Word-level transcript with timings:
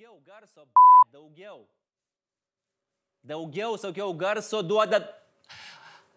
Daugiau. 0.00 0.20
Garso, 0.24 0.62
blėt, 0.64 1.08
daugiau. 1.12 1.58
Daugiau, 3.22 3.76
sakiau, 3.76 4.14
garso 4.16 4.62
duodat. 4.62 5.10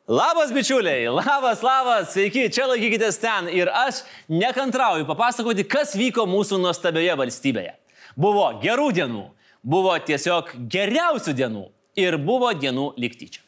Labas, 0.07 0.51
bičiuliai, 0.55 1.09
labas, 1.11 1.63
labas, 1.63 2.13
sveiki, 2.13 2.45
čia 2.51 2.67
laikykitės 2.69 3.19
ten 3.19 3.49
ir 3.51 3.67
aš 3.67 4.03
nekantrauju 4.31 5.07
papasakoti, 5.07 5.65
kas 5.67 5.95
vyko 5.99 6.23
mūsų 6.27 6.61
nuostabioje 6.63 7.15
valstybėje. 7.19 7.75
Buvo 8.15 8.45
gerų 8.63 8.89
dienų, 8.95 9.25
buvo 9.63 9.97
tiesiog 9.99 10.55
geriausių 10.71 11.35
dienų 11.39 11.65
ir 11.99 12.19
buvo 12.19 12.53
dienų 12.55 12.93
liktyčia. 12.99 13.43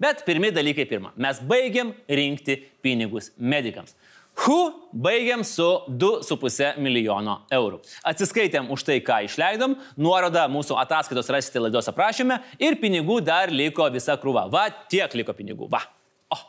Bet 0.00 0.24
pirmi 0.24 0.48
dalykai 0.52 0.88
pirmą. 0.88 1.12
Mes 1.16 1.40
baigiam 1.44 1.92
rinkti 2.08 2.56
pinigus 2.82 3.34
medikams. 3.36 3.92
Hu, 4.34 4.72
baigiam 4.92 5.44
su 5.46 5.66
2,5 5.88 6.80
milijono 6.82 7.36
eurų. 7.54 7.78
Atsiskaitėm 8.10 8.66
už 8.74 8.82
tai, 8.88 8.98
ką 9.04 9.20
išleidom, 9.28 9.76
nuorodą 10.00 10.48
mūsų 10.50 10.74
ataskaitos 10.82 11.30
rasite 11.30 11.62
laidos 11.62 11.88
aprašyme 11.92 12.40
ir 12.58 12.80
pinigų 12.82 13.20
dar 13.24 13.52
liko 13.54 13.86
visa 13.94 14.18
krūva. 14.18 14.48
Va, 14.50 14.66
tiek 14.90 15.14
liko 15.14 15.36
pinigų. 15.38 15.70
Va. 15.70 15.84
O. 16.34 16.40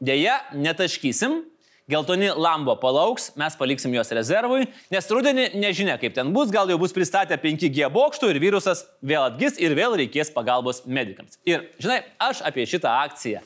Deja, 0.00 0.40
netaškysim. 0.56 1.42
Geltoni 1.90 2.28
lambo 2.38 2.76
palauks, 2.78 3.32
mes 3.40 3.56
paliksim 3.58 3.90
juos 3.96 4.12
rezervui, 4.14 4.68
nes 4.94 5.08
rudenį 5.10 5.48
nežinia, 5.58 5.96
kaip 5.98 6.14
ten 6.14 6.28
bus, 6.30 6.52
gal 6.54 6.70
jau 6.70 6.76
bus 6.78 6.94
pristatę 6.94 7.34
5G 7.42 7.88
bokštų 7.90 8.30
ir 8.30 8.38
virusas 8.38 8.84
vėl 9.02 9.24
atgis 9.26 9.58
ir 9.58 9.74
vėl 9.74 9.96
reikės 9.98 10.30
pagalbos 10.30 10.84
medikams. 10.86 11.40
Ir, 11.50 11.66
žinai, 11.82 12.04
aš 12.22 12.44
apie 12.46 12.68
šitą 12.70 12.92
akciją 13.08 13.42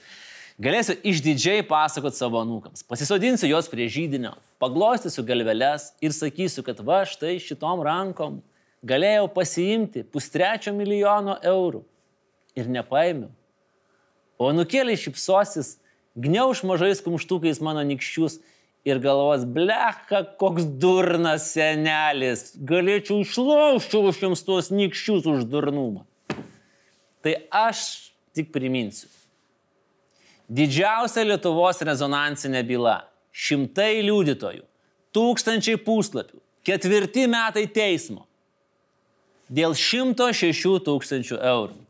Galėsiu 0.62 0.94
išdidžiai 1.02 1.64
pasakoti 1.66 2.14
savo 2.14 2.38
anūkams. 2.44 2.84
Pasisodinsiu 2.86 3.48
juos 3.50 3.66
prie 3.66 3.88
žydinio, 3.90 4.36
paglostysiu 4.62 5.24
galveles 5.26 5.88
ir 5.98 6.14
sakysiu, 6.14 6.62
kad 6.62 6.78
va 6.78 7.00
štai 7.10 7.40
šitom 7.42 7.82
rankom 7.82 8.36
galėjau 8.86 9.26
pasiimti 9.34 10.04
pustrečio 10.06 10.70
milijono 10.76 11.40
eurų. 11.42 11.82
Ir 12.54 12.70
nepaėmiau. 12.70 13.32
O 14.38 14.52
nukėlė 14.54 14.94
šipsosis, 14.98 15.80
gniauž 16.14 16.62
mažais 16.70 17.02
kumštukais 17.02 17.58
mano 17.58 17.82
nikščius 17.86 18.38
ir 18.86 19.02
galvos, 19.02 19.42
blecha, 19.42 20.22
koks 20.38 20.70
durnas 20.78 21.48
senelis, 21.50 22.52
galėčiau 22.62 23.24
išlaužčiau 23.26 24.06
už 24.06 24.22
jums 24.28 24.46
tuos 24.46 24.70
nikščius 24.70 25.26
už 25.34 25.48
durnumą. 25.50 26.06
Tai 27.26 27.36
aš 27.50 28.12
tik 28.36 28.54
priminsiu. 28.54 29.10
Didžiausia 30.54 31.24
Lietuvos 31.26 31.80
rezonansinė 31.82 32.62
byla. 32.68 32.98
Šimtai 33.34 34.04
liudytojų, 34.06 34.62
tūkstančiai 35.10 35.80
puslapių, 35.82 36.38
ketvirti 36.62 37.24
metai 37.30 37.64
teismo. 37.66 38.28
Dėl 39.50 39.74
106 39.74 40.78
tūkstančių 40.86 41.40
eurų. 41.40 41.80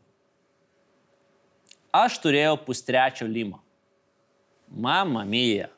Aš 1.95 2.17
turėjau 2.23 2.57
pustrečio 2.65 3.29
limo. 3.29 3.61
Mama 4.67 5.21
mija. 5.29 5.69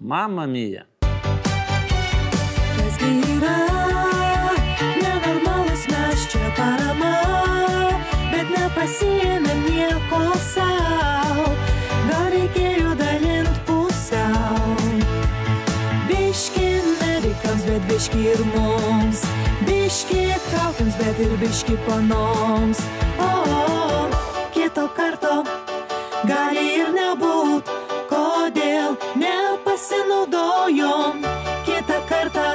Mama 0.00 0.48
mija. 0.50 0.82
Kas 1.06 2.98
gi 2.98 3.14
yra 3.38 3.56
nenormalus 4.98 5.86
mes 5.94 6.28
čia 6.34 6.52
parama, 6.58 7.14
bet 8.34 8.50
nepasijėmėm 8.50 9.11
biški 17.92 18.18
ir 18.18 18.40
mums, 18.56 19.20
biški 19.66 20.34
kaukiams, 20.48 20.94
bet 20.96 21.18
ir 21.20 21.32
biški 21.40 21.76
panoms. 21.86 22.78
O, 23.20 24.08
kito 24.54 24.88
karto 24.96 25.44
gali 26.24 26.62
ir 26.78 26.88
nebūt, 26.96 27.68
kodėl 28.08 28.96
nepasinaudojom 29.20 31.20
kitą 31.66 31.98
kartą 32.08 32.46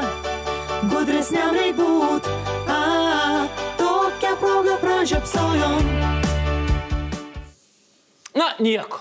gudresniam 0.89 1.53
reik 1.53 1.75
būt. 1.77 2.25
A, 2.73 3.45
tokią 3.77 4.33
progą 4.41 4.77
pražiopsojom. 4.81 5.85
Na, 8.33 8.55
nieko. 8.59 8.99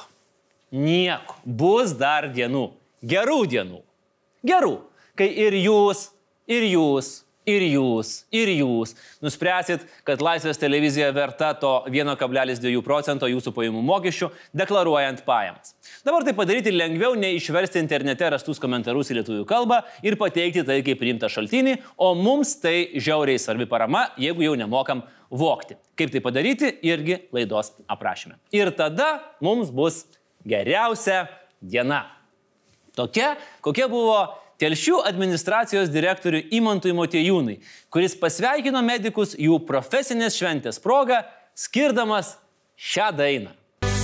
Nieko. 0.73 1.35
Bus 1.45 1.93
dar 1.97 2.29
dienų. 2.29 2.71
Gerų 3.01 3.47
dienų. 3.55 3.81
Gerų. 4.45 4.77
Kai 5.17 5.33
ir 5.33 5.57
jūs, 5.57 6.11
ir 6.51 6.67
jūs, 6.71 7.27
ir 7.47 7.63
jūs, 7.63 8.11
ir 8.35 8.51
jūs 8.51 8.95
nuspręsit, 9.25 9.85
kad 10.07 10.23
Laisvės 10.25 10.59
televizija 10.61 11.13
verta 11.15 11.53
to 11.59 11.73
1,2 11.91 12.83
procento 12.85 13.29
jūsų 13.31 13.53
pajamų 13.55 13.83
mokesčių, 13.87 14.31
deklaruojant 14.57 15.23
pajamas. 15.27 15.75
Dabar 16.07 16.27
tai 16.27 16.35
padaryti 16.37 16.75
lengviau 16.75 17.15
nei 17.19 17.39
išversti 17.39 17.81
internete 17.83 18.31
rastus 18.35 18.61
komentarus 18.63 19.13
į 19.13 19.21
lietuvių 19.21 19.47
kalbą 19.49 19.83
ir 20.07 20.19
pateikti 20.21 20.67
tai 20.67 20.81
kaip 20.87 21.01
priimtą 21.03 21.31
šaltinį, 21.33 21.79
o 21.97 22.13
mums 22.19 22.57
tai 22.63 22.77
žiauriai 22.99 23.41
svarbi 23.43 23.69
parama, 23.71 24.09
jeigu 24.21 24.47
jau 24.47 24.57
nemokam 24.59 25.05
vokti. 25.31 25.79
Kaip 25.99 26.13
tai 26.15 26.23
padaryti, 26.25 26.71
irgi 26.87 27.23
laidos 27.35 27.73
aprašyme. 27.91 28.37
Ir 28.55 28.73
tada 28.75 29.17
mums 29.43 29.71
bus 29.75 30.05
geriausia 30.47 31.27
diena. 31.63 32.05
Tokia, 32.97 33.35
kokia 33.61 33.91
buvo 33.93 34.19
Telšių 34.62 35.00
administracijos 35.10 35.90
direktoriui 35.90 36.46
Imantui 36.54 36.94
Motiejūnai, 36.94 37.58
kuris 37.90 38.14
pasveikino 38.20 38.84
medikus 38.86 39.34
jų 39.34 39.58
profesinės 39.66 40.38
šventės 40.38 40.78
proga, 40.84 41.24
skirdamas 41.58 42.36
šią 42.78 43.10
dainą. 43.18 43.56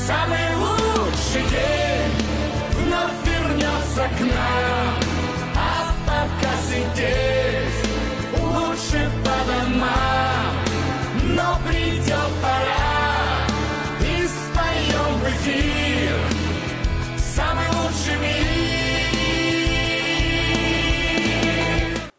Самый 0.07 0.55
лучший 0.55 1.45
день 1.51 1.80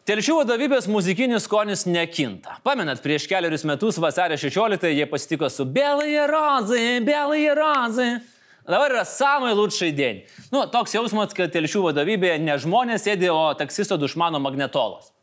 Telšių 0.04 0.34
vadovybės 0.42 0.90
muzikinis 0.92 1.46
skonis 1.48 1.86
nekinta. 1.88 2.58
Pamenat, 2.68 3.00
prieš 3.00 3.24
keliarius 3.32 3.62
metus 3.64 3.96
vasario 4.04 4.36
16 4.36 4.90
jie 4.92 5.06
pasitiko 5.08 5.48
su 5.48 5.64
Belai 5.64 6.18
Rozai, 6.28 6.98
Belai 7.08 7.46
Rozai. 7.56 8.08
Dabar 8.68 8.92
yra 8.92 9.06
samai 9.08 9.54
lūčiai 9.56 9.94
dien. 9.96 10.18
Nu, 10.52 10.66
toks 10.72 10.92
jausmas, 10.98 11.32
kad 11.36 11.54
telšių 11.56 11.86
vadovybėje 11.86 12.42
ne 12.44 12.58
žmonės 12.60 13.08
sėdi, 13.08 13.30
o 13.32 13.54
taksisto 13.56 13.96
dušmano 14.02 14.42
magnetolas. 14.44 15.14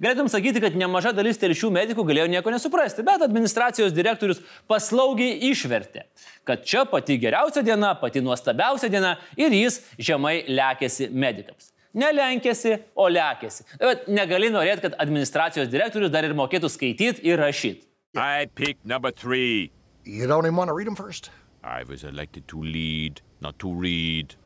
Galėtum 0.00 0.30
sakyti, 0.32 0.62
kad 0.64 0.78
nemaža 0.78 1.12
dalis 1.16 1.40
telšių 1.40 1.68
medikų 1.76 2.06
galėjo 2.08 2.30
nieko 2.32 2.54
nesuprasti, 2.54 3.04
bet 3.04 3.20
administracijos 3.26 3.92
direktorius 3.92 4.40
paslaugiai 4.72 5.36
išvertė, 5.50 6.06
kad 6.48 6.64
čia 6.64 6.86
pati 6.88 7.18
geriausia 7.20 7.60
diena, 7.66 7.92
pati 8.00 8.24
nuostabiausia 8.24 8.88
diena 8.88 9.18
ir 9.36 9.52
jis 9.52 9.82
žemai 10.00 10.38
lekėsi 10.48 11.10
medikams. 11.12 11.74
Nelenkėsi, 11.94 12.76
o 12.94 13.08
lekėsi. 13.10 13.64
Bet 13.80 14.06
negali 14.08 14.50
norėti, 14.52 14.86
kad 14.86 14.98
administracijos 15.02 15.70
direktorius 15.72 16.12
dar 16.14 16.26
ir 16.28 16.36
mokėtų 16.38 16.70
skaityti 16.70 17.26
ir 17.26 17.40
rašyti. 17.42 17.86
I 18.16 18.46
picked 18.54 18.84
number 18.84 19.10
three. 19.10 19.70
You 20.04 20.26
don't 20.26 20.46
even 20.46 20.56
want 20.56 20.68
to 20.68 20.74
read 20.74 20.86
them 20.86 20.96
first? 20.96 21.30
I 21.62 21.82
was 21.84 22.04
elected 22.04 22.48
to 22.48 22.62
lead, 22.62 23.20
not 23.40 23.58
to 23.58 23.72
read. 23.72 24.36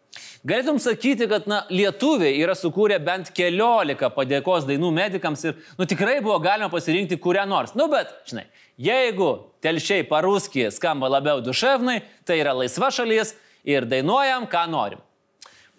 Galėtum 0.46 0.78
sakyti, 0.82 1.26
kad 1.30 1.46
na, 1.50 1.62
lietuviai 1.72 2.36
yra 2.42 2.54
sukūrę 2.58 2.98
bent 3.02 3.30
keliolika 3.34 4.10
padėkos 4.14 4.66
dainų 4.68 4.90
medikams 4.94 5.42
ir 5.48 5.56
nu, 5.78 5.86
tikrai 5.90 6.20
buvo 6.22 6.36
galima 6.44 6.68
pasirinkti 6.72 7.18
kurią 7.22 7.46
nors. 7.50 7.74
Nu 7.78 7.88
bet, 7.92 8.12
žinai, 8.28 8.44
jeigu 8.78 9.30
telšiai 9.64 10.06
paruskiai 10.10 10.70
skamba 10.74 11.10
labiau 11.16 11.42
duševnai, 11.44 12.00
tai 12.28 12.38
yra 12.42 12.54
laisva 12.56 12.92
šalis 12.94 13.34
ir 13.66 13.88
dainuojam, 13.90 14.46
ką 14.50 14.66
norim. 14.70 15.02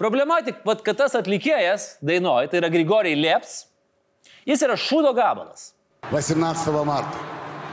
Problema 0.00 0.40
tik, 0.42 0.62
vat, 0.64 0.80
kad 0.82 0.96
tas 0.96 1.14
atlikėjas 1.18 1.98
dainuoja, 2.00 2.48
tai 2.48 2.62
yra 2.62 2.70
Grigorijai 2.72 3.18
Lieps, 3.20 3.66
jis 4.48 4.62
yra 4.64 4.78
šūdo 4.80 5.12
gabalas. 5.16 5.74
18 6.10 6.84
марта, 6.84 7.18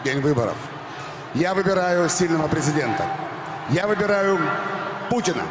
день 0.03 0.19
выборов. 0.19 0.57
Я 1.33 1.53
выбираю 1.53 2.09
сильного 2.09 2.47
президента. 2.47 3.05
Я 3.69 3.87
выбираю 3.87 4.39
Путина. 5.09 5.43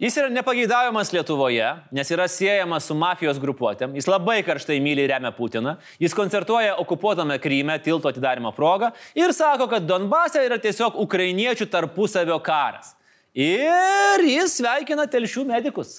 Jis 0.00 0.14
yra 0.16 0.30
nepageidaujamas 0.32 1.10
Lietuvoje, 1.12 1.66
nes 1.92 2.10
yra 2.14 2.24
siejamas 2.24 2.86
su 2.88 2.94
mafijos 2.96 3.36
grupuotėm, 3.36 3.92
jis 3.98 4.06
labai 4.08 4.38
karštai 4.46 4.78
myli 4.80 5.04
remia 5.10 5.28
Putiną, 5.36 5.74
jis 6.00 6.16
koncertuoja 6.16 6.78
okupuotame 6.80 7.36
Kryme 7.36 7.76
tilto 7.84 8.08
atidarimo 8.08 8.54
progą 8.56 8.94
ir 9.12 9.34
sako, 9.36 9.68
kad 9.68 9.84
Donbase 9.84 10.46
yra 10.46 10.56
tiesiog 10.56 10.96
ukrainiečių 11.04 11.68
tarpusavio 11.68 12.40
karas. 12.40 12.94
Ir 13.36 14.24
jis 14.24 14.56
sveikina 14.62 15.04
telšių 15.04 15.44
medikus. 15.52 15.98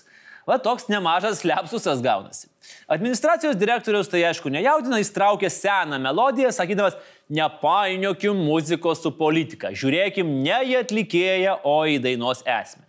Va 0.50 0.57
toks 0.57 0.89
nemažas 0.89 1.45
lepsusas 1.45 2.01
gaunasi. 2.01 2.50
Administracijos 2.89 3.53
direktorius 3.53 4.09
tai 4.09 4.25
aišku 4.25 4.50
nejaudina, 4.50 4.98
jis 4.98 5.13
traukia 5.13 5.53
seną 5.53 6.01
melodiją, 6.01 6.50
sakydamas, 6.50 6.98
nepainiokim 7.30 8.48
muzikos 8.50 9.06
su 9.06 9.13
politika, 9.13 9.69
žiūrėkim 9.69 10.39
ne 10.42 10.63
į 10.74 10.80
atlikėją, 10.88 11.62
o 11.62 11.83
į 11.86 12.01
dainos 12.01 12.42
esmę. 12.42 12.88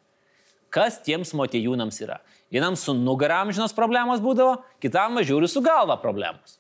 Kas 0.73 0.97
tiems 1.05 1.35
motijūnams 1.37 1.99
yra? 2.05 2.19
Vienam 2.53 2.77
su 2.81 2.95
nugaramžinos 2.97 3.75
problemos 3.77 4.23
būdavo, 4.25 4.57
kitam 4.81 5.21
žiūri 5.21 5.51
su 5.51 5.61
galva 5.65 5.99
problemos. 6.01 6.57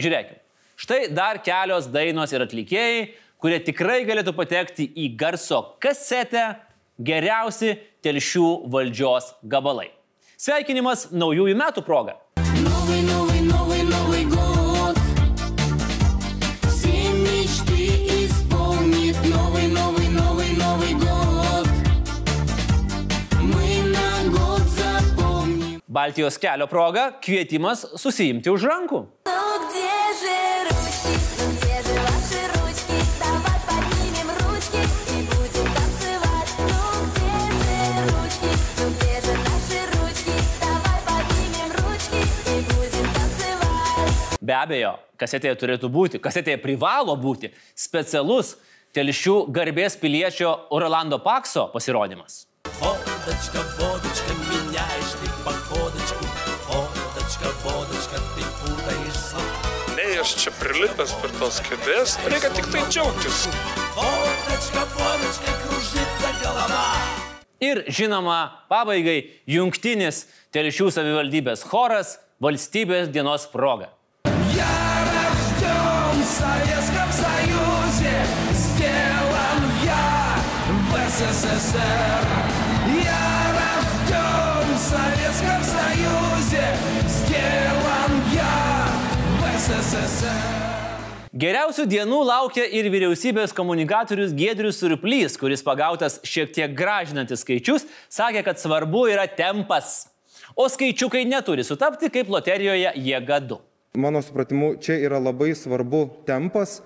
Žiūrėkime. 0.00 0.38
Štai 0.80 1.00
dar 1.12 1.42
kelios 1.44 1.90
dainos 1.92 2.32
ir 2.32 2.44
atlikėjai, 2.46 3.00
kurie 3.42 3.58
tikrai 3.66 4.04
galėtų 4.08 4.32
patekti 4.36 4.86
į 4.96 5.10
garso 5.18 5.60
kasetę 5.82 6.46
geriausi 6.96 7.74
telšių 8.04 8.46
valdžios 8.72 9.34
gabalai. 9.50 9.90
Sveikinimas 10.40 11.10
naujųjų 11.12 11.58
metų 11.58 11.84
proga. 11.84 12.16
Baltijos 25.90 26.36
kelio 26.38 26.66
proga 26.70 27.08
kvietimas 27.18 27.80
susijimti 27.98 28.46
už 28.50 28.62
rankų. 28.70 29.00
Be 44.40 44.54
abejo, 44.54 44.94
kasetėje 45.18 45.56
turėtų 45.58 45.90
būti, 45.90 46.22
kasetėje 46.22 46.62
privalo 46.62 47.18
būti 47.18 47.50
specialus 47.74 48.54
telšių 48.94 49.40
garbės 49.50 49.98
piliečio 49.98 50.54
Orlando 50.70 51.18
Pakso 51.18 51.66
pasirodymas. 51.74 52.44
Vodačka, 52.78 53.66
vodačka. 53.74 54.29
čia 60.39 60.51
prilipęs 60.55 61.11
prie 61.19 61.31
tos 61.39 61.57
kėdės, 61.65 62.15
reikia 62.31 62.51
tik 62.55 62.69
tai 62.71 62.85
džiaugtis. 62.87 63.47
Водочка, 63.95 64.85
водочка, 64.95 65.51
кружится 65.65 66.29
голова. 66.43 66.85
Ir 67.59 67.83
žinoma, 67.87 68.65
pabaigai 68.69 69.31
jungtinis 69.47 70.25
telšių 70.55 70.91
savivaldybės 70.95 71.63
choras 71.67 72.17
valstybės 72.39 73.11
dienos 73.11 73.47
proga. 73.51 73.91
Я 74.55 74.85
Geriausių 91.30 91.84
dienų 91.86 92.16
laukia 92.26 92.64
ir 92.74 92.88
vyriausybės 92.90 93.52
komunikatorius 93.54 94.32
Gedrius 94.34 94.80
Surplys, 94.82 95.36
kuris 95.38 95.60
pagautas 95.62 96.16
šiek 96.26 96.48
tiek 96.50 96.72
gražinantis 96.74 97.44
skaičius, 97.44 97.84
sakė, 98.10 98.40
kad 98.48 98.58
svarbu 98.58 99.04
yra 99.12 99.28
tempas. 99.30 100.08
O 100.58 100.66
skaičiukai 100.66 101.22
neturi 101.30 101.62
sutapti 101.62 102.10
kaip 102.10 102.32
loterijoje 102.34 102.90
jėga 102.98 103.38
2. 103.46 103.58
Mano 104.02 104.24
supratimu, 104.26 104.72
čia 104.82 104.96
yra 104.98 105.20
labai 105.22 105.52
svarbu 105.54 106.00
tempas, 106.26 106.80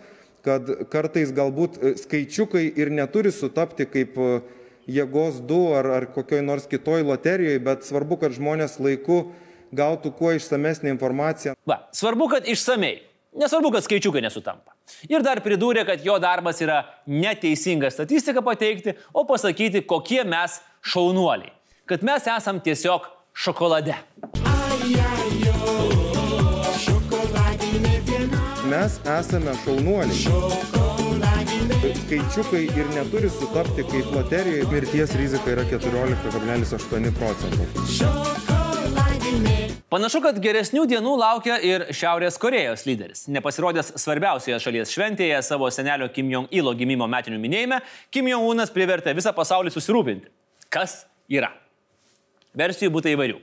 kad 0.44 0.68
kartais 0.92 1.32
galbūt 1.32 1.80
e, 1.80 1.94
skaičiukai 2.04 2.66
ir 2.68 2.92
neturi 2.92 3.32
sutapti 3.32 3.88
kaip 3.88 4.20
e, 4.20 4.28
jėgos 4.84 5.40
du 5.48 5.62
ar, 5.72 5.88
ar 6.02 6.08
kokioj 6.12 6.44
nors 6.44 6.68
kitoj 6.68 7.00
loterijoje, 7.08 7.64
bet 7.64 7.88
svarbu, 7.88 8.20
kad 8.20 8.36
žmonės 8.36 8.76
laiku 8.76 9.22
gautų 9.72 10.12
kuo 10.20 10.36
išsamesnį 10.36 10.92
informaciją. 10.98 11.56
Va, 11.64 11.86
svarbu, 11.96 12.28
kad 12.36 12.44
išsamei. 12.44 12.98
Nesvarbu, 13.34 13.70
kad 13.74 13.82
skaičiukai 13.82 14.22
nesutampa. 14.22 14.76
Ir 15.10 15.22
dar 15.26 15.40
pridūrė, 15.42 15.82
kad 15.88 16.04
jo 16.06 16.14
darbas 16.22 16.60
yra 16.62 16.84
neteisinga 17.10 17.90
statistika 17.90 18.42
pateikti, 18.46 18.94
o 19.10 19.24
pasakyti, 19.26 19.82
kokie 19.90 20.22
mes 20.28 20.60
šaunuoliai. 20.92 21.50
Kad 21.90 22.06
mes 22.06 22.28
esam 22.30 22.60
tiesiog 22.62 23.08
šokolade. 23.34 23.94
Mes 28.70 29.00
esame 29.18 29.52
šaunuoliai. 29.64 30.22
Skaičiukai 32.04 32.64
ir 32.70 32.86
neturi 32.94 33.30
sutapti 33.34 33.82
kaip 33.90 34.14
loterijoje. 34.14 34.70
Mirties 34.70 35.18
rizika 35.18 35.50
yra 35.56 35.66
14,8 35.74 37.12
procentų. 37.18 37.64
Panašu, 39.94 40.18
kad 40.24 40.38
geresnių 40.42 40.88
dienų 40.90 41.12
laukia 41.20 41.54
ir 41.62 41.84
Šiaurės 41.94 42.34
Korejos 42.42 42.82
lyderis. 42.82 43.20
Nepasirodęs 43.30 43.92
svarbiausioje 44.02 44.56
šalies 44.58 44.90
šventėje 44.90 45.36
savo 45.46 45.68
senelio 45.70 46.08
Kim 46.10 46.32
Jong-ilo 46.32 46.72
gimimo 46.74 47.06
metinių 47.06 47.36
minėjime, 47.38 47.76
Kim 48.10 48.26
Jong-unas 48.26 48.72
privertė 48.74 49.12
visą 49.14 49.30
pasaulį 49.36 49.70
susirūpinti. 49.70 50.32
Kas 50.74 51.04
yra? 51.30 51.52
Versijų 52.58 52.90
būtų 52.96 53.12
įvairių. 53.12 53.36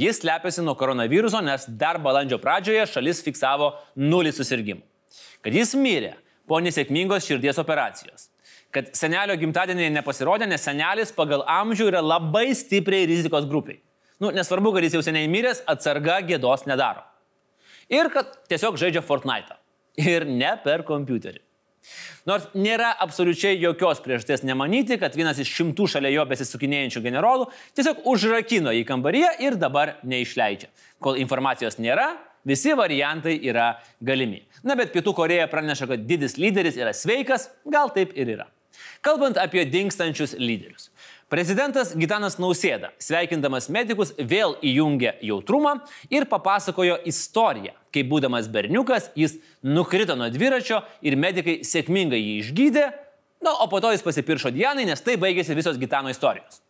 Jis 0.00 0.22
slepiasi 0.22 0.64
nuo 0.64 0.72
koronaviruso, 0.80 1.42
nes 1.44 1.66
dar 1.68 1.98
balandžio 2.00 2.38
pradžioje 2.40 2.86
šalis 2.94 3.20
fiksavo 3.26 3.74
nulį 4.00 4.32
susirgymų. 4.38 4.80
Kad 5.44 5.58
jis 5.60 5.74
mirė 5.76 6.14
po 6.48 6.62
nesėkmingos 6.64 7.28
širdies 7.28 7.60
operacijos. 7.60 8.30
Kad 8.72 8.94
senelio 8.96 9.36
gimtadieniai 9.36 9.92
nepasirodė, 9.98 10.48
nes 10.48 10.64
senelis 10.64 11.12
pagal 11.12 11.44
amžių 11.44 11.90
yra 11.92 12.00
labai 12.00 12.46
stipriai 12.56 13.10
rizikos 13.12 13.44
grupiai. 13.52 13.82
Nu, 14.18 14.32
nesvarbu, 14.34 14.72
kad 14.74 14.86
jis 14.86 14.98
jau 14.98 15.02
seniai 15.06 15.30
miręs, 15.30 15.62
atsarga 15.70 16.18
gėdos 16.26 16.66
nedaro. 16.66 17.04
Ir 17.92 18.10
kad 18.12 18.34
tiesiog 18.50 18.78
žaidžia 18.80 19.04
Fortnite. 19.06 19.56
Ir 19.98 20.26
ne 20.28 20.50
per 20.62 20.84
kompiuterį. 20.86 21.40
Nors 22.28 22.48
nėra 22.58 22.90
absoliučiai 23.00 23.56
jokios 23.62 24.02
priežasties 24.04 24.42
nemanyti, 24.44 24.98
kad 25.00 25.14
vienas 25.16 25.38
iš 25.40 25.50
šimtų 25.56 25.86
šalia 25.94 26.10
jo 26.12 26.24
besisukinėjančių 26.28 27.02
generolų 27.06 27.46
tiesiog 27.78 28.02
užrakino 28.10 28.74
į 28.76 28.82
kambaryje 28.88 29.30
ir 29.46 29.56
dabar 29.60 29.96
neišleidžia. 30.04 30.68
Kol 31.00 31.16
informacijos 31.22 31.78
nėra, 31.80 32.10
visi 32.48 32.74
variantai 32.76 33.38
yra 33.48 33.70
galimi. 34.04 34.42
Na 34.66 34.76
bet 34.78 34.92
Pietų 34.92 35.14
Koreja 35.16 35.48
praneša, 35.48 35.88
kad 35.94 36.04
didis 36.10 36.36
lyderis 36.40 36.76
yra 36.76 36.92
sveikas, 36.92 37.48
gal 37.64 37.94
taip 37.94 38.12
ir 38.18 38.34
yra. 38.36 38.48
Kalbant 39.04 39.38
apie 39.40 39.64
dinkstančius 39.70 40.34
lyderius. 40.38 40.90
Prezidentas 41.28 41.90
Gitanas 41.92 42.38
Nausėda, 42.40 42.94
sveikindamas 43.04 43.66
medikus, 43.68 44.14
vėl 44.16 44.54
įjungė 44.64 45.18
jautrumą 45.28 45.74
ir 46.08 46.24
papasakojo 46.30 46.96
istoriją, 47.10 47.74
kaip 47.92 48.08
būdamas 48.08 48.48
berniukas 48.48 49.10
jis 49.18 49.36
nukrito 49.60 50.16
nuo 50.16 50.30
dviračio 50.32 50.80
ir 51.04 51.18
medikai 51.20 51.58
sėkmingai 51.68 52.22
jį 52.22 52.38
išgydė, 52.40 52.86
na, 53.44 53.52
o 53.60 53.68
po 53.68 53.82
to 53.84 53.92
jis 53.92 54.06
pasipiršo 54.06 54.54
Dianai, 54.56 54.88
nes 54.88 55.04
tai 55.04 55.18
baigėsi 55.20 55.56
visos 55.58 55.76
Gitano 55.80 56.08
istorijos. 56.08 56.62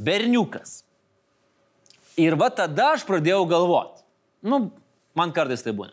Berniukas. 0.00 0.80
Ir 2.16 2.38
va 2.40 2.48
tada 2.48 2.94
aš 2.96 3.04
pradėjau 3.04 3.44
galvoti. 3.48 4.00
Nu, 4.48 4.70
man 5.16 5.32
kartais 5.36 5.64
tai 5.64 5.76
būna. 5.76 5.92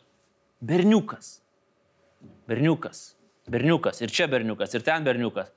Berniukas. 0.64 1.42
Berniukas. 2.48 3.10
Berniukas. 3.52 4.00
Ir 4.00 4.12
čia 4.16 4.30
berniukas. 4.32 4.76
Ir 4.76 4.84
ten 4.88 5.04
berniukas. 5.04 5.52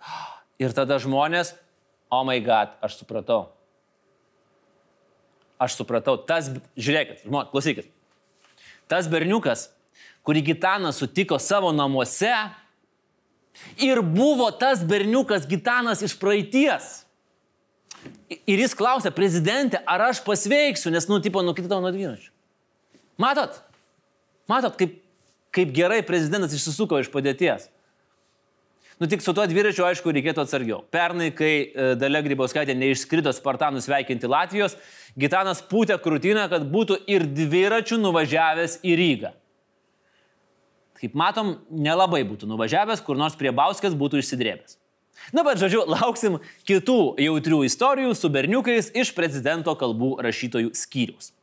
Ir 0.62 0.72
tada 0.76 0.96
žmonės, 1.02 1.52
oh 2.12 2.25
my 2.25 2.38
god, 2.44 2.72
aš 2.84 3.00
supratau. 3.00 3.50
Aš 5.60 5.76
supratau, 5.78 6.16
tas, 6.20 6.48
žiūrėkit, 6.76 7.25
žmonės, 7.25 7.50
klausykit. 7.52 7.90
Tas 8.88 9.08
berniukas, 9.10 9.68
kurį 10.26 10.44
Gitanas 10.52 11.00
sutiko 11.00 11.38
savo 11.42 11.72
namuose 11.75 12.32
ir 13.80 14.02
buvo 14.04 14.48
tas 14.52 14.84
berniukas 14.84 15.46
Gitanas 15.48 16.04
iš 16.04 16.16
praeities. 16.20 17.06
Ir 18.46 18.60
jis 18.62 18.75
klausė, 18.76 19.10
prezidentė, 19.14 19.80
ar 19.88 20.08
aš 20.10 20.20
pasveiksiu, 20.26 20.92
nes, 20.94 21.08
nu, 21.10 21.18
tipo, 21.22 21.42
nukritau 21.42 21.80
nuo 21.82 21.90
dviračio. 21.94 22.30
Matot? 23.20 23.56
Matot, 24.50 24.76
kaip, 24.78 25.00
kaip 25.54 25.72
gerai 25.75 26.02
prezidentas 26.06 26.54
išsisuko 26.54 27.00
iš 27.02 27.10
padėties. 27.10 27.66
Nu 28.96 29.06
tik 29.06 29.20
su 29.20 29.34
tuo 29.36 29.44
dviračiu, 29.44 29.84
aišku, 29.84 30.08
reikėtų 30.16 30.40
atsargiau. 30.46 30.78
Pernai, 30.92 31.28
kai 31.36 31.50
e, 31.68 31.88
Dalia 32.00 32.22
Grybauskaitė 32.24 32.72
neišskrido 32.80 33.28
Spartanų 33.36 33.82
sveikinti 33.84 34.30
Latvijos, 34.30 34.78
Gitanas 35.20 35.60
pūtė 35.68 35.98
krūtinę, 36.00 36.46
kad 36.48 36.64
būtų 36.72 37.02
ir 37.12 37.26
dviračių 37.28 38.00
nuvažiavęs 38.00 38.78
į 38.80 38.96
Rygą. 38.96 39.34
Kaip 40.96 41.12
matom, 41.12 41.58
nelabai 41.68 42.22
būtų 42.24 42.48
nuvažiavęs, 42.48 43.04
kur 43.04 43.20
nors 43.20 43.36
prie 43.36 43.52
Bauskės 43.52 43.92
būtų 43.92 44.22
išsidrėbęs. 44.22 44.78
Na, 45.36 45.44
bet 45.44 45.60
žodžiu, 45.60 45.84
lauksim 45.92 46.40
kitų 46.68 47.00
jautrių 47.20 47.62
istorijų 47.68 48.16
su 48.16 48.32
berniukais 48.32 48.92
iš 48.96 49.12
prezidento 49.16 49.76
kalbų 49.76 50.14
rašytojų 50.24 50.72
skyrius. 50.76 51.35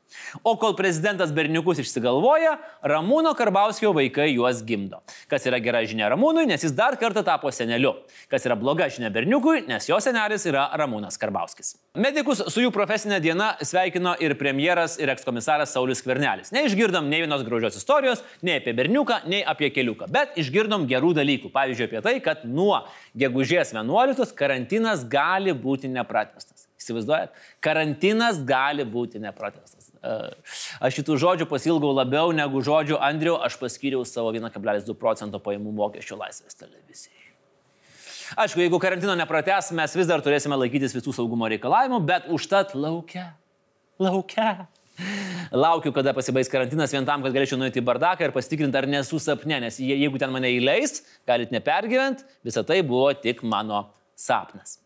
O 0.43 0.55
kol 0.59 0.75
prezidentas 0.77 1.31
berniukus 1.35 1.81
išsigalvoja, 1.83 2.55
Ramūno 2.87 3.33
Karbauskio 3.37 3.93
vaikai 3.95 4.31
juos 4.33 4.63
gimdo. 4.65 5.01
Kas 5.31 5.45
yra 5.49 5.59
gera 5.63 5.83
žinia 5.87 6.09
Ramūnui, 6.13 6.45
nes 6.49 6.63
jis 6.63 6.73
dar 6.75 6.97
kartą 7.01 7.23
tapo 7.25 7.51
seneliu. 7.53 7.93
Kas 8.31 8.47
yra 8.47 8.57
bloga 8.59 8.89
žinia 8.91 9.11
berniukui, 9.13 9.63
nes 9.69 9.87
jo 9.89 9.99
senelis 10.03 10.47
yra 10.49 10.65
Ramūnas 10.79 11.19
Karbauskis. 11.21 11.75
Medikus 11.99 12.41
su 12.49 12.63
jų 12.63 12.71
profesinė 12.73 13.19
diena 13.23 13.53
sveikino 13.61 14.15
ir 14.23 14.35
premjeras, 14.39 14.97
ir 15.01 15.11
ekskomisaras 15.13 15.73
Saulis 15.75 16.03
Kvernelis. 16.05 16.53
Neišgirdom 16.55 17.09
nei 17.11 17.23
vienos 17.23 17.45
gražios 17.47 17.77
istorijos, 17.79 18.23
nei 18.41 18.57
apie 18.61 18.73
berniuką, 18.77 19.23
nei 19.29 19.43
apie 19.45 19.69
keliuką, 19.73 20.09
bet 20.13 20.37
išgirdom 20.41 20.87
gerų 20.89 21.13
dalykų. 21.19 21.53
Pavyzdžiui, 21.53 21.89
apie 21.89 22.03
tai, 22.05 22.17
kad 22.25 22.43
nuo 22.49 22.83
gegužės 23.17 23.75
11 23.75 24.35
karantinas 24.37 25.05
gali 25.09 25.53
būti 25.53 25.91
nepratestas. 25.93 26.67
Įsivaizduojat? 26.83 27.31
Karantinas 27.63 28.41
gali 28.47 28.85
būti 28.87 29.21
nepratestas. 29.23 29.72
Aš 30.83 30.99
šitų 30.99 31.15
žodžių 31.21 31.47
pasilgau 31.47 31.93
labiau 31.95 32.33
negu 32.35 32.59
žodžių 32.63 32.99
Andriu, 32.99 33.37
aš 33.39 33.55
paskyriau 33.61 34.03
savo 34.07 34.33
1,2 34.35 34.95
procento 34.99 35.39
pajamų 35.39 35.71
mokesčio 35.77 36.17
laisvės 36.19 36.59
televizijai. 36.59 37.21
Aišku, 38.39 38.63
jeigu 38.63 38.79
karantino 38.81 39.13
nepratęs, 39.15 39.71
mes 39.77 39.95
vis 39.95 40.07
dar 40.09 40.21
turėsime 40.25 40.57
laikytis 40.57 40.95
visų 40.95 41.13
saugumo 41.15 41.47
reikalavimų, 41.53 41.99
bet 42.07 42.29
užtat 42.33 42.73
laukia. 42.75 43.33
Laukia. 44.01 44.67
Laukiu, 45.53 45.91
kada 45.93 46.13
pasibaigs 46.13 46.49
karantinas 46.51 46.91
vien 46.93 47.05
tam, 47.05 47.23
kad 47.25 47.33
galėčiau 47.33 47.57
nueiti 47.61 47.81
į 47.81 47.85
bardaką 47.85 48.27
ir 48.27 48.33
pasitikrinti, 48.35 48.77
ar 48.77 48.87
nesu 48.89 49.19
sapne, 49.21 49.59
nes 49.61 49.77
je- 49.81 49.97
jeigu 49.97 50.19
ten 50.19 50.33
mane 50.33 50.49
įleis, 50.49 51.01
galit 51.29 51.53
nepergyventi, 51.53 52.25
visa 52.43 52.63
tai 52.63 52.81
buvo 52.81 53.13
tik 53.13 53.43
mano 53.43 53.89
sapnas. 54.15 54.79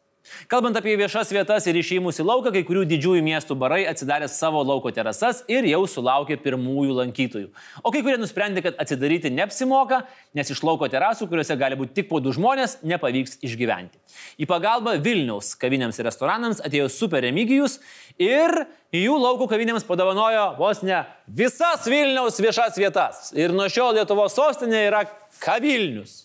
Kalbant 0.51 0.77
apie 0.77 0.95
viešas 0.99 1.31
vietas 1.33 1.65
ir 1.67 1.77
išėjimus 1.79 2.19
į 2.21 2.25
lauką, 2.27 2.51
kai 2.55 2.63
kurių 2.67 2.83
didžiųjų 2.89 3.23
miestų 3.25 3.57
barai 3.59 3.81
atsidarė 3.89 4.29
savo 4.31 4.61
lauko 4.65 4.91
terasas 4.95 5.43
ir 5.51 5.67
jau 5.69 5.83
sulaukė 5.89 6.37
pirmųjų 6.43 6.97
lankytojų. 7.01 7.49
O 7.83 7.91
kai 7.93 8.03
kurie 8.05 8.17
nusprendė, 8.21 8.63
kad 8.65 8.79
atsidaryti 8.81 9.31
neapsimoka, 9.33 10.03
nes 10.37 10.51
iš 10.53 10.63
lauko 10.67 10.89
terasų, 10.91 11.29
kuriuose 11.31 11.57
gali 11.59 11.79
būti 11.79 11.95
tik 11.99 12.09
po 12.11 12.21
du 12.23 12.33
žmonės, 12.35 12.79
nepavyks 12.87 13.39
išgyventi. 13.47 13.99
Į 14.41 14.49
pagalbą 14.49 14.97
Vilniaus 15.03 15.53
kavinėms 15.59 15.99
ir 15.99 16.09
restoranams 16.09 16.61
atėjo 16.65 16.89
Super 16.93 17.25
Remigijus 17.25 17.79
ir 18.21 18.65
jų 18.95 19.17
lauko 19.21 19.49
kavinėms 19.51 19.87
padovanojo 19.87 20.53
vos 20.59 20.83
ne 20.85 21.03
visas 21.27 21.87
Vilniaus 21.87 22.39
viešas 22.43 22.79
vietas. 22.79 23.31
Ir 23.37 23.55
nuo 23.55 23.67
šiol 23.71 23.97
Lietuvos 23.97 24.35
sostinė 24.37 24.87
yra 24.89 25.03
Kavilnius. 25.43 26.23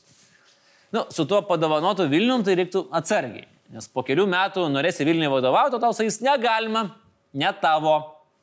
Nu, 0.92 1.06
su 1.10 1.24
tuo 1.24 1.40
padovanotu 1.48 2.04
Vilnium 2.10 2.44
tai 2.44 2.58
reiktų 2.60 2.86
atsargiai. 2.92 3.46
Nes 3.72 3.88
po 3.88 4.04
kelių 4.04 4.26
metų 4.28 4.66
norėsi 4.68 5.06
Vilniui 5.08 5.30
vadovauti, 5.32 5.78
o 5.78 5.80
tau 5.80 5.94
sakys, 5.96 6.20
negalima, 6.24 6.90
ne 7.32 7.52
tavo, 7.62 7.94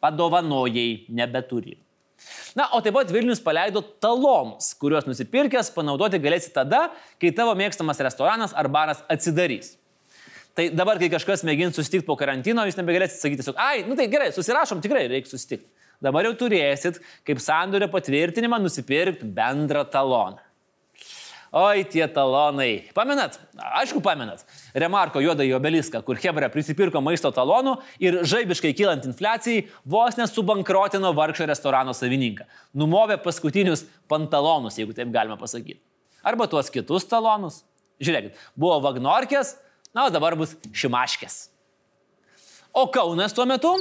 padovanojai, 0.02 1.06
nebeturi. 1.14 1.78
Na, 2.58 2.66
o 2.74 2.80
taip 2.84 2.96
pat 2.98 3.12
Vilnius 3.14 3.42
paleido 3.44 3.84
talonus, 4.02 4.74
kuriuos 4.80 5.06
nusipirkęs 5.08 5.70
panaudoti 5.76 6.20
galėsi 6.22 6.50
tada, 6.56 6.88
kai 7.22 7.32
tavo 7.36 7.54
mėgstamas 7.60 8.02
restoranas 8.04 8.56
ar 8.58 8.68
baras 8.74 9.04
atsidarys. 9.12 9.76
Tai 10.58 10.66
dabar, 10.76 11.00
kai 11.00 11.12
kažkas 11.14 11.46
mėgins 11.48 11.78
susitikti 11.78 12.08
po 12.08 12.18
karantino, 12.20 12.66
jūs 12.68 12.76
nebegalėsite 12.80 13.22
sakyti 13.22 13.44
tiesiog, 13.44 13.62
ai, 13.62 13.86
nu 13.88 13.96
tai 13.96 14.10
gerai, 14.12 14.34
susirašom, 14.36 14.82
tikrai 14.84 15.06
reikia 15.12 15.32
susitikti. 15.32 15.70
Dabar 16.04 16.26
jau 16.26 16.34
turėsit, 16.42 16.98
kaip 17.28 17.40
sandorio 17.44 17.88
patvirtinimą, 17.92 18.58
nusipirkti 18.64 19.30
bendrą 19.36 19.86
taloną. 19.94 20.42
Oi, 21.50 21.82
tie 21.90 22.06
talonai. 22.14 22.92
Pamenat? 22.94 23.40
Aišku, 23.82 24.04
pamenat. 24.06 24.44
Remarko 24.78 25.22
juodąjį 25.24 25.56
obeliską, 25.58 26.04
kur 26.06 26.20
Hebra 26.22 26.46
prisipirko 26.54 27.02
maisto 27.02 27.32
talonų 27.34 27.80
ir 28.06 28.20
žaibiškai 28.30 28.76
kylant 28.78 29.08
infliacijai 29.10 29.64
vos 29.82 30.20
nesubankrotino 30.20 31.10
vargšą 31.18 31.48
restorano 31.50 31.96
savininką. 31.98 32.46
Numovė 32.78 33.18
paskutinius 33.24 33.88
pantalonus, 34.12 34.78
jeigu 34.78 34.94
taip 34.94 35.10
galima 35.16 35.40
pasakyti. 35.42 35.82
Arba 36.22 36.46
tuos 36.52 36.70
kitus 36.70 37.10
talonus. 37.10 37.64
Žiūrėkit, 38.00 38.38
buvo 38.54 38.78
Vagnorkės, 38.86 39.56
na, 39.90 40.06
o 40.06 40.14
dabar 40.14 40.38
bus 40.38 40.54
Šimaškės. 40.70 41.48
O 42.78 42.86
Kaunas 42.94 43.34
tuo 43.34 43.50
metu 43.50 43.74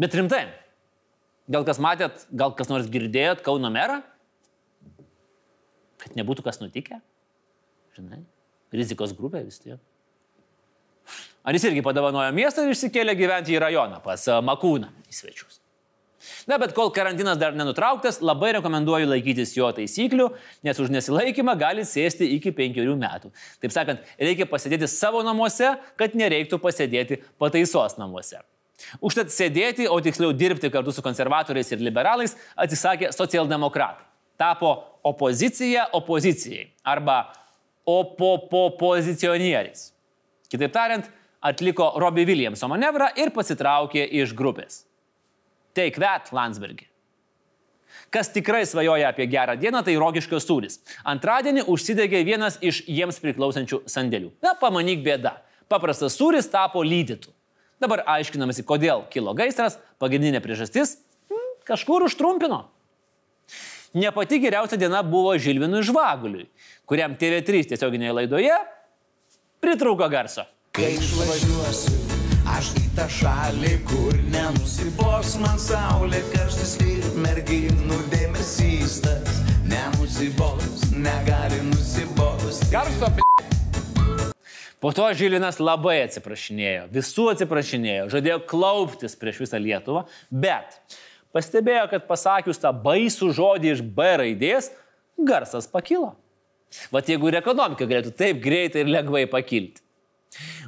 Bet 0.00 0.16
rimtai. 0.16 0.46
Gal 1.50 1.66
kas 1.66 1.80
matėt, 1.82 2.24
gal 2.32 2.54
kas 2.56 2.70
nors 2.70 2.88
girdėjot 2.88 3.42
Kauno 3.44 3.68
merą? 3.74 4.00
Kad 6.00 6.14
nebūtų 6.16 6.44
kas 6.46 6.60
nutikę? 6.62 7.00
Žinai, 7.96 8.22
rizikos 8.72 9.12
grupė 9.18 9.42
vis 9.44 9.58
tiek. 9.60 9.80
Ar 11.44 11.56
jis 11.56 11.66
irgi 11.68 11.82
padovanojo 11.84 12.30
miestą 12.36 12.64
ir 12.64 12.74
išsikėlė 12.74 13.16
gyventi 13.18 13.56
į 13.56 13.64
rajoną 13.64 13.98
pas 14.04 14.22
a, 14.28 14.38
Makūną 14.44 14.92
į 15.10 15.16
svečius? 15.16 15.58
Na, 16.48 16.58
bet 16.60 16.74
kol 16.76 16.90
karantinas 16.92 17.38
dar 17.40 17.56
nenutrauktas, 17.56 18.20
labai 18.20 18.52
rekomenduoju 18.58 19.08
laikytis 19.08 19.54
jo 19.56 19.70
taisyklių, 19.72 20.26
nes 20.68 20.80
už 20.84 20.92
nesilaikymą 20.92 21.54
gali 21.60 21.86
sėsti 21.88 22.28
iki 22.36 22.52
penkerių 22.56 22.96
metų. 23.00 23.32
Taip 23.64 23.72
sakant, 23.72 24.04
reikia 24.20 24.44
pasėdėti 24.48 24.88
savo 24.92 25.24
namuose, 25.24 25.72
kad 26.00 26.16
nereiktų 26.16 26.60
pasėdėti 26.60 27.22
pataisos 27.40 27.96
namuose. 28.00 28.42
Užtat 29.04 29.32
sėdėti, 29.34 29.88
o 29.88 30.00
tiksliau 30.02 30.32
dirbti 30.36 30.70
kartu 30.72 30.94
su 30.94 31.04
konservatoriais 31.04 31.72
ir 31.72 31.84
liberalais 31.84 32.36
atsisakė 32.56 33.12
socialdemokratai. 33.16 34.06
Tapo 34.40 34.74
opozicija 35.04 35.90
opozicijai 35.96 36.70
arba 36.88 37.22
opopozicionieriais. 37.88 39.90
Kitaip 40.50 40.72
tariant, 40.74 41.10
atliko 41.40 41.92
Robbie 42.00 42.26
Williamso 42.28 42.68
manevrą 42.68 43.10
ir 43.20 43.32
pasitraukė 43.34 44.04
iš 44.22 44.34
grupės. 44.36 44.84
Take 45.76 46.00
that, 46.02 46.32
Landsbergi. 46.34 46.90
Kas 48.10 48.30
tikrai 48.34 48.64
svajoja 48.66 49.12
apie 49.12 49.28
gerą 49.30 49.54
dieną, 49.58 49.84
tai 49.86 49.94
rogiškas 50.00 50.46
sūris. 50.46 50.80
Antradienį 51.06 51.66
užsidegė 51.70 52.24
vienas 52.26 52.58
iš 52.62 52.82
jiems 52.90 53.20
priklausančių 53.22 53.84
sandėlių. 53.90 54.32
Na, 54.42 54.56
pamanyk 54.58 55.04
bėda. 55.04 55.36
Paprastas 55.70 56.16
sūris 56.18 56.50
tapo 56.50 56.82
lydytų. 56.82 57.30
Dabar 57.80 58.02
aiškinamasi, 58.18 58.64
kodėl 58.68 59.06
kilo 59.12 59.32
gaisras, 59.36 59.78
pagrindinė 60.02 60.42
priežastis 60.44 60.98
hmm,- 61.30 61.56
kažkur 61.70 62.04
užtrumpino. 62.04 62.66
Ne 63.96 64.12
pati 64.14 64.38
geriausia 64.38 64.76
diena 64.78 65.00
buvo 65.02 65.32
Žilvinui 65.40 65.80
Žvaguliui, 65.82 66.46
kuriam 66.86 67.16
TV3 67.18 67.64
tiesioginėje 67.72 68.12
laidoje 68.20 68.58
pritrūko 69.64 70.06
garso. 70.12 70.44
Kai 70.76 70.92
išvažiuosiu, 70.94 71.96
aš 72.52 72.70
į 72.78 72.84
tą 72.98 73.08
šalį, 73.16 73.72
kur 73.88 74.20
nenusibos 74.30 75.34
man 75.42 75.58
saulė, 75.58 76.20
karštis 76.34 76.76
ir 76.84 77.08
merginų 77.24 77.98
dėmesys 78.12 79.00
tas. 79.08 79.40
Nenusibos, 79.70 80.86
negali 80.94 81.64
nusibos. 81.72 82.62
Garso, 82.70 83.10
Po 84.80 84.94
to 84.96 85.04
Žilinas 85.12 85.58
labai 85.60 85.98
atsiprašinėjo, 86.06 86.86
visų 86.94 87.26
atsiprašinėjo, 87.34 88.06
žadėjo 88.14 88.38
klauptis 88.48 89.16
prieš 89.20 89.42
visą 89.42 89.60
Lietuvą, 89.60 90.06
bet 90.32 90.78
pastebėjo, 91.36 91.84
kad 91.92 92.06
pasakius 92.08 92.62
tą 92.62 92.72
baisų 92.72 93.28
žodį 93.36 93.74
iš 93.74 93.82
B 93.84 94.08
raidės, 94.22 94.70
garsas 95.20 95.68
pakilo. 95.68 96.14
Vat 96.94 97.10
jeigu 97.10 97.28
ir 97.28 97.36
ekonomika 97.42 97.84
galėtų 97.84 98.14
taip 98.16 98.40
greitai 98.40 98.84
ir 98.84 98.92
lengvai 98.94 99.26
pakilti. 99.28 99.82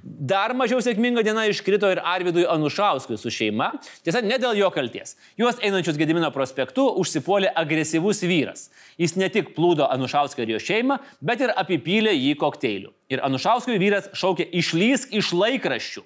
Dar 0.02 0.52
mažiau 0.58 0.80
sėkminga 0.82 1.22
diena 1.22 1.44
iškrito 1.46 1.86
ir 1.92 2.00
Arvidui 2.02 2.42
Anušauskui 2.50 3.18
su 3.20 3.30
šeima. 3.30 3.70
Tiesa, 4.02 4.22
ne 4.24 4.38
dėl 4.42 4.58
jo 4.58 4.70
kalties. 4.74 5.14
Juos 5.38 5.60
einančius 5.62 5.98
Gedimino 6.00 6.32
prospektu 6.34 6.88
užsipuolė 6.98 7.52
agresyvus 7.62 8.24
vyras. 8.26 8.66
Jis 8.98 9.14
ne 9.20 9.30
tik 9.32 9.52
plūdo 9.56 9.86
Anušauską 9.94 10.42
ir 10.42 10.56
jo 10.56 10.62
šeimą, 10.62 10.98
bet 11.22 11.44
ir 11.46 11.54
apipylė 11.54 12.14
jį 12.16 12.34
kokteiliu. 12.42 12.90
Ir 13.12 13.22
Anušauskui 13.22 13.78
vyras 13.82 14.10
šaukė 14.18 14.48
išlysk 14.50 15.14
iš 15.14 15.30
laikraščių. 15.38 16.02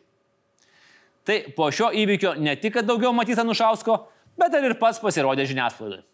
Tai 1.27 1.41
po 1.57 1.73
šio 1.75 1.89
įvykio 1.97 2.37
ne 2.39 2.55
tik, 2.61 2.77
kad 2.77 2.87
daugiau 2.87 3.17
matys 3.17 3.41
Anušausko, 3.43 3.99
bet 4.39 4.61
ir 4.61 4.77
pats 4.79 5.01
pasirodė 5.03 5.49
žiniasklaidai. 5.49 6.05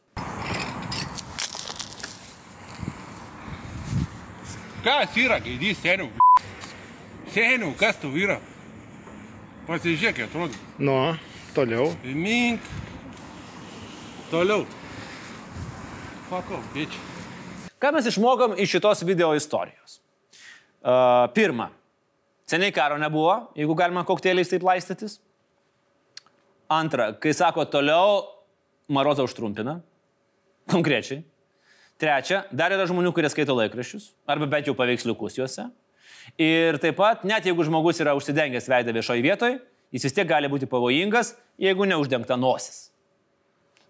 Kas 4.83 5.15
yra 5.15 5.39
gaidys, 5.39 5.79
seniau? 5.79 6.09
Seniau, 7.33 7.71
kas 7.81 7.97
tu 7.97 8.11
yra? 8.13 8.37
Pasižiūrėk, 9.65 10.27
atrodo. 10.27 10.59
Nu, 10.77 10.97
toliau. 11.57 11.87
Mink. 12.05 12.61
Toliau. 14.29 14.67
Fuck 16.29 16.53
off, 16.53 16.69
bitch. 16.77 16.99
Ką 17.81 17.95
mes 17.97 18.11
išmokom 18.13 18.59
iš 18.61 18.77
šitos 18.77 19.01
video 19.09 19.31
istorijos? 19.33 19.97
Uh, 20.85 21.25
pirma, 21.33 21.71
seniai 22.45 22.75
karo 22.75 23.01
nebuvo, 23.01 23.39
jeigu 23.57 23.81
galima 23.81 24.05
kokteiliais 24.05 24.53
taip 24.53 24.69
laistytis. 24.69 25.17
Antra, 26.69 27.15
kai 27.17 27.33
sako 27.33 27.65
toliau, 27.65 28.27
Marozą 28.93 29.25
užtrumpina. 29.25 29.79
Konkrečiai. 30.69 31.23
Trečia, 31.97 32.45
dar 32.53 32.75
yra 32.77 32.85
žmonių, 32.91 33.13
kurie 33.17 33.31
skaito 33.33 33.57
laikraščius, 33.57 34.11
arba 34.29 34.49
bent 34.51 34.69
jau 34.69 34.77
paveiksliukus 34.77 35.41
juose. 35.41 35.73
Ir 36.41 36.79
taip 36.83 36.97
pat, 36.99 37.25
net 37.29 37.47
jeigu 37.47 37.65
žmogus 37.67 38.01
yra 38.03 38.15
užsidengęs 38.19 38.69
veidą 38.71 38.95
viešoje 38.97 39.25
vietoje, 39.25 39.59
jis 39.93 40.07
vis 40.07 40.17
tiek 40.17 40.29
gali 40.29 40.51
būti 40.51 40.69
pavojingas, 40.71 41.35
jeigu 41.61 41.87
neuždengta 41.89 42.39
nosis. 42.41 42.89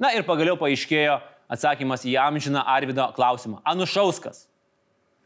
Na 0.02 0.10
ir 0.16 0.26
pagaliau 0.26 0.56
paaiškėjo 0.58 1.20
atsakymas 1.52 2.06
į 2.08 2.16
amžiną 2.18 2.64
Arvido 2.66 3.06
klausimą. 3.16 3.60
Anušauskas. 3.68 4.46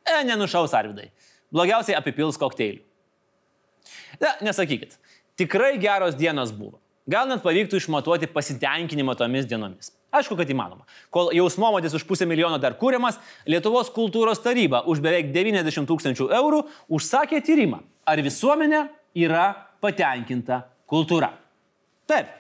E, 0.07 0.23
nenušaus 0.27 0.75
Arvidai. 0.77 1.11
Blogiausiai 1.55 1.97
apipils 1.99 2.39
kokteilių. 2.41 2.83
Na, 4.21 4.35
nesakykit. 4.45 4.99
Tikrai 5.39 5.77
geros 5.81 6.17
dienos 6.19 6.53
buvo. 6.55 6.81
Gal 7.07 7.29
net 7.31 7.45
pavyktų 7.45 7.79
išmatuoti 7.79 8.27
pasitenkinimą 8.35 9.15
tomis 9.19 9.47
dienomis. 9.47 9.93
Aišku, 10.17 10.35
kad 10.39 10.49
įmanoma. 10.51 10.87
Kol 11.13 11.31
jausmomodis 11.37 11.95
už 11.95 12.03
pusę 12.09 12.27
milijono 12.27 12.59
dar 12.59 12.75
kūriamas, 12.79 13.21
Lietuvos 13.47 13.93
kultūros 13.95 14.41
taryba 14.43 14.81
už 14.91 15.03
beveik 15.05 15.31
90 15.35 15.87
tūkstančių 15.87 16.27
eurų 16.35 16.65
užsakė 16.99 17.43
tyrimą, 17.47 17.79
ar 18.07 18.23
visuomenė 18.27 18.87
yra 19.23 19.47
patenkinta 19.83 20.65
kultūra. 20.91 21.31
Taip, 22.11 22.33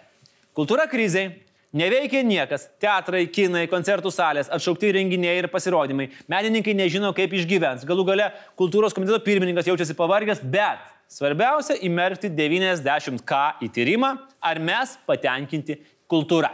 kultūra 0.57 0.89
kriziai, 0.91 1.31
neveikia 1.77 2.25
niekas, 2.27 2.67
teatrai, 2.83 3.27
kinai, 3.31 3.67
koncertų 3.71 4.11
salės, 4.15 4.51
atšaukti 4.51 4.91
renginiai 4.99 5.39
ir 5.43 5.51
pasirodymai, 5.53 6.09
menininkai 6.33 6.75
nežino, 6.79 7.13
kaip 7.15 7.39
išgyvens, 7.39 7.87
galų 7.87 8.07
gale 8.11 8.31
kultūros 8.59 8.97
komiteto 8.97 9.23
pirmininkas 9.27 9.71
jaučiasi 9.71 9.99
pavargęs, 9.99 10.43
bet 10.43 10.96
svarbiausia 11.11 11.79
įmerkti 11.87 12.31
90k 12.33 13.41
į 13.67 13.71
tyrimą, 13.75 14.13
ar 14.43 14.61
mes 14.63 14.97
patenkinti 15.07 15.79
kultūra. 16.11 16.53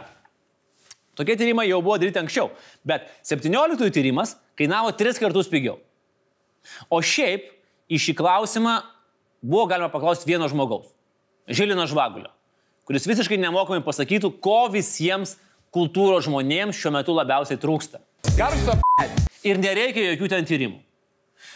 Tokie 1.17 1.35
tyrimai 1.37 1.67
jau 1.69 1.81
buvo 1.83 1.99
daryti 2.01 2.21
anksčiau, 2.21 2.49
bet 2.85 3.05
17 3.25 3.91
tyrimas 3.93 4.35
kainavo 4.57 4.93
3 4.97 5.21
kartus 5.21 5.49
pigiau. 5.51 5.77
O 6.89 7.01
šiaip 7.03 7.51
į 7.91 7.99
šį 8.01 8.15
klausimą 8.17 8.79
buvo 9.43 9.67
galima 9.69 9.91
paklausti 9.93 10.29
vieno 10.29 10.47
žmogaus- 10.49 10.89
Žilino 11.55 11.85
Žvagulio, 11.85 12.31
kuris 12.85 13.05
visiškai 13.05 13.37
nemokamai 13.37 13.83
pasakytų, 13.83 14.39
ko 14.39 14.69
visiems 14.71 15.37
kultūros 15.73 16.25
žmonėms 16.25 16.77
šiuo 16.77 16.93
metu 16.93 17.13
labiausiai 17.13 17.59
trūksta. 17.59 17.99
Garso 18.37 18.79
Ir 19.43 19.59
nereikia 19.59 20.13
jokių 20.13 20.29
ten 20.31 20.45
tyrimų. 20.47 20.77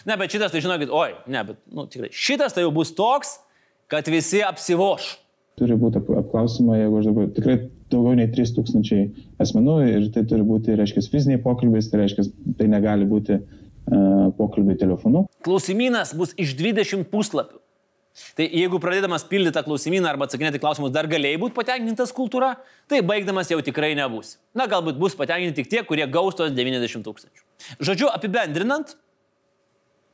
Ne, 0.07 0.15
bet 0.19 0.31
šitas 0.31 0.53
tai 0.53 0.61
žinokit, 0.63 0.91
oi, 0.93 1.13
ne, 1.27 1.41
bet, 1.49 1.57
nu, 1.75 1.83
tikrai, 1.91 2.09
šitas 2.15 2.55
tai 2.55 2.63
jau 2.63 2.71
bus 2.75 2.93
toks, 2.95 3.37
kad 3.91 4.07
visi 4.11 4.39
apsivoš. 4.47 5.17
turi 5.57 5.73
būti 5.79 5.97
ap- 5.99 6.11
apklausima, 6.21 6.75
jeigu 6.77 6.99
aš 6.99 7.05
dabar 7.09 7.29
tikrai 7.33 7.55
daugiau 7.91 8.13
nei 8.19 8.27
3000 8.29 9.07
asmenų 9.41 9.77
ir 9.89 10.09
tai 10.13 10.21
turi 10.29 10.43
būti, 10.45 10.75
reiškia, 10.77 11.01
fiziniai 11.11 11.41
pokalbiai, 11.41 11.81
tai 11.91 12.03
reiškia, 12.03 12.27
tai 12.59 12.67
negali 12.69 13.07
būti 13.09 13.39
uh, 13.39 14.27
pokalbiai 14.37 14.77
telefonu. 14.77 15.23
Klausimynas 15.47 16.13
bus 16.19 16.35
iš 16.37 16.53
20 16.59 17.07
puslapių. 17.09 17.57
Tai 18.37 18.45
jeigu 18.49 18.79
pradėdamas 18.81 19.25
pildyti 19.29 19.53
tą 19.53 19.61
klausimyną 19.65 20.09
arba 20.09 20.25
atsakinėti 20.25 20.61
klausimus 20.61 20.89
dar 20.93 21.05
galėjai 21.09 21.37
būti 21.41 21.53
patenkintas 21.57 22.13
kultūra, 22.17 22.55
tai 22.89 23.03
baigdamas 23.05 23.51
jau 23.51 23.59
tikrai 23.61 23.91
nebus. 23.97 24.37
Na, 24.57 24.65
galbūt 24.69 24.97
bus 24.97 25.13
patenkinti 25.17 25.61
tik 25.61 25.69
tie, 25.69 25.83
kurie 25.85 26.07
gaus 26.09 26.37
tos 26.37 26.49
90 26.53 27.05
tūkstančių. 27.05 27.43
Žodžiu, 27.85 28.09
apibendrinant, 28.09 28.95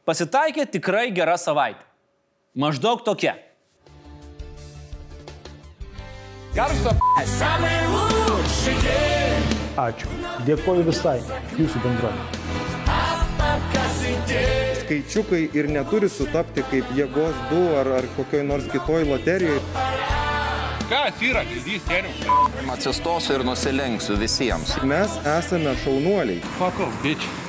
pasitaikė 0.05 0.67
tikrai 0.77 1.09
gera 1.15 1.37
savaitė. 1.37 1.83
Maždaug 2.53 3.01
tokia. 3.05 3.35
Garso 6.53 6.91
Ačiū. 9.73 10.09
Dėkoju 10.45 10.83
visai 10.85 11.17
jūsų 11.57 11.81
bendruomenė. 11.81 12.43
Skaičiukai 14.83 15.41
ir 15.57 15.69
neturi 15.73 16.09
sutapti 16.13 16.61
kaip 16.69 16.91
jėgos 16.93 17.39
du 17.49 17.63
ar, 17.79 17.89
ar 17.97 18.09
kokioj 18.17 18.43
nors 18.45 18.69
kitoj 18.69 19.01
loterijoje. 19.09 19.63
Kas 20.91 21.23
yra 21.25 21.41
gaidys, 21.47 21.81
seniau? 21.87 22.35
Atsistosiu 22.75 23.39
ir 23.39 23.47
nusilenksiu 23.47 24.19
visiems. 24.21 24.75
Mes 24.85 25.15
esame 25.37 25.73
šaunuoliai. 25.81 26.43
Fuck 26.59 26.85
off, 26.85 27.01
bitch. 27.01 27.42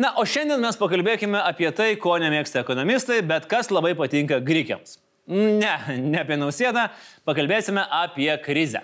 Na, 0.00 0.14
o 0.16 0.22
šiandien 0.24 0.62
mes 0.64 0.78
pakalbėkime 0.80 1.36
apie 1.44 1.68
tai, 1.76 1.90
ko 2.00 2.14
nemėgsta 2.22 2.62
ekonomistai, 2.62 3.18
bet 3.26 3.44
kas 3.50 3.68
labai 3.68 3.90
patinka 3.98 4.38
grikiams. 4.40 4.96
Ne, 5.28 5.74
ne 6.00 6.22
apie 6.22 6.38
nausėdą, 6.40 6.86
pakalbėsime 7.28 7.84
apie 7.84 8.30
krizę. 8.40 8.80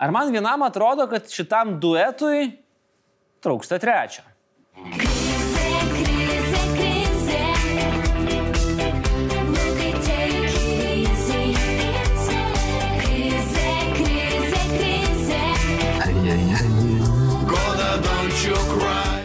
Ar 0.00 0.12
man 0.16 0.32
vienam 0.32 0.64
atrodo, 0.64 1.04
kad 1.12 1.28
šitam 1.28 1.76
duetui 1.80 2.54
trūksta 3.44 3.76
trečio? 3.80 4.24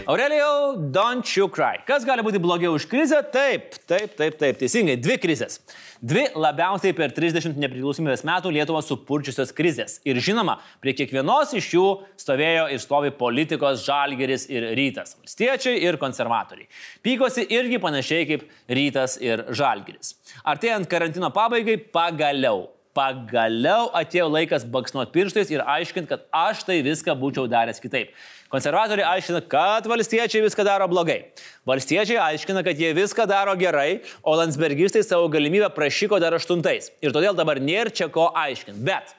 Aurelijau, 0.10 0.92
don't 0.92 1.38
you 1.38 1.46
cry. 1.54 1.76
Kas 1.86 2.02
gali 2.02 2.24
būti 2.26 2.40
blogiau 2.42 2.72
už 2.74 2.88
krizę? 2.90 3.20
Taip, 3.30 3.76
taip, 3.86 4.16
taip, 4.18 4.40
taip, 4.40 4.56
teisingai. 4.58 4.96
Dvi 4.98 5.20
krizės. 5.22 5.60
Dvi 6.02 6.24
labiausiai 6.34 6.96
per 6.98 7.14
30 7.14 7.60
nepriklausomybės 7.62 8.26
metų 8.26 8.50
Lietuvą 8.56 8.82
supurčiusios 8.88 9.54
krizės. 9.54 10.00
Ir 10.10 10.18
žinoma, 10.18 10.56
prie 10.82 10.96
kiekvienos 10.98 11.54
iš 11.60 11.68
jų 11.76 11.86
stovėjo 12.24 12.66
ir 12.74 12.82
stovi 12.82 13.14
politikos 13.20 13.86
žalgeris 13.86 14.48
ir 14.50 14.72
rytas. 14.82 15.14
Valstiečiai 15.22 15.78
ir 15.86 16.02
konservatoriai. 16.02 16.66
Pykosi 17.06 17.46
irgi 17.46 17.78
panašiai 17.86 18.26
kaip 18.32 18.50
rytas 18.66 19.20
ir 19.22 19.46
žalgeris. 19.54 20.16
Artėjant 20.42 20.90
karantino 20.90 21.30
pabaigai, 21.38 21.78
pagaliau 21.94 22.66
pagaliau 23.00 23.90
atėjo 23.96 24.28
laikas 24.32 24.66
baksnuot 24.68 25.14
pirštais 25.14 25.52
ir 25.54 25.64
aiškinti, 25.64 26.10
kad 26.10 26.26
aš 26.36 26.66
tai 26.68 26.80
viską 26.86 27.16
būčiau 27.20 27.48
daręs 27.52 27.82
kitaip. 27.84 28.12
Konservatoriai 28.50 29.06
aiškina, 29.14 29.44
kad 29.46 29.86
valstiečiai 29.86 30.42
viską 30.42 30.64
daro 30.66 30.88
blogai. 30.90 31.20
Valstiečiai 31.70 32.18
aiškina, 32.32 32.64
kad 32.66 32.80
jie 32.82 32.96
viską 32.98 33.28
daro 33.30 33.54
gerai, 33.60 34.00
o 34.26 34.34
Landsbergistai 34.40 35.04
savo 35.06 35.28
galimybę 35.30 35.70
prašyko 35.76 36.18
dar 36.22 36.34
aštuntais. 36.34 36.90
Ir 37.06 37.14
todėl 37.14 37.38
dabar 37.38 37.62
nėra 37.62 37.94
čia 37.94 38.10
ko 38.10 38.32
aiškinti. 38.34 38.82
Bet 38.88 39.14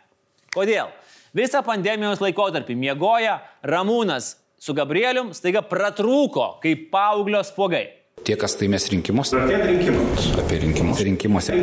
kodėl? 0.56 0.90
Visą 1.36 1.62
pandemijos 1.62 2.18
laikotarpį 2.18 2.74
miegoja 2.74 3.38
Ramūnas 3.62 4.32
su 4.58 4.74
Gabrielium 4.74 5.30
staiga 5.36 5.62
pratrūko 5.62 6.56
kaip 6.64 6.88
paauglio 6.90 7.44
spogai. 7.46 7.86
Tie, 8.30 8.36
kas 8.38 8.52
laimės 8.60 8.84
rinkimus. 8.92 9.32
rinkimus. 9.34 10.26
Apie 10.38 10.60
rinkimus. 10.62 11.00
Rinkimuose. 11.02 11.54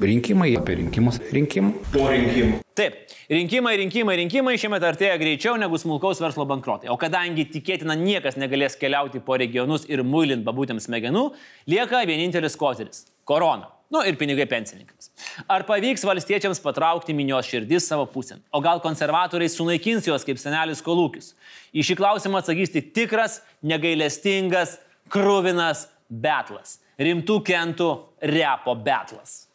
Rinkimai 0.00 0.54
apie 0.56 0.76
rinkimus. 0.78 1.18
Rinkimų. 1.28 1.72
Po 1.92 2.06
rinkimų. 2.08 2.60
Taip, 2.72 2.94
rinkimai, 3.28 3.74
rinkimai, 3.82 4.14
rinkimai 4.22 4.54
šiemet 4.56 4.86
artėja 4.88 5.18
greičiau 5.20 5.58
negu 5.60 5.76
smulkaus 5.76 6.22
verslo 6.24 6.46
bankrotai. 6.48 6.88
O 6.88 6.96
kadangi 6.96 7.44
tikėtina 7.52 7.92
niekas 8.00 8.38
negalės 8.40 8.78
keliauti 8.80 9.20
po 9.26 9.36
regionus 9.36 9.84
ir 9.92 10.00
muilint 10.08 10.40
babutėms 10.46 10.86
smegenų, 10.88 11.26
lieka 11.68 12.00
vienintelis 12.08 12.56
koteris- 12.56 13.04
korona. 13.28 13.68
Nu 13.92 14.00
ir 14.00 14.16
pinigai 14.16 14.46
pensininkams. 14.48 15.10
Ar 15.46 15.64
pavyks 15.68 16.00
valstiečiams 16.02 16.62
patraukti 16.64 17.12
minios 17.12 17.44
širdis 17.44 17.84
savo 17.84 18.06
pusėn? 18.06 18.40
O 18.54 18.62
gal 18.62 18.80
konservatoriai 18.80 19.52
sunaikins 19.52 20.08
juos 20.08 20.24
kaip 20.24 20.38
senelis 20.38 20.80
kolūkis? 20.80 21.34
Į 21.74 21.84
šį 21.84 21.96
klausimą 22.00 22.40
atsakys 22.40 22.72
tik 22.72 22.94
tikras, 22.94 23.42
negailestingas, 23.62 24.78
krūvinas 25.10 25.86
betlas. 26.08 26.78
Rimtų 26.98 27.40
kentų 27.44 27.90
repo 28.32 28.74
betlas. 28.74 29.46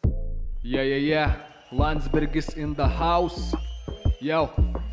Yeah, 0.62 0.82
yeah, 0.86 1.02
yeah. 1.02 1.34
Landsbergis 1.72 2.56
in 2.56 2.74
the 2.74 2.86
house. 2.86 3.54
Yo, 4.20 4.48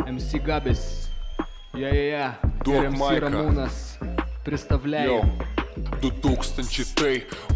MC 0.08 0.40
Gabis. 0.40 1.10
Yeah, 1.76 1.94
yeah, 1.94 2.10
yeah. 2.10 2.34
Duok 2.64 2.84
Ir 2.84 2.90
MC. 2.90 3.12
Ramūnas. 3.26 3.78
Pristavlėjau. 4.48 5.20
Jo, 5.20 5.50
2000 6.02 6.96
tai 6.96 7.14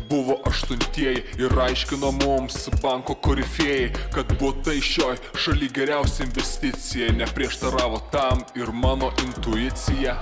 buvo 0.10 0.38
aštuntieji 0.46 1.24
ir 1.42 1.56
aiškino 1.66 2.12
mums 2.22 2.68
banko 2.84 3.16
korifėjai, 3.26 3.90
kad 4.14 4.30
būtai 4.40 4.78
šioj 4.84 5.18
šaly 5.40 5.72
geriausia 5.74 6.28
investicija, 6.28 7.10
neprieštaravo 7.18 8.04
tam 8.14 8.44
ir 8.60 8.72
mano 8.76 9.10
intuicija. 9.26 10.20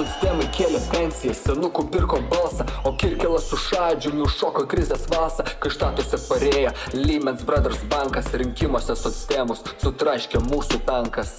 Socdemai 0.00 0.46
kėlė 0.56 0.78
pensijas, 0.88 1.42
senukų 1.44 1.82
pirko 1.92 2.22
balsą, 2.30 2.64
o 2.88 2.94
Kirkilas 2.96 3.50
su 3.50 3.58
Šadžiumi 3.60 4.22
užšoko 4.24 4.62
krizės 4.70 5.02
vasą, 5.10 5.44
kai 5.60 5.72
štatuose 5.74 6.16
parėjo 6.24 6.70
Lehman 6.94 7.36
Brothers 7.44 7.82
bankas 7.90 8.30
rinkimuose 8.32 8.96
socdemus 8.96 9.60
sutraškė 9.82 10.40
mūsų 10.46 10.80
tankas. 10.88 11.34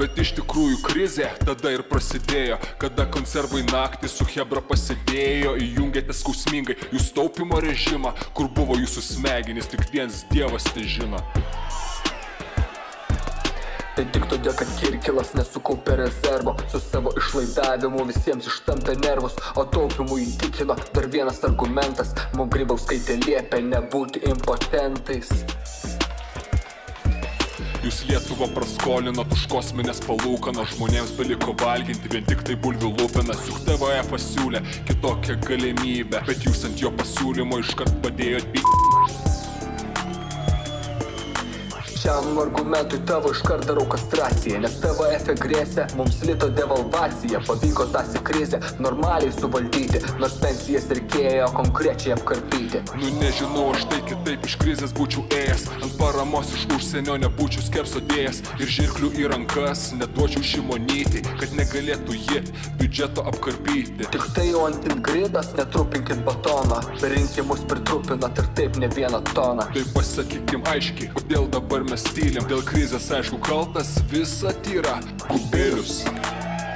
Bet 0.00 0.16
iš 0.24 0.32
tikrųjų 0.38 0.80
krizė 0.86 1.28
tada 1.44 1.74
ir 1.76 1.84
prasidėjo, 1.90 2.56
kada 2.80 3.04
konservai 3.12 3.66
naktį 3.68 4.08
su 4.08 4.24
Hebra 4.32 4.64
pasidėjo, 4.64 5.58
įjungėte 5.66 6.16
skausmingai 6.16 6.78
jūs 6.94 7.12
taupimo 7.12 7.60
režimą, 7.60 8.16
kur 8.32 8.48
buvo 8.48 8.80
jūsų 8.80 9.04
smegenys, 9.10 9.68
tik 9.68 9.84
vienas 9.92 10.24
dievas 10.32 10.64
tai 10.72 10.88
žino. 10.88 11.20
Tai 14.00 14.06
tik 14.14 14.22
todėl, 14.32 14.54
kad 14.56 14.68
Kirkilas 14.80 15.34
nesukaupė 15.36 15.98
rezervo. 15.98 16.54
Su 16.72 16.78
savo 16.80 17.10
išlaidavimu 17.20 18.06
visiems 18.08 18.46
ištampė 18.48 18.94
nervus 19.02 19.34
O 19.60 19.66
taupimu 19.68 20.16
įtikino 20.22 20.72
dar 20.94 21.08
vienas 21.12 21.42
argumentas. 21.44 22.14
Mums 22.32 22.48
grybauskaitė 22.54 23.18
liepė 23.26 23.60
nebūti 23.66 24.22
impotentais. 24.30 25.28
Jūs 27.84 28.00
Lietuvą 28.08 28.48
praskolinot 28.56 29.36
už 29.36 29.44
kosminės 29.52 30.00
palūkanas, 30.06 30.72
žmonėms 30.78 31.12
beliko 31.20 31.52
valginti 31.60 32.08
vien 32.12 32.24
tik 32.24 32.40
tai 32.48 32.56
bulvių 32.56 32.94
lupinas, 33.02 33.44
juk 33.48 33.60
TVF 33.68 34.14
pasiūlė 34.14 34.64
kitokią 34.88 35.36
galimybę, 35.44 36.24
bet 36.28 36.48
jūs 36.48 36.64
ant 36.68 36.80
jo 36.80 36.92
pasiūlymo 36.96 37.60
iškart 37.66 38.00
padėjot 38.04 38.48
by... 38.56 38.64
Šiam 42.02 42.38
argumentui 42.38 42.98
tavo 43.06 43.30
iškart 43.30 43.66
darau 43.68 43.84
kastraciją 43.92 44.60
Nes 44.62 44.76
TVF 44.80 45.34
grėsė 45.42 45.84
mums 45.98 46.22
lito 46.24 46.48
devalvacija 46.56 47.42
Pavyko 47.44 47.84
tąsi 47.92 48.22
krizę 48.24 48.60
normaliai 48.80 49.32
suvaldyti 49.36 50.00
Nors 50.22 50.38
pensijas 50.40 50.88
reikėjo 50.96 51.50
konkrečiai 51.58 52.14
apkarpyti 52.14 52.80
Nu 53.02 53.10
nežinau, 53.18 53.66
aš 53.74 53.84
tai 53.90 53.98
kitaip 54.08 54.46
iš 54.48 54.56
krizės 54.62 54.94
būčiau 54.96 55.26
ėjęs, 55.36 55.66
ant 55.82 55.98
paramos 56.00 56.54
iš 56.56 56.64
užsienio 56.78 57.18
nebūčiau 57.26 57.66
skersodėjęs 57.66 58.40
ir 58.56 58.72
žirklių 58.78 59.12
į 59.20 59.28
rankas 59.34 59.90
neduočiau 59.98 60.46
šimonytį, 60.52 61.22
kad 61.40 61.52
negalėtų 61.58 62.16
ji 62.16 62.42
biudžeto 62.80 63.26
apkarpyti. 63.28 64.08
Tik 64.08 64.26
tai 64.36 64.46
jau 64.48 64.64
ant 64.70 64.88
ingridas 64.88 65.52
netrupinkit 65.58 66.24
batoną 66.24 66.80
rinkimus 67.02 67.64
pritrupinat 67.68 68.40
ir 68.40 68.50
taip 68.56 68.80
ne 68.80 68.88
vieną 68.96 69.20
toną 69.34 69.68
Tai 69.74 69.86
pasakykim 69.94 70.64
aiškiai, 70.70 71.10
kodėl 71.14 71.48
dabar 71.52 71.84
mes 71.90 72.04
tylim, 72.14 72.44
dėl 72.46 72.60
krizės 72.66 73.08
aišku 73.16 73.40
kaltas 73.42 73.96
visa 74.12 74.52
tyra 74.66 75.00
kubelius. 75.26 76.04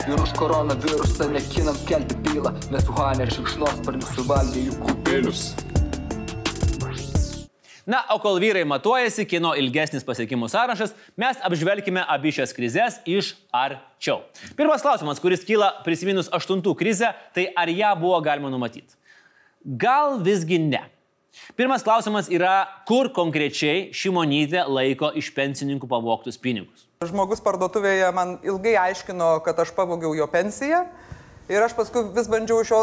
Ir 0.04 0.18
už 0.18 0.32
koronavirusą 0.36 1.30
nekinam 1.32 1.76
skelbti 1.80 2.18
bylą 2.26 2.50
Nes 2.74 2.84
Wuhanė 2.90 3.30
šikšnosparnių 3.32 4.10
suvalgė 4.10 4.66
jų 4.66 4.80
kubelius 4.82 5.52
Na, 7.86 8.00
o 8.14 8.16
kol 8.16 8.38
vyrai 8.40 8.62
matuojasi, 8.64 9.26
kino 9.28 9.50
ilgesnis 9.60 10.06
pasiekimų 10.08 10.48
sąrašas, 10.48 10.94
mes 11.20 11.40
apžvelgime 11.44 12.00
abi 12.08 12.32
šias 12.32 12.56
krizės 12.56 12.96
iš 13.04 13.34
arčiau. 13.52 14.22
Pirmas 14.56 14.80
klausimas, 14.84 15.20
kuris 15.20 15.44
kyla 15.44 15.68
prisiminus 15.84 16.30
aštuntų 16.32 16.72
krizę, 16.80 17.12
tai 17.36 17.50
ar 17.52 17.68
ją 17.68 17.92
buvo 18.00 18.22
galima 18.24 18.48
numatyti? 18.52 18.96
Gal 19.64 20.16
visgi 20.24 20.62
ne. 20.64 20.80
Pirmas 21.58 21.84
klausimas 21.86 22.28
yra, 22.32 22.64
kur 22.88 23.10
konkrečiai 23.14 23.88
šimonytė 23.94 24.66
laiko 24.70 25.12
iš 25.18 25.30
pensininkų 25.36 25.88
pavogtus 25.90 26.40
pinigus. 26.40 26.86
Žmogus 27.04 27.42
parduotuvėje 27.44 28.10
man 28.16 28.38
ilgai 28.46 28.76
aiškino, 28.88 29.36
kad 29.44 29.58
aš 29.60 29.74
pavogiau 29.76 30.14
jo 30.16 30.28
pensiją 30.30 30.84
ir 31.52 31.64
aš 31.64 31.74
paskui 31.76 32.06
vis 32.14 32.30
bandžiau 32.32 32.62
iš 32.64 32.72
jo 32.72 32.80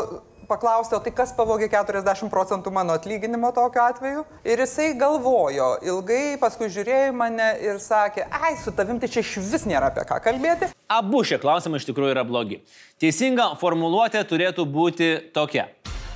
paklausti, 0.51 0.95
o 0.95 0.99
tai 1.03 1.13
kas 1.15 1.31
pavogė 1.37 1.69
40 1.71 2.29
procentų 2.31 2.73
mano 2.75 2.95
atlyginimo 2.97 3.53
tokiu 3.55 3.83
atveju. 3.85 4.23
Ir 4.43 4.63
jisai 4.65 4.91
galvojo 4.99 5.69
ilgai, 5.87 6.35
paskui 6.41 6.67
žiūrėjo 6.73 7.13
mane 7.15 7.49
ir 7.63 7.79
sakė, 7.83 8.27
ai, 8.27 8.55
su 8.59 8.73
tavim 8.75 8.99
tai 9.01 9.09
čia 9.11 9.23
iš 9.23 9.37
vis 9.51 9.67
nėra 9.69 9.91
apie 9.91 10.05
ką 10.09 10.19
kalbėti. 10.27 10.71
Abu 10.91 11.23
šie 11.27 11.39
klausimai 11.41 11.79
iš 11.81 11.87
tikrųjų 11.89 12.15
yra 12.17 12.27
blogi. 12.27 12.59
Teisinga 13.01 13.53
formuluotė 13.61 14.25
turėtų 14.27 14.67
būti 14.67 15.13
tokia. 15.35 15.69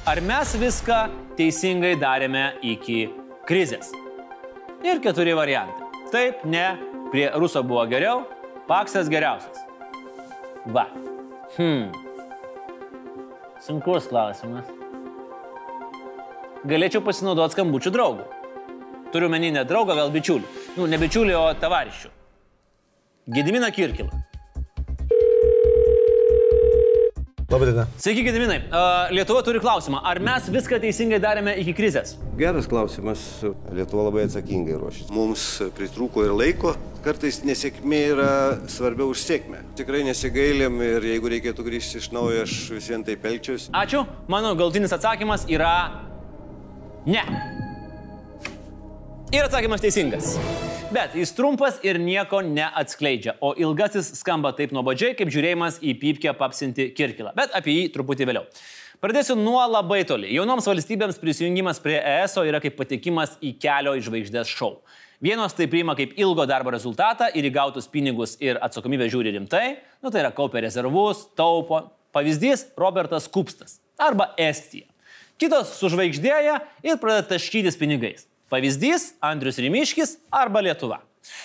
Ar 0.05 0.19
mes 0.21 0.51
viską 0.61 0.95
teisingai 1.33 1.95
darėme 1.97 2.43
iki 2.61 3.07
krizės? 3.49 3.87
Ir 4.85 4.99
keturi 5.01 5.33
variantai. 5.33 5.87
Taip, 6.13 6.43
ne, 6.45 6.65
prie 7.09 7.23
Ruso 7.33 7.63
buvo 7.65 7.87
geriau, 7.89 8.19
Paksas 8.67 9.09
geriausias. 9.09 9.63
Va. 10.69 10.83
Hmm. 11.55 11.89
Sunkus 13.65 14.05
klausimas. 14.11 14.69
Galėčiau 16.69 17.01
pasinaudoti 17.01 17.57
skambučių 17.57 17.95
draugų. 17.97 18.29
Turiu 19.09 19.31
menį 19.33 19.55
ne 19.57 19.65
draugą, 19.65 19.97
gal 19.97 20.13
bičiulį. 20.13 20.45
Nu, 20.77 20.85
ne 20.85 21.01
bičiulį, 21.01 21.33
o 21.33 21.47
tavarišių. 21.65 22.13
Gedimina 23.33 23.73
Kirkilą. 23.73 24.21
Labadiena. 27.55 27.85
Sveiki, 27.97 28.23
Gediminai. 28.25 28.57
Lietuva 29.15 29.39
turi 29.45 29.61
klausimą. 29.63 30.01
Ar 30.03 30.19
mes 30.19 30.49
viską 30.51 30.75
teisingai 30.83 31.21
darėme 31.23 31.53
iki 31.61 31.71
krizės? 31.77 32.17
Geras 32.35 32.67
klausimas. 32.67 33.21
Lietuva 33.71 34.09
labai 34.09 34.25
atsakingai 34.27 34.75
ruošiasi. 34.81 35.07
Mums 35.15 35.45
pritrūko 35.77 36.25
ir 36.27 36.35
laiko. 36.35 36.75
Kartais 37.05 37.39
nesėkmė 37.47 38.01
yra 38.11 38.29
svarbiau 38.67 39.13
už 39.13 39.23
sėkmę. 39.23 39.63
Tikrai 39.79 40.03
nesigailim 40.03 40.83
ir 40.83 41.07
jeigu 41.13 41.31
reikėtų 41.37 41.69
grįžti 41.69 42.03
iš 42.03 42.11
naujo, 42.11 42.43
aš 42.43 42.59
vis 42.75 42.91
vien 42.91 43.07
taip 43.07 43.23
elgčiausi. 43.31 43.71
Ačiū. 43.71 44.03
Mano 44.27 44.51
galtinis 44.59 44.91
atsakymas 44.99 45.47
yra 45.47 45.75
ne. 47.07 47.54
Ir 49.35 49.43
atsakymas 49.43 49.81
teisingas. 49.83 50.27
Bet 50.95 51.15
jis 51.19 51.33
trumpas 51.35 51.81
ir 51.83 51.97
nieko 51.99 52.39
neatskleidžia, 52.39 53.33
o 53.43 53.49
ilgasis 53.59 54.13
skamba 54.15 54.53
taip 54.55 54.71
nuobodžiai, 54.71 55.11
kaip 55.19 55.27
žiūrėjimas 55.33 55.81
į 55.83 55.95
pypkę 55.99 56.31
papsinti 56.39 56.85
kirkilą. 56.95 57.33
Bet 57.35 57.51
apie 57.57 57.73
jį 57.73 57.89
truputį 57.91 58.29
vėliau. 58.29 58.45
Pradėsiu 59.03 59.35
nuo 59.35 59.59
labai 59.67 60.05
toli. 60.07 60.29
Jaunoms 60.31 60.69
valstybėms 60.71 61.19
prisijungimas 61.19 61.81
prie 61.83 61.97
ESO 61.99 62.45
yra 62.47 62.61
kaip 62.63 62.77
patekimas 62.77 63.33
į 63.43 63.51
kelio 63.59 63.97
žvaigždės 64.05 64.53
šou. 64.55 64.77
Vienos 65.25 65.57
tai 65.57 65.67
priima 65.73 65.97
kaip 65.99 66.13
ilgo 66.15 66.45
darbo 66.47 66.71
rezultatą 66.71 67.27
ir 67.35 67.49
įgautus 67.49 67.89
pinigus 67.91 68.37
ir 68.39 68.61
atsakomybę 68.63 69.09
žiūri 69.11 69.33
rimtai, 69.35 69.65
nu 69.99 70.13
tai 70.15 70.21
yra 70.23 70.31
kaupia 70.37 70.63
rezervus, 70.63 71.25
taupo. 71.35 71.81
Pavyzdys- 72.15 72.69
Robertas 72.79 73.27
Kupstas 73.27 73.81
arba 73.99 74.29
Estija. 74.39 74.87
Kitos 75.35 75.75
sužvaigždėja 75.75 76.61
ir 76.87 76.95
pradeda 77.03 77.35
taškytis 77.35 77.75
pinigais. 77.75 78.29
Pavyzdys- 78.49 79.13
Andrius 79.31 79.57
Rimiškis 79.57 80.17
arba 80.31 80.61
Lietuva. 80.61 81.01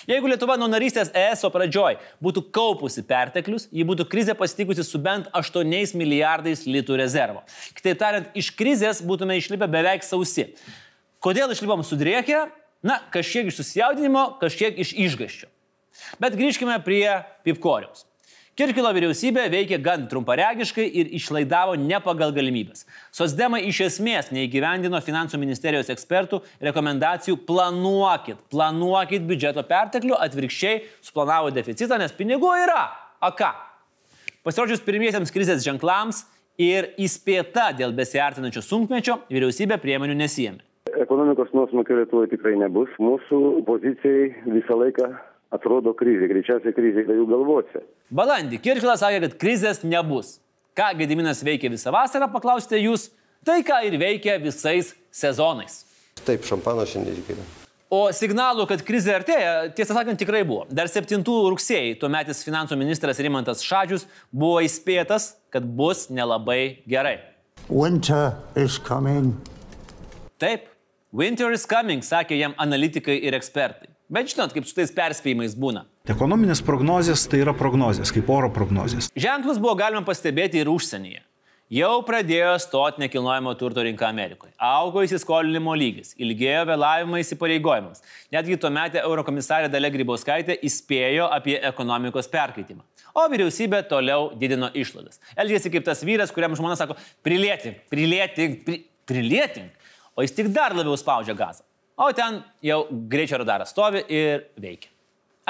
Jeigu 0.09 0.29
Lietuva 0.29 0.57
nuo 0.59 0.67
narystės 0.69 1.09
ESO 1.17 1.49
pradžioj 1.53 1.97
būtų 2.21 2.43
kaupusi 2.53 3.01
perteklius, 3.07 3.67
ji 3.73 3.85
būtų 3.87 4.05
krizę 4.09 4.35
pasitikusi 4.37 4.85
su 4.85 5.01
bent 5.01 5.29
8 5.33 5.95
milijardais 5.97 6.65
litų 6.67 6.99
rezervo. 7.01 7.41
Kitaip 7.73 7.97
tariant, 7.97 8.29
iš 8.37 8.51
krizės 8.53 9.01
būtume 9.01 9.37
išlipę 9.37 9.67
beveik 9.67 10.05
sausi. 10.05 10.51
Kodėl 11.21 11.51
išlipom 11.53 11.83
sudriekę? 11.85 12.49
Na, 12.83 12.99
kažkiek 13.13 13.49
iš 13.49 13.59
susijaudinimo, 13.61 14.37
kažkiek 14.41 14.77
iš 14.81 14.93
išgaščio. 14.93 15.49
Bet 16.21 16.37
grįžkime 16.37 16.77
prie 16.85 17.05
Pipkoriaus. 17.45 18.05
Kirkilo 18.59 18.91
vyriausybė 18.95 19.45
veikė 19.53 19.79
gan 19.83 20.07
trumparegiškai 20.11 20.85
ir 21.01 21.13
išlaidavo 21.17 21.77
ne 21.79 21.99
pagal 22.03 22.33
galimybės. 22.35 22.83
Sosdemai 23.15 23.63
iš 23.69 23.79
esmės 23.87 24.33
neįgyvendino 24.35 24.99
finansų 25.01 25.39
ministerijos 25.41 25.89
ekspertų 25.93 26.41
rekomendacijų 26.67 27.37
planuokit, 27.47 28.41
planuokit 28.51 29.23
biudžeto 29.27 29.63
perteklių, 29.69 30.17
atvirkščiai 30.27 30.83
suplanavo 30.99 31.53
deficitą, 31.55 31.97
nes 32.01 32.13
pinigų 32.17 32.51
yra. 32.65 32.83
A 33.21 33.31
ką? 33.31 33.53
Pasirodžius 34.43 34.83
pirmiesiems 34.83 35.31
krizės 35.31 35.63
ženklams, 35.63 36.25
ir 36.61 36.91
įspėta 37.01 37.71
dėl 37.77 37.95
besiartinančio 37.95 38.63
sunkmečio 38.65 39.21
vyriausybė 39.31 39.79
priemonių 39.81 40.17
nesijėmė. 40.21 40.63
Ekonomikos 41.01 41.51
nuosmukio 41.55 41.95
Lietuvoje 42.01 42.33
tikrai 42.33 42.57
nebus. 42.59 42.91
Mūsų 42.99 43.63
pozicijai 43.67 44.31
visą 44.51 44.77
laiką 44.77 45.07
atrodo 45.53 45.93
krizė. 45.97 46.29
Greičiausiai 46.31 46.75
krizė 46.75 47.05
yra 47.05 47.17
jų 47.19 47.27
galvose. 47.29 47.83
Balandį 48.11 48.61
Kirkilas 48.63 49.03
sakė, 49.03 49.21
kad 49.27 49.37
krizės 49.41 49.83
nebus. 49.87 50.39
Ką 50.77 50.93
Gediminas 50.99 51.43
veikia 51.43 51.71
visą 51.71 51.91
vasarą, 51.91 52.29
paklausite 52.31 52.79
jūs, 52.79 53.09
tai 53.43 53.59
ką 53.67 53.81
ir 53.89 53.97
veikia 53.99 54.37
visais 54.39 54.93
sezonais. 55.11 55.81
Taip, 56.23 56.45
šampano 56.47 56.85
šiandien 56.87 57.19
reikia. 57.19 57.43
O 57.91 58.05
signalų, 58.15 58.63
kad 58.69 58.85
krizė 58.87 59.17
artėja, 59.17 59.51
tiesą 59.75 59.97
sakant, 59.97 60.15
tikrai 60.15 60.45
buvo. 60.47 60.63
Dar 60.71 60.87
7 60.87 61.25
rugsėjai 61.27 61.97
tuometis 61.99 62.39
finansų 62.47 62.77
ministras 62.79 63.19
Rimantas 63.19 63.65
Šadžius 63.67 64.05
buvo 64.31 64.61
įspėtas, 64.63 65.33
kad 65.51 65.67
bus 65.67 66.05
nelabai 66.07 66.85
gerai. 66.87 67.17
Winter 67.67 68.37
is 68.55 68.79
coming. 68.79 69.33
Taip, 70.39 70.71
winter 71.11 71.51
is 71.51 71.67
coming, 71.67 71.99
sakė 71.99 72.39
jam 72.39 72.55
analitikai 72.63 73.19
ir 73.27 73.35
ekspertai. 73.35 73.90
Bet 74.11 74.33
žinot, 74.33 74.51
kaip 74.51 74.65
su 74.67 74.75
tais 74.75 74.91
perspėjimais 74.91 75.53
būna. 75.55 75.85
Ekonominės 76.11 76.59
prognozijas 76.67 77.23
tai 77.31 77.45
yra 77.45 77.53
prognozijas, 77.55 78.11
kaip 78.11 78.27
oro 78.33 78.49
prognozijas. 78.51 79.07
Ženklus 79.15 79.61
buvo 79.61 79.77
galima 79.79 80.03
pastebėti 80.03 80.59
ir 80.59 80.67
užsienyje. 80.67 81.21
Jau 81.71 82.01
pradėjo 82.03 82.57
stoti 82.59 82.99
nekilnojamo 83.05 83.53
turto 83.55 83.85
rinka 83.87 84.09
Amerikoje. 84.09 84.51
Augo 84.59 85.05
įsiskolinimo 85.05 85.71
lygis, 85.79 86.11
ilgėjo 86.19 86.65
vėlavimai 86.67 87.21
įsipareigojimams. 87.23 88.03
Netgi 88.35 88.59
tuo 88.59 88.73
metu 88.75 88.99
eurokomisarė 88.99 89.71
Dalia 89.71 89.93
Grybauskaitė 89.95 90.59
įspėjo 90.67 91.31
apie 91.31 91.55
ekonomikos 91.71 92.27
perkaitimą. 92.35 92.83
O 93.15 93.23
vyriausybė 93.31 93.85
toliau 93.87 94.33
didino 94.35 94.67
išlaidas. 94.75 95.23
Elgėsi 95.39 95.71
kaip 95.71 95.87
tas 95.87 96.03
vyras, 96.03 96.35
kuriam 96.35 96.59
žmona 96.59 96.75
sako, 96.75 96.99
prilėtink, 97.23 97.85
prilėtink, 97.87 98.65
pri, 98.67 98.81
prilėtink. 99.07 99.71
O 100.19 100.27
jis 100.27 100.35
tik 100.35 100.51
dar 100.51 100.75
labiau 100.75 100.99
spaudžia 100.99 101.39
gazą. 101.39 101.63
O 102.01 102.09
ten 102.17 102.39
jau 102.65 102.87
greičio 102.89 103.37
radaras 103.37 103.69
stovi 103.69 104.01
ir 104.09 104.47
veikia. 104.57 104.89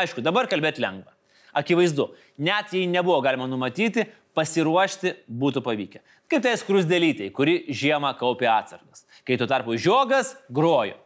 Aišku, 0.02 0.24
dabar 0.24 0.50
kalbėti 0.52 0.84
lengva. 0.84 1.14
Akivaizdu, 1.56 2.10
net 2.40 2.74
jei 2.76 2.90
nebuvo 2.92 3.22
galima 3.24 3.48
numatyti, 3.48 4.04
pasiruošti 4.36 5.14
būtų 5.28 5.64
pavykę. 5.64 6.02
Kaip 6.32 6.44
tai 6.44 6.58
skrusdelytei, 6.60 7.32
kuri 7.36 7.62
žiemą 7.68 8.14
kaupė 8.20 8.50
atsargas. 8.52 9.06
Kai 9.28 9.40
tuo 9.40 9.48
tarpu 9.48 9.76
žiogas 9.80 10.34
grojo. 10.52 10.98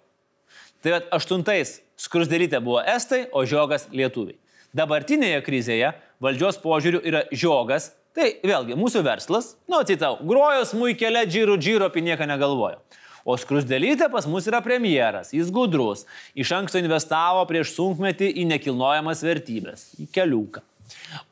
Tai 0.86 1.01
aštuntais 1.13 1.79
skrusdelytė 1.97 2.62
buvo 2.62 2.81
estai, 2.81 3.25
o 3.34 3.45
žiogas 3.45 3.88
lietuviai. 3.93 4.38
Dabartinėje 4.75 5.39
krizėje 5.45 5.93
valdžios 6.21 6.58
požiūrių 6.62 7.01
yra 7.05 7.23
žiogas, 7.34 7.91
tai 8.17 8.36
vėlgi 8.45 8.77
mūsų 8.77 9.05
verslas, 9.05 9.53
nu 9.71 9.81
citau, 9.88 10.17
grojo 10.25 10.65
smūkelė, 10.67 11.25
džirų, 11.29 11.58
džiro 11.62 11.89
apie 11.89 12.03
nieką 12.05 12.27
negalvojo. 12.29 12.81
O 13.25 13.33
skrusdelytė 13.41 14.05
pas 14.13 14.27
mus 14.29 14.45
yra 14.45 14.59
premjeras, 14.61 15.31
jis 15.33 15.49
gudrus, 15.49 16.03
iš 16.38 16.51
anksto 16.53 16.77
investavo 16.77 17.41
prieš 17.49 17.73
sunkmetį 17.73 18.29
į 18.38 18.45
nekilnojamas 18.51 19.23
vertybės, 19.25 19.88
į 19.97 20.05
keliuką. 20.13 20.61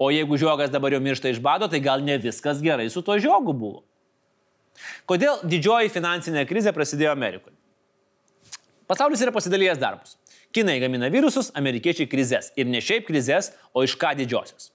O 0.01 0.10
jeigu 0.10 0.39
žiogas 0.41 0.73
dabar 0.73 0.95
jau 0.95 1.01
miršta 1.06 1.29
iš 1.29 1.38
bado, 1.38 1.69
tai 1.69 1.84
gal 1.86 2.01
ne 2.01 2.17
viskas 2.17 2.63
gerai 2.65 2.89
su 2.89 3.06
to 3.06 3.19
žiogu 3.21 3.53
buvo. 3.53 3.84
Kodėl 5.06 5.43
didžioji 5.45 5.93
finansinė 5.93 6.47
krizė 6.49 6.73
prasidėjo 6.73 7.13
Amerikoje? 7.13 7.53
Pasaulis 8.89 9.21
yra 9.21 9.32
pasidalijęs 9.36 9.77
darbus. 9.77 10.17
Kinai 10.53 10.79
gamina 10.82 11.13
virusus, 11.13 11.53
amerikiečiai 11.58 12.10
krizės. 12.10 12.49
Ir 12.58 12.65
ne 12.69 12.82
šiaip 12.82 13.06
krizės, 13.06 13.53
o 13.73 13.86
iš 13.86 13.93
ką 14.01 14.15
didžiosios. 14.17 14.72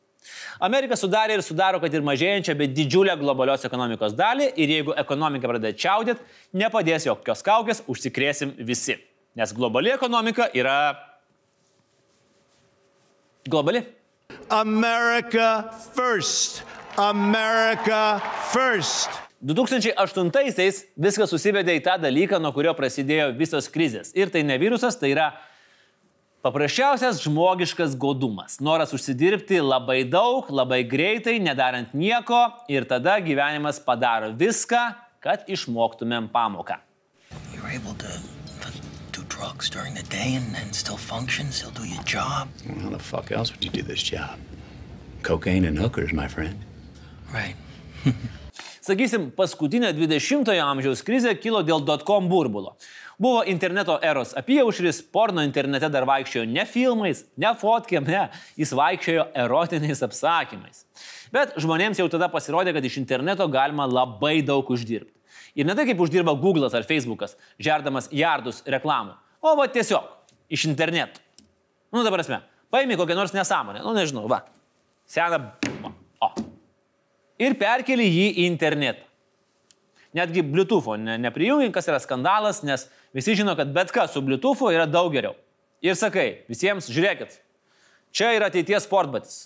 Amerika 0.64 0.96
sudarė 0.98 1.38
ir 1.38 1.44
sudaro, 1.46 1.80
kad 1.82 1.94
ir 1.94 2.04
mažėjančią, 2.06 2.56
bet 2.58 2.72
didžiulę 2.76 3.14
globalios 3.20 3.66
ekonomikos 3.68 4.16
dalį 4.18 4.50
ir 4.56 4.72
jeigu 4.78 4.96
ekonomika 4.98 5.50
pradeda 5.50 5.76
čiaudėti, 5.76 6.24
nepadės 6.58 7.06
jokios 7.06 7.44
kaukės, 7.46 7.84
užsikrėsim 7.90 8.56
visi. 8.58 8.98
Nes 9.38 9.54
globali 9.54 9.92
ekonomika 9.94 10.48
yra 10.56 10.96
globali. 13.48 13.84
America 14.50 15.70
first. 15.94 16.64
America 16.96 18.18
first. 18.50 19.10
2008-aisiais 19.38 20.80
viskas 20.98 21.30
susivedė 21.30 21.76
į 21.78 21.84
tą 21.86 21.94
dalyką, 22.02 22.40
nuo 22.42 22.50
kurio 22.56 22.72
prasidėjo 22.74 23.30
visos 23.38 23.68
krizės. 23.70 24.10
Ir 24.18 24.32
tai 24.34 24.42
ne 24.42 24.56
virusas, 24.58 24.98
tai 24.98 25.12
yra 25.12 25.28
paprasčiausias 26.48 27.20
žmogiškas 27.20 27.96
godumas. 28.00 28.56
Noras 28.61 28.94
užsidirbti 28.96 29.61
labai 29.61 30.00
daug, 30.08 30.48
labai 30.48 30.80
greitai, 30.88 31.37
nedarant 31.44 31.92
nieko 31.92 32.38
ir 32.72 32.87
tada 32.88 33.18
gyvenimas 33.20 33.76
padaro 33.84 34.30
viską, 34.32 34.80
kad 35.20 35.44
išmoktumėm 35.44 36.32
pamoką. 36.32 36.80
Drugs 39.38 39.70
during 39.70 39.94
the 39.94 40.02
day 40.11 40.34
and, 40.34 40.56
and 40.56 40.74
still 40.74 40.96
function, 40.96 41.52
still 41.52 41.70
do 41.70 41.84
your 41.87 42.02
job. 42.02 42.48
How 42.82 42.90
the 42.90 42.98
fuck 42.98 43.30
else 43.30 43.52
would 43.52 43.62
you 43.64 43.70
do 43.70 43.82
this 43.82 44.02
job? 44.02 44.37
Cocaine 45.22 45.64
and 45.64 45.78
hookers, 45.78 46.12
my 46.12 46.26
friend. 46.26 46.58
Right. 47.32 47.54
Sakysim, 48.88 49.28
paskutinė 49.37 49.92
20-ojo 49.94 50.64
amžiaus 50.64 51.04
krizė 51.06 51.37
kilo 51.38 51.61
dėl 51.62 51.84
dotcom 51.87 52.26
burbulo. 52.26 52.74
Buvo 53.18 53.42
interneto 53.50 53.96
eros 54.02 54.31
apyaušris, 54.38 55.00
porno 55.11 55.42
internete 55.42 55.88
dar 55.90 56.04
vaikščiojo 56.07 56.44
ne 56.46 56.62
filmais, 56.70 57.24
ne 57.35 57.50
fotkėm, 57.59 58.07
ne, 58.07 58.20
jis 58.54 58.70
vaikščiojo 58.78 59.24
erotiniais 59.42 60.02
apsakymais. 60.07 60.85
Bet 61.35 61.57
žmonėms 61.59 61.98
jau 61.98 62.07
tada 62.12 62.28
pasirodė, 62.31 62.76
kad 62.76 62.87
iš 62.87 63.00
interneto 63.00 63.48
galima 63.50 63.88
labai 63.90 64.37
daug 64.46 64.70
uždirbti. 64.70 65.11
Ir 65.59 65.66
ne 65.66 65.74
tai 65.74 65.88
kaip 65.88 65.98
uždirba 65.98 66.37
Google'as 66.38 66.76
ar 66.78 66.87
Facebook'as, 66.87 67.35
žerdamas 67.59 68.07
jardus 68.14 68.62
reklamų, 68.70 69.16
o 69.42 69.57
va 69.59 69.66
tiesiog 69.66 70.07
iš 70.54 70.68
interneto. 70.70 71.18
Nu, 71.90 72.04
dabar 72.07 72.20
prasme, 72.20 72.44
paimi 72.70 72.94
kokią 73.00 73.18
nors 73.18 73.35
nesąmonę, 73.35 73.83
nu 73.83 73.96
nežinau, 73.98 74.28
va, 74.31 74.44
seną, 75.11 75.42
o. 76.22 76.31
Ir 77.42 77.59
perkeli 77.59 78.07
jį 78.07 78.31
į 78.31 78.46
internetą. 78.52 79.08
Netgi 80.18 80.42
Bluetooth'o 80.42 80.96
ne, 81.00 81.16
neprijungi, 81.22 81.70
kas 81.74 81.88
yra 81.90 82.00
skandalas, 82.02 82.64
nes 82.66 82.88
visi 83.16 83.37
žino, 83.38 83.54
kad 83.59 83.70
bet 83.74 83.92
kas 83.94 84.14
su 84.16 84.22
Bluetooth'u 84.24 84.72
yra 84.74 84.88
daug 84.90 85.12
geriau. 85.14 85.37
Ir 85.85 85.94
sakai, 85.98 86.42
visiems 86.50 86.90
žiūrėkit, 86.90 87.38
čia 88.11 88.33
yra 88.35 88.50
ateities 88.50 88.88
sportbatis. 88.88 89.37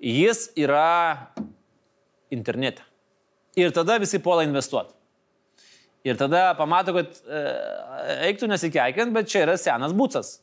Jis 0.00 0.48
yra 0.58 1.30
internete. 2.34 2.82
Ir 3.58 3.74
tada 3.74 3.98
visi 4.00 4.18
puola 4.22 4.46
investuoti. 4.46 4.94
Ir 6.06 6.16
tada 6.16 6.54
pamato, 6.56 6.94
kad 6.96 7.18
e, 7.28 7.40
eiktų 8.30 8.48
nesikeikiant, 8.48 9.12
bet 9.12 9.28
čia 9.28 9.44
yra 9.44 9.58
senas 9.60 9.92
būcas. 9.96 10.38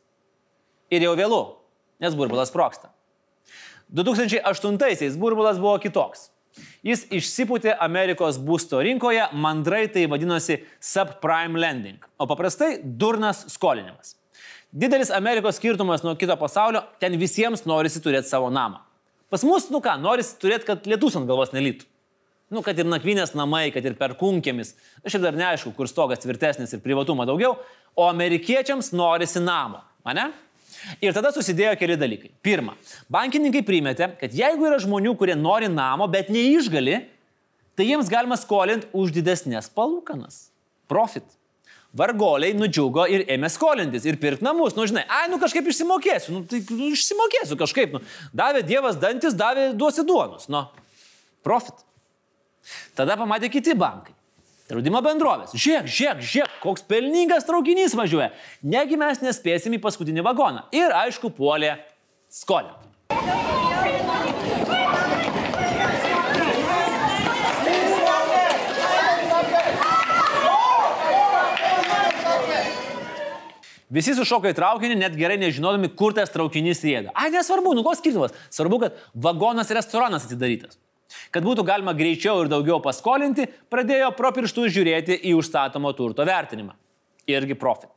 Ir 0.93 1.01
jau 1.07 1.15
vėlu, 1.17 1.41
nes 2.03 2.13
burbulas 2.15 2.51
sproksta. 2.53 2.91
2008-aisiais 3.97 5.17
burbulas 5.17 5.57
buvo 5.61 5.77
kitoks. 5.81 6.27
Jis 6.85 7.05
išsipūtė 7.13 7.73
Amerikos 7.83 8.37
būsto 8.39 8.79
rinkoje, 8.83 9.25
mandrai 9.33 9.85
tai 9.91 10.05
vadinosi 10.09 10.61
subprime 10.83 11.59
lending, 11.59 11.99
o 12.17 12.27
paprastai 12.29 12.77
durnas 12.83 13.45
skolinimas. 13.53 14.15
Didelis 14.71 15.11
Amerikos 15.15 15.57
skirtumas 15.57 16.03
nuo 16.03 16.15
kito 16.19 16.35
pasaulio, 16.39 16.83
ten 16.99 17.15
visiems 17.19 17.65
norisi 17.65 18.01
turėti 18.03 18.29
savo 18.29 18.49
namą. 18.53 18.83
Pas 19.31 19.43
mus, 19.43 19.69
nu 19.73 19.81
ką, 19.83 19.97
norisi 19.99 20.37
turėti, 20.39 20.67
kad 20.69 20.87
lietus 20.87 21.15
ant 21.19 21.27
galvos 21.27 21.53
nelytų. 21.55 21.87
Nu, 22.53 22.61
kad 22.63 22.77
ir 22.79 22.87
nakvynės 22.87 23.33
namai, 23.35 23.65
kad 23.75 23.83
ir 23.83 23.97
perkunkėmis. 23.99 24.71
Aš 25.03 25.17
ir 25.17 25.23
dar 25.25 25.35
neaišku, 25.35 25.73
kur 25.75 25.89
stogas 25.91 26.21
tvirtesnis 26.23 26.71
ir 26.71 26.83
privatumo 26.83 27.25
daugiau, 27.27 27.57
o 27.97 28.05
amerikiečiams 28.07 28.93
norisi 28.95 29.41
namo. 29.43 29.81
Mane? 30.07 30.29
Ir 31.03 31.15
tada 31.15 31.31
susidėjo 31.35 31.75
keli 31.79 31.97
dalykai. 31.99 32.31
Pirma, 32.45 32.75
bankininkai 33.13 33.63
primetė, 33.65 34.11
kad 34.19 34.35
jeigu 34.35 34.67
yra 34.69 34.79
žmonių, 34.81 35.15
kurie 35.19 35.37
nori 35.37 35.69
namo, 35.71 36.07
bet 36.11 36.31
neišgali, 36.33 36.99
tai 37.77 37.89
jiems 37.89 38.11
galima 38.11 38.37
skolinti 38.39 38.89
už 38.97 39.13
didesnės 39.15 39.69
palūkanas. 39.73 40.47
Profit. 40.91 41.25
Vargoliai 41.97 42.53
nudžiugo 42.57 43.05
ir 43.09 43.23
ėmė 43.31 43.49
skolintis 43.49 44.05
ir 44.05 44.19
pirkti 44.21 44.45
namus. 44.45 44.75
Nu, 44.77 44.85
žinai, 44.89 45.05
ai, 45.07 45.25
nu 45.31 45.39
kažkaip 45.41 45.69
išsimokėsiu, 45.71 46.35
nu, 46.35 46.43
tai 46.49 46.59
nu, 46.67 46.91
išsimokėsiu 46.91 47.57
kažkaip. 47.59 47.95
Nu, 47.95 48.03
davė 48.35 48.61
Dievas 48.67 48.99
dantis, 49.01 49.37
davė 49.37 49.71
duosi 49.77 50.05
duonus. 50.07 50.49
Nu, 50.51 50.65
profit. 51.47 51.85
Tada 52.97 53.15
pamatė 53.19 53.49
kiti 53.53 53.75
bankai. 53.77 54.16
Draudimo 54.67 54.99
bendrovės. 54.99 55.53
Žiūrėk, 55.55 55.85
žiūrėk, 55.87 56.23
žiūrėk, 56.27 56.55
koks 56.59 56.83
pelningas 56.89 57.45
traukinys 57.47 57.93
važiuoja. 57.95 58.33
Negi 58.67 58.97
mes 58.99 59.21
nespėsim 59.23 59.77
į 59.77 59.79
paskutinį 59.85 60.25
vagoną. 60.27 60.65
Ir 60.75 60.91
aišku, 60.91 61.31
puolė 61.37 61.77
skolinti. 62.27 62.83
Visi 73.87 74.17
sušoka 74.17 74.51
į 74.51 74.57
traukinį, 74.57 74.97
net 74.99 75.15
gerai 75.15 75.37
nežinodami, 75.39 75.87
kur 75.95 76.11
tas 76.11 76.33
traukinys 76.33 76.83
rieda. 76.83 77.15
Ai, 77.15 77.29
nesvarbu, 77.31 77.71
nu 77.71 77.87
koks 77.87 78.03
skirtumas. 78.03 78.35
Svarbu, 78.51 78.81
kad 78.83 78.99
vagonas 79.15 79.71
restoranas 79.71 80.27
atidarytas. 80.27 80.75
Kad 81.32 81.44
būtų 81.44 81.64
galima 81.68 81.92
greičiau 81.96 82.40
ir 82.42 82.48
daugiau 82.48 82.80
paskolinti, 82.84 83.48
pradėjo 83.72 84.12
pro 84.16 84.32
pirštus 84.32 84.72
žiūrėti 84.72 85.18
į 85.28 85.34
užstatomo 85.40 85.92
turto 85.96 86.24
vertinimą. 86.28 86.72
Irgi 87.28 87.56
profit. 87.58 87.92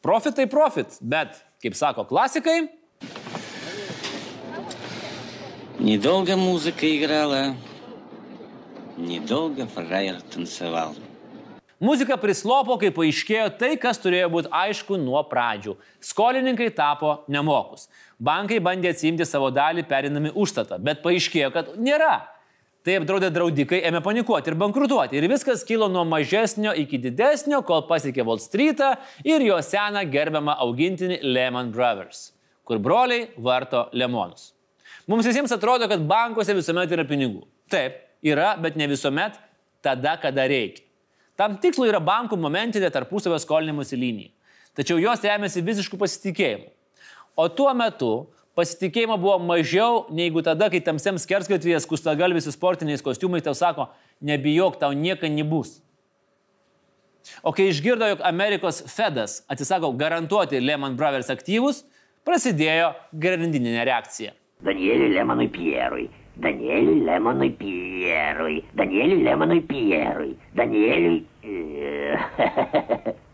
Profit 0.00 0.38
tai 0.38 0.46
profit, 0.48 0.94
bet, 1.02 1.34
kaip 1.60 1.74
sako 1.76 2.06
klasikai, 2.08 2.70
Недолго 5.80 6.36
музыка 6.36 6.84
играла, 6.94 7.56
недолго 8.98 9.66
фраер 9.66 10.20
танцевал. 10.20 10.94
Muzika 11.80 12.18
prislopo, 12.20 12.74
kai 12.76 12.90
paaiškėjo 12.92 13.46
tai, 13.56 13.70
kas 13.80 13.96
turėjo 13.96 14.26
būti 14.28 14.50
aišku 14.52 14.98
nuo 15.00 15.22
pradžių. 15.24 15.78
Skolininkai 16.04 16.66
tapo 16.76 17.22
nemokus. 17.32 17.86
Bankai 18.20 18.58
bandė 18.60 18.92
atsimti 18.92 19.24
savo 19.24 19.48
dalį 19.48 19.86
perinami 19.88 20.34
užstatą, 20.36 20.76
bet 20.76 21.00
paaiškėjo, 21.00 21.48
kad 21.54 21.72
nėra. 21.80 22.18
Tai 22.85 22.99
apdraudę 22.99 23.31
draudikai 23.33 23.79
ėmė 23.89 23.97
panikuoti 24.05 24.51
ir 24.51 24.55
bankrutuoti. 24.61 25.17
Ir 25.17 25.25
viskas 25.31 25.63
kilo 25.65 25.87
nuo 25.89 26.03
mažesnio 26.05 26.69
iki 26.77 26.99
didesnio, 27.01 27.63
kol 27.65 27.81
pasiekė 27.89 28.21
Wall 28.27 28.37
Street'ą 28.43 28.91
ir 29.25 29.41
jo 29.41 29.57
seną 29.65 30.03
gerbiamą 30.13 30.53
augintinį 30.67 31.17
Lehman 31.25 31.71
Brothers, 31.73 32.27
kur 32.61 32.77
broliai 32.77 33.31
varto 33.41 33.87
lemonus. 33.97 34.51
Mums 35.09 35.25
visiems 35.25 35.53
atrodo, 35.55 35.89
kad 35.89 36.05
bankuose 36.05 36.53
visuomet 36.53 36.93
yra 36.93 37.07
pinigų. 37.09 37.41
Taip, 37.73 37.97
yra, 38.21 38.53
bet 38.61 38.77
ne 38.77 38.85
visuomet 38.93 39.41
tada, 39.85 40.13
kada 40.21 40.45
reikia. 40.49 40.85
Tam 41.35 41.57
tikslui 41.61 41.89
yra 41.89 41.99
bankų 41.99 42.37
momentinė 42.37 42.93
tarpusavio 42.93 43.41
skolinimuose 43.41 43.97
linija. 43.97 44.29
Tačiau 44.77 45.01
jos 45.01 45.25
remiasi 45.25 45.65
visiškų 45.65 45.97
pasitikėjimų. 45.99 46.69
O 47.35 47.49
tuo 47.49 47.73
metu 47.75 48.13
pasitikėjimo 48.55 49.17
buvo 49.19 49.37
mažiau 49.43 50.05
negu 50.15 50.41
tada, 50.45 50.69
kai 50.71 50.81
tamsiam 50.83 51.19
skersgatvyje 51.21 51.81
skustagalvis 51.83 52.47
su 52.47 52.53
sportiniais 52.55 53.03
kostiumais 53.05 53.43
tau 53.45 53.55
sako, 53.57 53.89
nebijok, 54.25 54.79
tau 54.81 54.91
nieko 54.95 55.29
nebus. 55.31 55.81
O 57.41 57.51
kai 57.55 57.69
išgirdo, 57.71 58.07
jog 58.13 58.19
Amerikos 58.25 58.83
Fedas 58.89 59.43
atsisako 59.49 59.91
garantuoti 59.97 60.61
Lehman 60.61 60.95
Brothers 60.97 61.31
aktyvus, 61.33 61.83
prasidėjo 62.25 62.93
grandinė 63.13 63.85
reakcija. 63.85 64.31
Danieliui 64.65 65.11
Lemonui 65.13 65.49
Pierui. 65.51 66.07
Danieliui 66.41 67.01
Lemonui 67.07 67.51
Pierui. 67.59 68.63
Danieliui 68.77 69.23
Lemonui 69.23 69.61
Pierui. 69.67 70.35
Danieliui. 70.55 71.25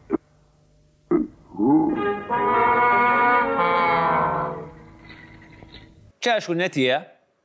Čia 6.21 6.37
aišku 6.37 6.53
ne 6.53 6.69
tie 6.69 7.01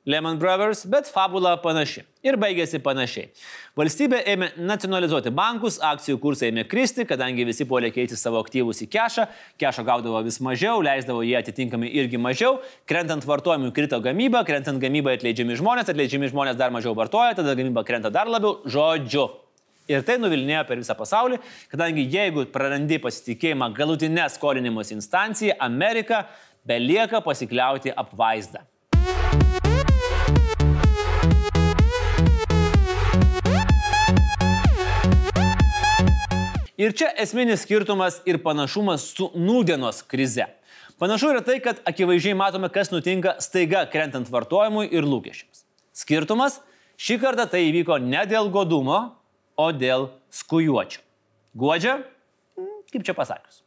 Lehman 0.06 0.38
Brothers, 0.38 0.84
bet 0.86 1.08
fabula 1.10 1.56
panaši. 1.58 2.04
Ir 2.22 2.36
baigėsi 2.38 2.78
panašiai. 2.84 3.30
Valstybė 3.78 4.20
ėmė 4.30 4.48
nacionalizuoti 4.68 5.32
bankus, 5.34 5.80
akcijų 5.82 6.20
kursai 6.22 6.52
ėmė 6.52 6.66
kristi, 6.70 7.06
kadangi 7.08 7.46
visi 7.48 7.66
puolė 7.66 7.88
keisti 7.94 8.18
savo 8.20 8.38
aktyvus 8.44 8.84
į 8.84 8.90
kešą, 8.92 9.24
kešo 9.58 9.82
gaudavo 9.88 10.20
vis 10.26 10.38
mažiau, 10.44 10.84
leisdavo 10.84 11.24
jie 11.26 11.34
atitinkamai 11.40 11.90
irgi 12.02 12.20
mažiau, 12.22 12.60
krentant 12.86 13.26
vartojimui 13.26 13.72
krito 13.74 13.98
gamyba, 14.04 14.44
krentant 14.46 14.78
gamybai 14.82 15.16
atleidžiami 15.18 15.58
žmonės, 15.58 15.90
atleidžiami 15.90 16.30
žmonės 16.30 16.60
dar 16.60 16.70
mažiau 16.74 16.94
vartoja, 16.94 17.34
tada 17.40 17.56
gamyba 17.58 17.82
krenta 17.88 18.12
dar 18.14 18.30
labiau, 18.30 18.60
žodžiu. 18.62 19.26
Ir 19.86 20.02
tai 20.02 20.16
nuvilnėjo 20.18 20.64
per 20.66 20.80
visą 20.80 20.96
pasaulį, 20.98 21.36
kadangi 21.70 22.02
jeigu 22.10 22.42
prarandi 22.50 22.98
pasitikėjimą 23.02 23.68
galutinę 23.74 24.24
skolinimosi 24.34 24.96
instanciją, 24.96 25.54
Amerika 25.62 26.24
belieka 26.66 27.20
pasikliauti 27.20 27.94
apvaizdą. 27.96 28.64
Ir 36.76 36.92
čia 36.92 37.08
esminis 37.16 37.62
skirtumas 37.64 38.18
ir 38.28 38.36
panašumas 38.44 39.06
su 39.16 39.30
nūdienos 39.32 40.02
krize. 40.04 40.44
Panašu 41.00 41.30
yra 41.32 41.40
tai, 41.44 41.56
kad 41.64 41.80
akivaizdžiai 41.88 42.36
matome, 42.36 42.68
kas 42.72 42.92
nutinka 42.92 43.38
staiga 43.40 43.86
krentant 43.92 44.28
vartojimui 44.32 44.90
ir 44.92 45.08
lūkesčiams. 45.08 45.64
Skirtumas- 45.96 46.60
šį 47.04 47.20
kartą 47.20 47.48
tai 47.50 47.64
įvyko 47.72 48.00
ne 48.00 48.24
dėl 48.28 48.50
godumo, 48.52 49.16
o 49.56 49.72
dėl 49.72 50.10
skujuočio. 50.30 51.00
Guodžia? 51.56 52.04
Kaip 52.92 53.04
čia 53.04 53.14
pasakius. 53.16 53.65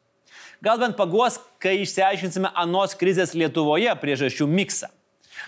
Gal 0.60 0.80
bent 0.82 0.98
paguos, 1.00 1.38
kai 1.64 1.78
išsiaiškinsime 1.86 2.50
anos 2.60 2.96
krizės 3.00 3.32
Lietuvoje 3.38 3.94
priežasčių 4.02 4.48
miksą. 4.52 4.90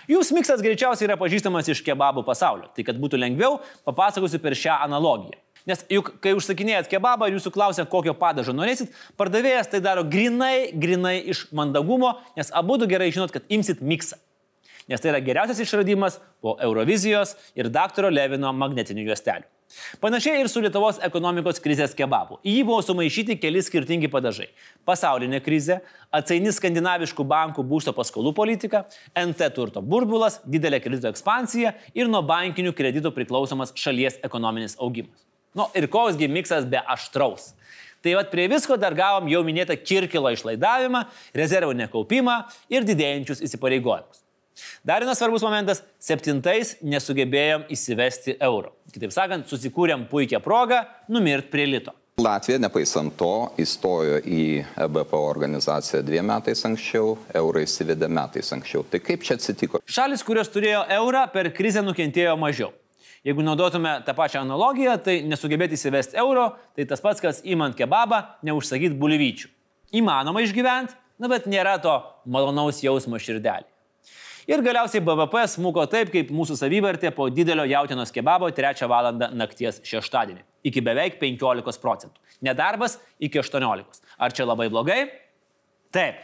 Jūs 0.08 0.32
miksas 0.32 0.62
greičiausiai 0.64 1.04
yra 1.04 1.18
pažįstamas 1.20 1.68
iš 1.68 1.82
kebabų 1.84 2.24
pasaulio. 2.24 2.70
Tai 2.72 2.84
kad 2.86 2.96
būtų 3.00 3.20
lengviau, 3.20 3.58
papasakosiu 3.84 4.40
per 4.40 4.56
šią 4.56 4.78
analogiją. 4.86 5.36
Nes 5.68 5.84
juk, 5.92 6.14
kai 6.24 6.32
užsakinėjat 6.34 6.88
kebabą 6.90 7.28
ir 7.28 7.36
jūsų 7.36 7.52
klausia, 7.54 7.84
kokio 7.86 8.16
padažo 8.18 8.54
norėsit, 8.56 8.90
pardavėjas 9.20 9.70
tai 9.70 9.82
daro 9.84 10.02
grinai, 10.02 10.72
grinai 10.74 11.18
iš 11.30 11.44
mandagumo, 11.54 12.16
nes 12.38 12.50
abu 12.56 12.80
du 12.80 12.88
gerai 12.90 13.12
žinot, 13.14 13.30
kad 13.34 13.46
imsit 13.52 13.84
miksą. 13.84 14.18
Nes 14.90 14.98
tai 14.98 15.12
yra 15.12 15.20
geriausias 15.22 15.60
išradimas 15.62 16.18
po 16.42 16.56
Eurovizijos 16.58 17.36
ir 17.54 17.70
daktaro 17.70 18.10
Levino 18.10 18.50
magnetinių 18.56 19.06
juostelių. 19.12 19.46
Panašiai 20.00 20.40
ir 20.42 20.48
su 20.50 20.60
Lietuvos 20.62 20.98
ekonomikos 21.04 21.60
krizės 21.62 21.94
kebabu. 21.96 22.38
Į 22.44 22.58
jį 22.58 22.62
buvo 22.68 22.80
sumaišyti 22.84 23.38
keli 23.40 23.62
skirtingi 23.64 24.10
padažai. 24.12 24.48
Pasaulinė 24.88 25.42
krizė, 25.44 25.80
atsaini 26.14 26.52
skandinaviškų 26.54 27.26
bankų 27.28 27.64
būsto 27.68 27.94
paskolų 27.96 28.34
politika, 28.36 28.84
NT 29.18 29.50
turto 29.56 29.82
burbulas, 29.82 30.40
didelė 30.44 30.82
kredito 30.82 31.10
ekspansija 31.12 31.74
ir 31.94 32.10
nuo 32.12 32.22
bankinių 32.26 32.74
kreditų 32.76 33.14
priklausomas 33.16 33.74
šalies 33.78 34.20
ekonominis 34.24 34.78
augimas. 34.80 35.26
Nu 35.54 35.68
ir 35.76 35.88
koksgi 35.92 36.30
miksas 36.32 36.64
be 36.68 36.80
aštraus. 36.80 37.52
Tai 38.02 38.16
vad 38.18 38.32
prie 38.32 38.48
visko 38.50 38.76
dar 38.80 38.96
gavom 38.98 39.28
jau 39.30 39.44
minėtą 39.46 39.76
kirkilo 39.78 40.32
išlaidavimą, 40.34 41.04
rezervų 41.38 41.76
nekaupimą 41.84 42.40
ir 42.72 42.88
didėjančius 42.88 43.44
įsipareigojimus. 43.46 44.21
Dar 44.84 45.00
vienas 45.00 45.18
svarbus 45.18 45.42
momentas- 45.42 45.82
septintais 46.08 46.76
nesugebėjom 46.82 47.66
įsivesti 47.70 48.36
euro. 48.40 48.72
Kitaip 48.92 49.12
sakant, 49.12 49.46
susikūrėm 49.46 50.08
puikią 50.08 50.40
progą 50.42 50.86
numirt 51.08 51.50
prie 51.50 51.66
lito. 51.66 51.92
Latvija, 52.20 52.58
nepaisant 52.60 53.14
to, 53.16 53.48
įstojo 53.56 54.18
į 54.20 54.66
EBPO 54.84 55.20
organizaciją 55.30 56.02
dviem 56.04 56.26
metais 56.28 56.60
anksčiau, 56.68 57.14
eurą 57.34 57.62
įsivedė 57.64 58.08
metais 58.12 58.52
anksčiau. 58.52 58.84
Tai 58.84 59.00
kaip 59.00 59.24
čia 59.24 59.38
atsitiko? 59.38 59.80
Šalis, 59.88 60.22
kurios 60.22 60.52
turėjo 60.52 60.84
eurą, 60.98 61.24
per 61.32 61.48
krizę 61.56 61.80
nukentėjo 61.80 62.36
mažiau. 62.36 62.68
Jeigu 63.24 63.40
naudotume 63.46 64.02
tą 64.04 64.12
pačią 64.18 64.42
analogiją, 64.42 64.98
tai 65.00 65.22
nesugebėti 65.24 65.78
įsivesti 65.78 66.20
euro, 66.20 66.50
tai 66.76 66.84
tas 66.90 67.00
pats, 67.00 67.22
kas 67.22 67.40
įmant 67.48 67.78
kebabą, 67.78 68.20
neužsakyti 68.44 68.98
bulvyčių. 69.00 69.48
Įmanoma 69.96 70.44
išgyventi, 70.44 70.98
na 71.16 71.32
bet 71.32 71.48
nėra 71.48 71.78
to 71.80 71.96
malonaus 72.26 72.84
jausmo 72.84 73.16
širdelį. 73.16 73.71
Ir 74.52 74.60
galiausiai 74.60 75.00
BVP 75.00 75.46
smuko 75.48 75.84
taip, 75.88 76.10
kaip 76.12 76.28
mūsų 76.34 76.58
savivertė 76.58 77.08
po 77.16 77.30
didelio 77.32 77.64
jautienos 77.70 78.10
kebabo 78.12 78.50
3 78.52 78.84
val. 78.90 79.08
nakties 79.32 79.78
šeštadienį. 79.88 80.42
Iki 80.68 80.82
beveik 80.84 81.16
15 81.22 81.80
procentų. 81.80 82.20
Nedarbas 82.44 82.98
iki 83.16 83.40
18. 83.40 84.02
Ar 84.18 84.34
čia 84.36 84.44
labai 84.44 84.68
blogai? 84.68 85.06
Taip. 85.94 86.20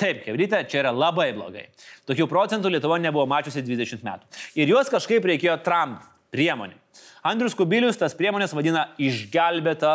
Taip, 0.00 0.24
kebrytė, 0.24 0.64
čia 0.66 0.80
yra 0.80 0.90
labai 0.94 1.28
blogai. 1.36 1.68
Tokių 2.08 2.26
procentų 2.30 2.72
Lietuva 2.72 2.96
nebuvo 2.98 3.28
mačiusi 3.30 3.62
20 3.62 4.02
metų. 4.06 4.26
Ir 4.58 4.72
juos 4.72 4.88
kažkaip 4.90 5.28
reikėjo 5.28 5.60
Trump 5.62 6.00
priemonė. 6.34 6.80
Andrius 7.22 7.54
Kubilius 7.54 8.00
tas 8.00 8.16
priemonės 8.16 8.56
vadina 8.56 8.88
išgelbėta 8.98 9.94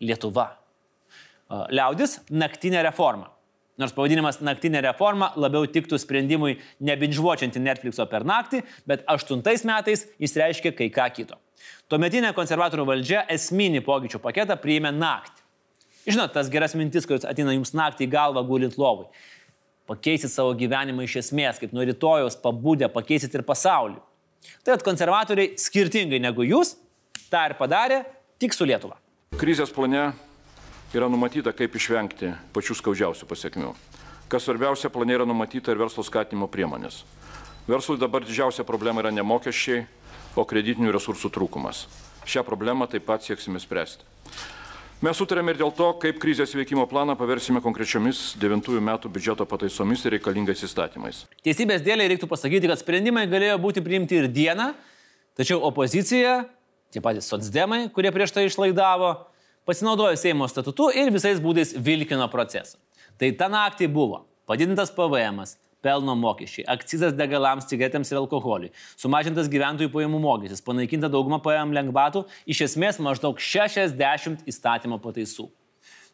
Lietuva. 0.00 0.52
Liaudis- 1.50 2.20
naktinė 2.44 2.86
reforma. 2.86 3.33
Nors 3.80 3.94
pavadinimas 3.94 4.38
naktinė 4.44 4.84
reforma 4.84 5.32
labiau 5.34 5.66
tiktų 5.66 5.98
sprendimui 5.98 6.60
nebinžuočianti 6.86 7.62
Netflixo 7.62 8.06
per 8.06 8.22
naktį, 8.26 8.60
bet 8.86 9.02
aštuntais 9.10 9.64
metais 9.66 10.04
jis 10.22 10.36
reiškia 10.38 10.70
kai 10.78 10.90
ką 10.94 11.08
kito. 11.16 11.38
Tuometinė 11.90 12.30
konservatorių 12.36 12.84
valdžia 12.86 13.24
esminį 13.34 13.82
pokyčių 13.86 14.20
paketą 14.22 14.56
priėmė 14.62 14.92
naktį. 14.94 15.42
Žinot, 16.06 16.34
tas 16.36 16.50
geras 16.52 16.76
mintis, 16.78 17.06
kuris 17.08 17.24
ateina 17.26 17.54
jums 17.56 17.74
naktį 17.74 18.06
į 18.06 18.12
galvą 18.12 18.44
gulint 18.46 18.76
lovui. 18.78 19.08
Pakeisit 19.88 20.32
savo 20.32 20.52
gyvenimą 20.56 21.04
iš 21.04 21.18
esmės, 21.24 21.58
kaip 21.60 21.74
nuo 21.76 21.84
rytojos 21.84 22.36
pabūdę, 22.40 22.88
pakeisit 22.92 23.34
ir 23.34 23.44
pasaulį. 23.44 23.98
Tai 24.64 24.76
at 24.76 24.84
konservatoriai 24.84 25.56
skirtingai 25.60 26.20
negu 26.22 26.44
jūs 26.46 26.74
tą 27.32 27.42
ir 27.48 27.56
padarė 27.58 28.04
tik 28.40 28.54
su 28.56 28.68
Lietuva. 28.68 29.00
Krizės 29.40 29.72
plane 29.74 30.12
yra 30.98 31.10
numatyta, 31.10 31.52
kaip 31.56 31.74
išvengti 31.74 32.32
pačių 32.54 32.78
skaudžiausių 32.78 33.28
pasiekmių. 33.30 33.74
Kas 34.30 34.46
svarbiausia, 34.46 34.90
plane 34.94 35.14
yra 35.16 35.26
numatyta 35.28 35.74
ir 35.74 35.80
verslo 35.82 36.04
skatinimo 36.06 36.48
priemonės. 36.50 37.02
Verslui 37.68 37.98
dabar 38.00 38.24
didžiausia 38.24 38.64
problema 38.68 39.02
yra 39.02 39.12
ne 39.14 39.24
mokesčiai, 39.24 39.86
o 40.34 40.44
kreditinių 40.44 40.92
resursų 40.94 41.30
trūkumas. 41.34 41.84
Šią 42.28 42.42
problemą 42.46 42.88
taip 42.90 43.06
pat 43.06 43.24
sieksime 43.24 43.60
spręsti. 43.62 44.04
Mes 45.04 45.18
sutarėme 45.18 45.52
ir 45.52 45.58
dėl 45.60 45.72
to, 45.76 45.90
kaip 46.00 46.16
krizės 46.22 46.54
veikimo 46.56 46.86
planą 46.88 47.12
paversime 47.18 47.60
konkrečiomis 47.60 48.38
9 48.40 48.70
metų 48.86 49.10
biudžeto 49.12 49.44
pataisomis 49.44 50.04
ir 50.06 50.14
reikalingais 50.16 50.62
įstatymais. 50.64 51.24
Teisybės 51.44 51.82
dėliai 51.84 52.08
reiktų 52.14 52.28
pasakyti, 52.30 52.70
kad 52.70 52.80
sprendimai 52.80 53.26
galėjo 53.28 53.58
būti 53.60 53.82
priimti 53.84 54.22
ir 54.22 54.30
dieną, 54.32 54.70
tačiau 55.36 55.60
opozicija, 55.68 56.44
tie 56.94 57.02
patys 57.04 57.28
socdemai, 57.28 57.88
kurie 57.92 58.14
prieš 58.14 58.32
tai 58.32 58.46
išlaidavo, 58.48 59.10
pasinaudojo 59.64 60.16
Seimo 60.20 60.48
statutu 60.48 60.90
ir 60.94 61.12
visais 61.14 61.40
būdais 61.42 61.74
vilkino 61.76 62.28
procesą. 62.32 62.78
Tai 63.20 63.30
tą 63.38 63.50
naktį 63.52 63.88
buvo 63.92 64.24
padidintas 64.48 64.90
PVM, 64.92 65.44
pelno 65.84 66.14
mokesčiai, 66.16 66.64
akcizas 66.74 67.12
degalams, 67.16 67.66
cigaretėms 67.68 68.10
ir 68.12 68.20
alkoholiui, 68.22 68.72
sumažintas 69.00 69.50
gyventojų 69.52 69.92
pajamų 69.92 70.20
mokestis, 70.22 70.64
panaikinta 70.64 71.10
dauguma 71.12 71.40
PVM 71.44 71.74
lengvatų, 71.76 72.24
iš 72.48 72.64
esmės 72.70 73.00
maždaug 73.04 73.40
60 73.40 74.48
įstatymo 74.48 75.00
pataisų. 75.04 75.50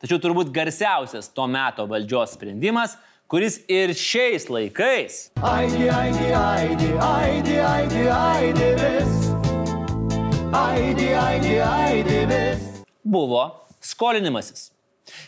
Tačiau 0.00 0.18
turbūt 0.22 0.50
garsiausias 0.54 1.28
to 1.36 1.46
meto 1.50 1.84
valdžios 1.90 2.34
sprendimas, 2.38 2.96
kuris 3.30 3.60
ir 3.70 3.92
šiais 3.94 4.48
laikais 4.50 5.20
Aidi, 5.44 5.86
aidi, 5.92 6.32
aidi, 6.34 6.90
aidi, 7.10 7.60
aidi, 7.66 8.08
aidi 8.16 8.72
vis. 8.80 9.20
Aidi, 10.50 11.12
aidi, 11.14 11.54
aidi 11.62 12.26
vis. 12.32 12.69
Buvo 13.10 13.46
skolinimasis. 13.84 14.70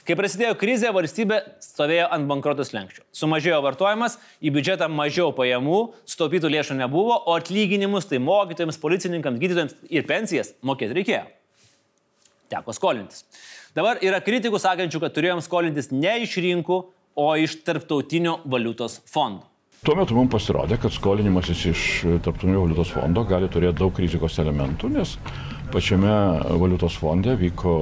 Kai 0.07 0.14
prasidėjo 0.18 0.55
krizė, 0.59 0.93
valstybė 0.95 1.41
stovėjo 1.62 2.07
ant 2.14 2.28
bankrotos 2.30 2.70
lenkščio. 2.74 3.03
Sumažėjo 3.18 3.59
vartojimas, 3.64 4.18
į 4.39 4.53
biudžetą 4.55 4.89
mažiau 4.93 5.33
pajamų, 5.35 5.80
sutaupytų 6.07 6.53
lėšų 6.55 6.78
nebuvo, 6.78 7.16
o 7.26 7.35
atlyginimus 7.35 8.07
tai 8.11 8.20
mokytojams, 8.22 8.78
policininkams, 8.83 9.43
gydytojams 9.43 9.76
ir 9.91 10.07
pensijas 10.07 10.55
mokėti 10.62 10.99
reikėjo. 11.01 11.24
Teko 12.53 12.74
skolintis. 12.76 13.24
Dabar 13.74 14.03
yra 14.05 14.20
kritikų 14.22 14.61
sakančių, 14.61 15.01
kad 15.03 15.14
turėjom 15.16 15.41
skolintis 15.43 15.91
ne 15.95 16.20
iš 16.26 16.37
rinkų, 16.45 16.83
o 17.16 17.33
iš 17.41 17.59
tarptautinio 17.66 18.39
valiutos 18.49 19.01
fondo. 19.09 19.49
Tuo 19.83 19.97
metu 19.99 20.14
mums 20.14 20.30
pasirodė, 20.30 20.76
kad 20.78 20.95
skolinimasis 20.95 21.62
iš 21.72 21.80
Tarptautinio 22.22 22.61
valiutos 22.62 22.93
fondo 22.95 23.24
gali 23.26 23.49
turėti 23.51 23.80
daug 23.80 23.97
rizikos 23.99 24.37
elementų, 24.39 24.93
nes 24.95 25.16
pačiame 25.73 26.12
valiutos 26.61 26.99
fonde 27.01 27.35
vyko 27.41 27.73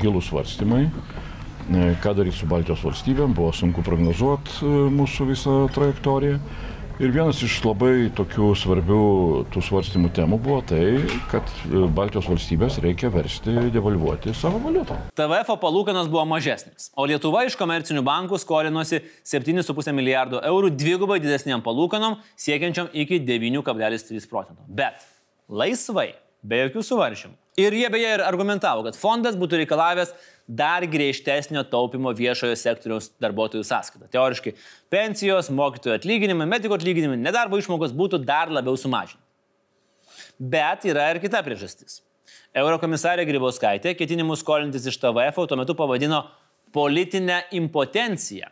gilūs 0.00 0.30
svarstymai, 0.32 0.84
e, 0.88 1.88
ką 2.02 2.14
daryti 2.18 2.40
su 2.40 2.50
Baltijos 2.50 2.84
valstybėm, 2.84 3.34
buvo 3.36 3.52
sunku 3.54 3.84
prognozuoti 3.86 4.60
e, 4.60 4.86
mūsų 4.94 5.28
visą 5.32 5.58
trajektoriją. 5.74 6.40
Ir 7.02 7.10
vienas 7.10 7.40
iš 7.42 7.56
labai 7.64 8.06
tokių 8.14 8.52
svarbių 8.54 8.98
tų 9.50 9.60
svarstymų 9.66 10.12
temų 10.14 10.36
buvo 10.44 10.60
tai, 10.62 11.00
kad 11.32 11.48
e, 11.66 11.80
Baltijos 11.90 12.28
valstybės 12.30 12.78
reikia 12.84 13.10
versti 13.10 13.54
devalvuoti 13.74 14.34
savo 14.38 14.60
valiutą. 14.62 15.00
TVF 15.18 15.50
palūkanos 15.58 16.10
buvo 16.12 16.22
mažesnės, 16.30 16.92
o 16.94 17.06
Lietuva 17.10 17.42
iš 17.48 17.58
komercinių 17.58 18.04
bankų 18.06 18.38
skolinosi 18.38 19.02
7,5 19.26 19.90
milijardo 19.96 20.42
eurų 20.46 20.70
dvigubai 20.78 21.18
didesniam 21.22 21.64
palūkanom, 21.66 22.20
siekiančiam 22.38 22.92
iki 22.94 23.18
9,3 23.26 24.30
procento. 24.30 24.62
Bet 24.70 25.02
laisvai, 25.50 26.12
be 26.44 26.60
jokių 26.64 26.84
suvaržymų. 26.84 27.34
Ir 27.60 27.74
jie 27.78 27.88
beje 27.92 28.14
ir 28.16 28.22
argumentavo, 28.26 28.82
kad 28.86 28.96
fondas 28.98 29.36
būtų 29.38 29.60
reikalavęs 29.62 30.12
dar 30.46 30.84
griežtesnio 30.90 31.62
taupimo 31.70 32.10
viešojo 32.16 32.56
sektoriaus 32.58 33.12
darbuotojų 33.22 33.64
sąskaitą. 33.64 34.08
Teoriškai 34.12 34.54
pensijos, 34.92 35.52
mokytojų 35.54 35.94
atlyginimai, 36.00 36.48
mediko 36.50 36.76
atlyginimai, 36.76 37.20
nedarbo 37.22 37.60
išmokos 37.60 37.94
būtų 37.96 38.20
dar 38.26 38.50
labiau 38.52 38.76
sumažinti. 38.80 39.22
Bet 40.38 40.84
yra 40.90 41.12
ir 41.14 41.22
kita 41.22 41.40
priežastis. 41.46 42.00
Eurokomisarė 42.54 43.24
Grybauskaitė 43.26 43.94
ketinimus 43.98 44.42
skolintis 44.44 44.86
iš 44.90 44.98
TVF 45.02 45.46
tuo 45.48 45.58
metu 45.58 45.74
pavadino 45.78 46.24
politinę 46.74 47.44
impotenciją. 47.54 48.50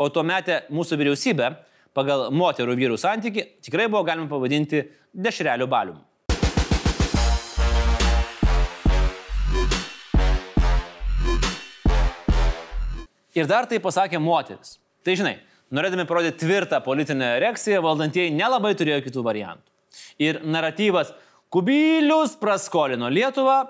O 0.00 0.08
tuo 0.08 0.22
metę 0.26 0.62
mūsų 0.72 0.96
vyriausybė 0.98 1.50
pagal 1.94 2.28
moterų 2.34 2.78
vyrų 2.78 2.98
santyki 2.98 3.44
tikrai 3.66 3.90
buvo 3.90 4.04
galima 4.06 4.30
pavadinti 4.30 4.86
dešrelių 5.12 5.66
baliumi. 5.70 6.09
Ir 13.38 13.48
dar 13.50 13.68
tai 13.70 13.78
pasakė 13.82 14.20
moteris. 14.22 14.78
Tai 15.06 15.14
žinai, 15.16 15.36
norėdami 15.74 16.06
parodyti 16.08 16.42
tvirtą 16.44 16.80
politinę 16.84 17.36
reakciją, 17.42 17.82
valdantieji 17.84 18.34
nelabai 18.34 18.74
turėjo 18.78 19.00
kitų 19.06 19.24
variantų. 19.26 19.66
Ir 20.22 20.40
naratyvas 20.46 21.12
Kubilius 21.50 22.36
praskolino 22.38 23.08
Lietuvą 23.10 23.64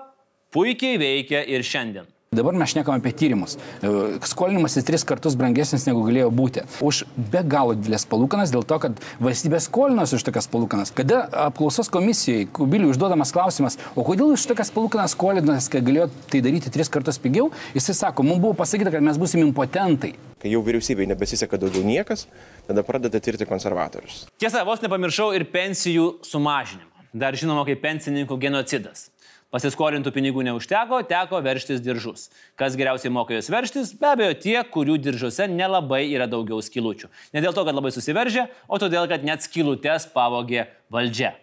puikiai 0.53 0.99
veikia 1.01 1.41
ir 1.49 1.63
šiandien. 1.65 2.05
Dabar 2.31 2.55
mes 2.55 2.71
šnekam 2.71 2.95
apie 2.95 3.11
tyrimus. 3.11 3.57
E, 3.83 3.89
Skolinimas 4.23 4.77
į 4.79 4.85
tris 4.87 5.03
kartus 5.03 5.33
brangesnis 5.35 5.83
negu 5.83 6.05
galėjo 6.05 6.29
būti. 6.31 6.61
Už 6.87 7.01
be 7.33 7.41
galo 7.43 7.73
didelės 7.75 8.05
palūkanas 8.07 8.53
dėl 8.53 8.63
to, 8.69 8.77
kad 8.85 9.01
valstybė 9.19 9.59
skolinosi 9.59 10.15
už 10.15 10.23
tokias 10.29 10.47
palūkanas. 10.53 10.93
Kada 10.95 11.25
apklausos 11.49 11.91
komisijoje 11.91 12.47
Kubiliui 12.55 12.93
užduodamas 12.93 13.35
klausimas, 13.35 13.75
o 13.99 14.07
kodėl 14.07 14.31
už 14.37 14.47
tokias 14.47 14.71
palūkanas 14.71 15.17
skolinas, 15.17 15.67
kai 15.67 15.83
galėjo 15.83 16.07
tai 16.31 16.39
daryti 16.47 16.71
tris 16.71 16.93
kartus 16.95 17.19
pigiau, 17.19 17.51
jisai 17.75 17.99
sako, 17.99 18.23
mums 18.23 18.39
buvo 18.39 18.55
pasakyta, 18.63 18.95
kad 18.95 19.03
mes 19.03 19.19
busim 19.19 19.43
impotentai. 19.43 20.15
Kai 20.39 20.55
jau 20.55 20.63
vyriausybei 20.63 21.11
nebesiseka 21.11 21.59
daugiau 21.59 21.83
niekas, 21.83 22.29
tada 22.63 22.87
pradeda 22.87 23.19
tirti 23.19 23.43
konservatorius. 23.43 24.29
Tiesa, 24.39 24.63
vos 24.63 24.79
nepamiršau 24.79 25.33
ir 25.35 25.51
pensijų 25.51 26.13
sumažinimą. 26.31 26.87
Dar 27.11 27.35
žinoma 27.35 27.67
kaip 27.67 27.83
pensininkų 27.83 28.39
genocidas. 28.39 29.10
Pasiskolintų 29.51 30.13
pinigų 30.15 30.45
neužteko, 30.47 31.01
teko 31.09 31.41
verštis 31.43 31.81
diržus. 31.83 32.29
Kas 32.55 32.77
geriausiai 32.79 33.11
moka 33.11 33.35
juos 33.35 33.51
verštis? 33.51 33.91
Be 33.99 34.13
abejo, 34.13 34.37
tie, 34.45 34.55
kurių 34.63 34.95
diržuose 35.03 35.49
nelabai 35.51 36.05
yra 36.07 36.29
daugiau 36.31 36.63
skilučių. 36.63 37.11
Ne 37.35 37.43
dėl 37.43 37.51
to, 37.57 37.65
kad 37.67 37.75
labai 37.75 37.91
susiveržė, 37.91 38.47
o 38.71 38.79
todėl, 38.79 39.09
kad 39.11 39.27
net 39.27 39.43
skilutės 39.43 40.07
pavogė 40.15 40.69
valdžia. 40.93 41.35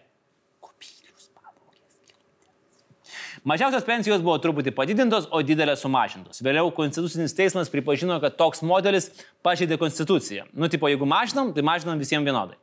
Mažiausios 3.47 3.85
pensijos 3.87 4.23
buvo 4.23 4.35
truputį 4.41 4.73
padidintos, 4.75 5.27
o 5.31 5.39
didelės 5.45 5.83
sumažintos. 5.85 6.41
Vėliau 6.43 6.71
Konstitucinis 6.75 7.35
teismas 7.37 7.71
pripažino, 7.71 8.17
kad 8.19 8.35
toks 8.39 8.63
modelis 8.65 9.11
pažeidė 9.45 9.77
Konstituciją. 9.79 10.49
Nu, 10.51 10.67
tipo, 10.71 10.89
jeigu 10.91 11.07
mažinam, 11.07 11.53
tai 11.55 11.63
mažinam 11.63 12.01
visiems 12.01 12.27
vienodai. 12.27 12.59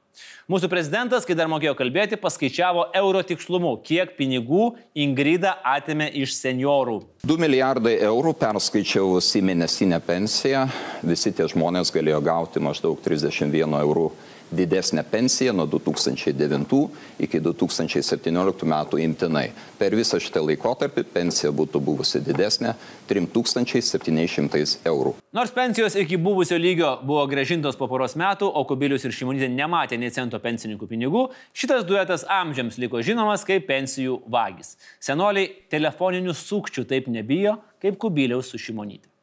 Mūsų 0.49 0.69
prezidentas, 0.73 1.27
kai 1.29 1.35
dar 1.37 1.49
mokėjo 1.53 1.75
kalbėti, 1.77 2.17
paskaičiavo 2.21 2.87
euro 2.97 3.21
tikslumu, 3.27 3.75
kiek 3.85 4.15
pinigų 4.17 4.71
Ingrida 4.97 5.57
atėmė 5.61 6.09
iš 6.23 6.37
seniorų. 6.39 7.01
2 7.27 7.37
milijardai 7.43 7.97
eurų 8.07 8.33
perskaičiavus 8.41 9.29
į 9.37 9.43
mėnesinę 9.51 10.01
pensiją, 10.07 10.65
visi 11.05 11.35
tie 11.37 11.49
žmonės 11.53 11.93
galėjo 11.93 12.23
gauti 12.25 12.63
maždaug 12.65 13.01
31 13.05 13.77
eurų 13.83 14.09
didesnę 14.53 15.05
pensiją 15.05 15.53
nuo 15.53 15.67
2009 15.67 16.75
iki 17.19 17.41
2017 17.41 18.67
metų 18.67 19.01
imtinai. 19.03 19.51
Per 19.79 19.97
visą 19.97 20.21
šitą 20.23 20.43
laikotarpį 20.47 21.05
pensija 21.13 21.51
būtų 21.53 21.81
buvusi 21.83 22.21
didesnė 22.25 22.75
3700 23.09 24.87
eurų. 24.87 25.15
Nors 25.37 25.53
pensijos 25.55 25.97
iki 25.99 26.17
buvusio 26.17 26.59
lygio 26.59 26.95
buvo 27.03 27.27
gražintos 27.31 27.77
po 27.77 27.89
poros 27.89 28.17
metų, 28.17 28.49
o 28.49 28.65
Kubilius 28.69 29.05
ir 29.05 29.15
Šimonytė 29.17 29.51
nematė 29.53 29.99
nei 30.01 30.13
cento 30.15 30.41
pensininkų 30.43 30.89
pinigų, 30.91 31.27
šitas 31.53 31.85
duetas 31.89 32.25
amžiams 32.29 32.79
liko 32.79 33.03
žinomas 33.03 33.45
kaip 33.49 33.67
pensijų 33.69 34.23
vagis. 34.31 34.77
Senoliai 35.01 35.51
telefoninių 35.73 36.35
sukčių 36.37 36.87
taip 36.89 37.11
nebijo, 37.13 37.59
kaip 37.83 37.99
Kubiliaus 38.01 38.53
su 38.53 38.63
Šimonytė. 38.63 39.16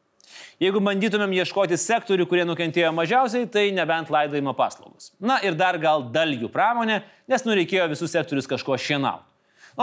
Jeigu 0.64 0.80
bandytumėm 0.80 1.34
ieškoti 1.42 1.76
sektorių, 1.76 2.24
kurie 2.30 2.44
nukentėjo 2.48 2.88
mažiausiai, 2.96 3.44
tai 3.52 3.66
nebent 3.74 4.08
laidojimo 4.12 4.54
paslaugos. 4.56 5.10
Na 5.20 5.36
ir 5.44 5.56
dar 5.58 5.76
gal 5.82 6.06
dalgių 6.14 6.48
pramonė, 6.52 7.02
nes 7.28 7.44
nureikėjo 7.44 7.90
visus 7.90 8.14
sektorius 8.14 8.48
kažko 8.48 8.78
šienauti. 8.80 9.26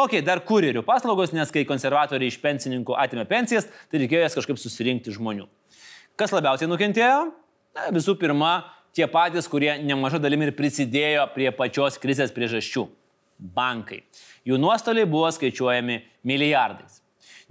Ok, 0.02 0.16
dar 0.26 0.40
kurjerių 0.48 0.82
paslaugos, 0.88 1.34
nes 1.36 1.52
kai 1.54 1.66
konservatoriai 1.68 2.32
iš 2.32 2.40
pensininkų 2.42 2.96
atimė 2.98 3.28
pensijas, 3.30 3.68
tai 3.92 4.02
reikėjo 4.02 4.24
jas 4.24 4.38
kažkaip 4.40 4.62
susirinkti 4.62 5.14
žmonių. 5.14 5.46
Kas 6.18 6.34
labiausiai 6.34 6.72
nukentėjo? 6.72 7.20
Na, 7.76 7.90
visų 7.94 8.16
pirma, 8.20 8.54
tie 8.96 9.06
patys, 9.12 9.52
kurie 9.52 9.76
nemaža 9.84 10.22
dalimi 10.24 10.48
ir 10.50 10.56
prisidėjo 10.56 11.28
prie 11.36 11.52
pačios 11.56 12.00
krizės 12.02 12.34
priežasčių- 12.34 12.88
bankai. 13.60 14.02
Jų 14.48 14.58
nuostoliai 14.58 15.06
buvo 15.06 15.30
skaičiuojami 15.30 16.02
milijardais. 16.24 17.01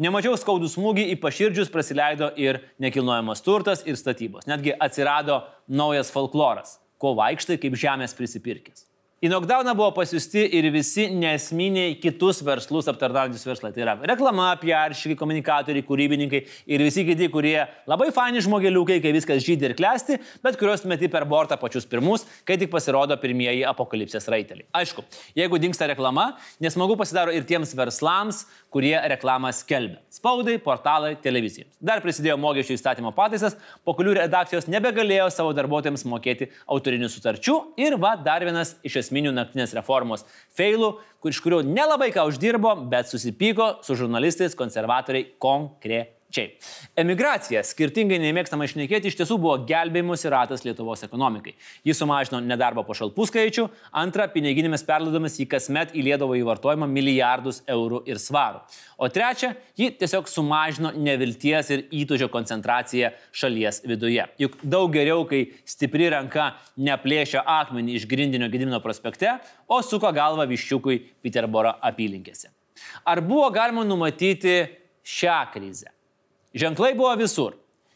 Nemažiau 0.00 0.32
skaudų 0.40 0.70
smūgį 0.72 1.02
į 1.12 1.16
paširdžius 1.20 1.68
praleido 1.68 2.30
ir 2.40 2.62
nekilnojamas 2.80 3.44
turtas 3.44 3.82
ir 3.84 3.98
statybos. 4.00 4.46
Netgi 4.48 4.72
atsirado 4.72 5.42
naujas 5.68 6.08
folkloras- 6.14 6.78
ko 7.02 7.12
vaikštai 7.18 7.60
kaip 7.60 7.76
žemės 7.76 8.16
prisipirkęs. 8.16 8.86
Į 9.20 9.28
knockdowną 9.28 9.74
buvo 9.76 9.90
pasiūsti 9.92 10.46
ir 10.56 10.64
visi 10.72 11.02
nesminiai 11.12 11.98
kitus 12.00 12.38
verslus 12.40 12.86
aptarnaujantis 12.88 13.42
verslai. 13.44 13.68
Tai 13.74 13.82
yra 13.82 13.94
reklama, 14.08 14.46
piaršikai, 14.56 15.12
komunikatoriai, 15.20 15.84
kūrybininkai 15.84 16.40
ir 16.64 16.80
visi 16.80 17.04
kiti, 17.04 17.28
kurie 17.28 17.58
labai 17.84 18.08
faini 18.16 18.40
žmogeliukai, 18.40 18.96
kai 19.04 19.12
viskas 19.12 19.44
žydė 19.44 19.68
ir 19.68 19.74
klesti, 19.76 20.16
bet 20.40 20.56
kuriuos 20.56 20.86
meti 20.88 21.10
per 21.12 21.26
bortą 21.28 21.60
pačius 21.60 21.84
pirmus, 21.84 22.24
kai 22.48 22.56
tik 22.56 22.72
pasirodo 22.72 23.12
pirmieji 23.20 23.60
apokalipsės 23.68 24.24
raiteliai. 24.32 24.64
Aišku, 24.80 25.04
jeigu 25.36 25.60
dinksta 25.60 25.90
reklama, 25.92 26.30
nesmagu 26.56 26.96
pasidaro 26.96 27.36
ir 27.36 27.44
tiems 27.44 27.76
verslams, 27.76 28.46
kurie 28.70 28.94
reklamą 29.12 29.50
skelbia. 29.54 29.98
Spaudai, 30.14 30.56
portalai, 30.62 31.16
televizijams. 31.22 31.74
Dar 31.82 32.02
prisidėjo 32.04 32.36
mokesčių 32.40 32.76
įstatymo 32.76 33.12
pataisas, 33.16 33.56
po 33.84 33.94
kurių 33.98 34.14
redakcijos 34.20 34.68
nebegalėjo 34.70 35.26
savo 35.34 35.54
darbuotojams 35.56 36.06
mokėti 36.10 36.50
autorinių 36.70 37.10
sutarčių 37.10 37.56
ir 37.80 37.98
va 38.00 38.14
dar 38.20 38.46
vienas 38.46 38.76
iš 38.86 39.00
esminių 39.04 39.34
naktinės 39.34 39.74
reformos 39.78 40.26
failų, 40.56 40.94
kur 41.20 41.34
iš 41.34 41.42
kurių 41.44 41.64
nelabai 41.66 42.12
ką 42.14 42.28
uždirbo, 42.30 42.76
bet 42.92 43.10
susipyko 43.10 43.76
su 43.86 43.98
žurnalistais 43.98 44.56
konservatoriai 44.58 45.32
konkrečiai. 45.42 46.19
Emigracija, 46.98 47.62
skirtingai 47.66 48.20
nemėgstama 48.22 48.68
išnekėti, 48.68 49.10
iš 49.10 49.16
tiesų 49.18 49.36
buvo 49.42 49.56
gelbėjimusi 49.66 50.30
ratas 50.30 50.62
Lietuvos 50.62 51.02
ekonomikai. 51.02 51.56
Jis 51.86 51.98
sumažino 51.98 52.38
nedarbo 52.44 52.84
pašalpų 52.86 53.26
skaičių, 53.26 53.66
antra, 54.02 54.28
piniginėmis 54.30 54.86
perlaidomis 54.86 55.40
jį 55.40 55.48
kasmet 55.50 55.94
įlėdavo 55.98 56.38
į 56.38 56.44
vartojimą 56.46 56.86
milijardus 56.90 57.60
eurų 57.66 58.04
ir 58.10 58.22
svarų. 58.22 58.62
O 59.00 59.10
trečia, 59.10 59.56
ji 59.78 59.90
tiesiog 59.98 60.30
sumažino 60.30 60.94
nevilties 60.94 61.74
ir 61.74 61.84
įtūžio 62.02 62.30
koncentraciją 62.30 63.10
šalies 63.34 63.82
viduje. 63.90 64.28
Juk 64.38 64.58
daug 64.62 64.90
geriau, 64.94 65.26
kai 65.26 65.48
stipri 65.66 66.12
ranka 66.14 66.52
neplėšia 66.78 67.42
akmenį 67.58 67.98
iš 67.98 68.06
grindinio 68.10 68.50
Gedimino 68.52 68.78
prospekte, 68.84 69.38
o 69.66 69.82
suka 69.82 70.14
galvą 70.14 70.46
viščiukui 70.50 71.00
Peterboro 71.24 71.74
apylinkėse. 71.90 72.52
Ar 73.04 73.20
buvo 73.24 73.48
galima 73.52 73.82
numatyti 73.84 74.60
šią 75.04 75.40
krizę? 75.54 75.90
Ženklai 76.54 76.94
buvo 76.94 77.14
visur. 77.14 77.54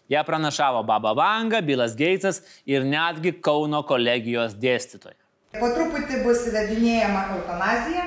Ja 0.08 0.22
pranašavo 0.24 0.82
Baba 0.82 1.12
Vanga, 1.12 1.60
Bilas 1.60 1.96
Geitsas 1.96 2.42
ir 2.66 2.84
netgi 2.86 3.32
Kauno 3.42 3.80
kolegijos 3.82 4.52
dėstytoja. 4.54 5.16
Po 5.58 5.70
truputį 5.74 6.20
bus 6.22 6.44
įvedinėjama 6.50 7.22
eutanazija. 7.34 8.04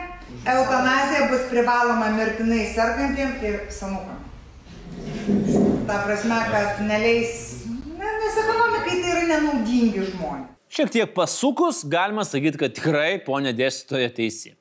Eutanazija 0.53 1.25
bus 1.31 1.43
privaloma 1.51 2.11
mirtinai 2.15 2.61
sergantiem 2.71 3.33
ir 3.43 3.57
senukam. 3.75 4.21
Ta 5.87 5.97
prasme, 6.05 6.37
kad 6.51 6.79
neleis, 6.87 7.65
ne, 7.67 8.13
nes 8.21 8.39
ekonomikai 8.43 9.01
tai 9.01 9.11
yra 9.15 9.25
nenaudingi 9.33 10.05
žmonės. 10.13 10.53
Šiek 10.77 10.93
tiek 10.93 11.11
pasukus, 11.15 11.81
galima 11.87 12.23
sakyti, 12.27 12.59
kad 12.61 12.75
tikrai 12.75 13.17
ponė 13.25 13.51
dėstytoja 13.55 14.13
teisi. 14.15 14.53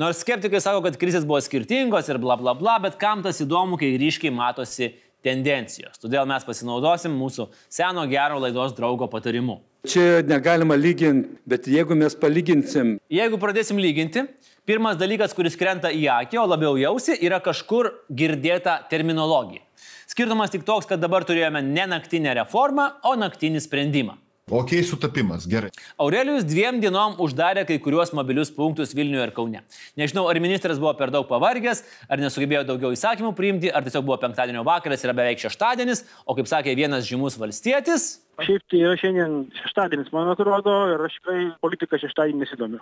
Nors 0.00 0.24
skeptikai 0.24 0.58
sako, 0.60 0.82
kad 0.88 0.96
krizės 0.98 1.24
buvo 1.28 1.38
skirtingos 1.44 2.08
ir 2.10 2.18
bla 2.20 2.34
bla 2.40 2.56
bla, 2.58 2.76
bet 2.82 2.96
kam 3.00 3.22
tas 3.22 3.38
įdomu, 3.44 3.78
kai 3.78 3.92
ryškiai 4.00 4.32
matosi 4.34 4.90
tendencijos. 5.24 5.98
Todėl 6.02 6.26
mes 6.28 6.44
pasinaudosim 6.46 7.14
mūsų 7.16 7.48
seno 7.72 8.04
gero 8.10 8.40
laidos 8.42 8.76
draugo 8.76 9.08
patarimu. 9.10 9.60
Čia 9.84 10.22
negalima 10.24 10.76
lyginti, 10.80 11.34
bet 11.48 11.66
jeigu 11.68 11.96
mes 11.98 12.16
palyginsim. 12.16 12.94
Jeigu 13.12 13.36
pradėsim 13.40 13.80
lyginti, 13.80 14.24
pirmas 14.64 14.96
dalykas, 14.96 15.34
kuris 15.36 15.58
krenta 15.60 15.92
į 15.92 16.06
akį, 16.14 16.40
o 16.40 16.46
labiau 16.48 16.78
jausi, 16.80 17.18
yra 17.20 17.42
kažkur 17.44 17.90
girdėta 18.08 18.78
terminologija. 18.88 19.60
Skirtumas 20.08 20.52
tik 20.52 20.64
toks, 20.64 20.88
kad 20.88 21.02
dabar 21.02 21.24
turėjome 21.28 21.60
ne 21.66 21.84
naktinę 21.90 22.32
reformą, 22.40 22.94
o 23.04 23.12
naktinį 23.20 23.60
sprendimą. 23.64 24.16
Ok, 24.50 24.74
sutapimas, 24.84 25.46
gerai. 25.48 25.70
Aurelijus 25.96 26.44
dviem 26.44 26.76
dienom 26.76 27.14
uždarė 27.24 27.62
kai 27.64 27.78
kuriuos 27.80 28.10
mobilius 28.12 28.50
punktus 28.52 28.90
Vilniuje 28.92 29.22
ir 29.24 29.30
Kaune. 29.32 29.62
Nežinau, 29.96 30.26
ar 30.28 30.36
ministras 30.44 30.76
buvo 30.82 30.92
per 30.98 31.08
daug 31.14 31.24
pavargęs, 31.30 31.80
ar 32.12 32.20
nesugebėjo 32.20 32.66
daugiau 32.68 32.92
įsakymų 32.92 33.32
priimti, 33.38 33.72
ar 33.72 33.86
tiesiog 33.86 34.04
buvo 34.04 34.18
penktadienio 34.20 34.60
vakaras 34.68 35.00
ir 35.00 35.14
beveik 35.16 35.40
šeštadienis, 35.40 36.04
o 36.28 36.36
kaip 36.36 36.50
sakė 36.52 36.76
vienas 36.76 37.08
žymus 37.08 37.40
valstietis, 37.40 38.04
Šiaip 38.42 38.64
tai 38.70 38.80
yra 38.82 38.96
šiandien 38.98 39.34
šeštadienis, 39.60 40.10
man 40.14 40.32
atrodo, 40.32 40.72
ir 40.90 41.02
aš 41.06 41.14
tikrai 41.20 41.38
politiką 41.62 41.98
šeštadienį 42.02 42.42
nesidomiu. 42.42 42.80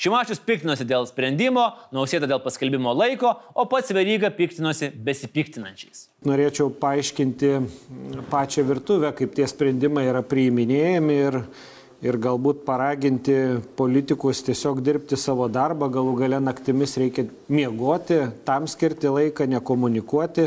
Šimašius 0.00 0.42
piktinosi 0.46 0.86
dėl 0.86 1.08
sprendimo, 1.10 1.64
nausėda 1.94 2.28
dėl 2.30 2.42
paskelbimo 2.44 2.92
laiko, 2.94 3.32
o 3.58 3.66
pats 3.70 3.90
Veryga 3.96 4.30
piktinosi 4.36 4.92
besipiktinančiais. 4.94 6.06
Norėčiau 6.28 6.70
paaiškinti 6.82 7.52
pačią 8.30 8.66
virtuvę, 8.68 9.10
kaip 9.18 9.34
tie 9.34 9.48
sprendimai 9.50 10.06
yra 10.06 10.22
priiminėjami 10.22 11.18
ir, 11.24 11.40
ir 12.06 12.20
galbūt 12.22 12.62
paraginti 12.68 13.40
politikus 13.78 14.44
tiesiog 14.46 14.84
dirbti 14.86 15.18
savo 15.18 15.50
darbą, 15.50 15.90
galų 15.90 16.14
gale 16.22 16.38
naktimis 16.44 16.94
reikia 17.02 17.26
miegoti, 17.50 18.22
tam 18.46 18.70
skirti 18.70 19.10
laiką, 19.10 19.50
nekomunikuoti 19.50 20.46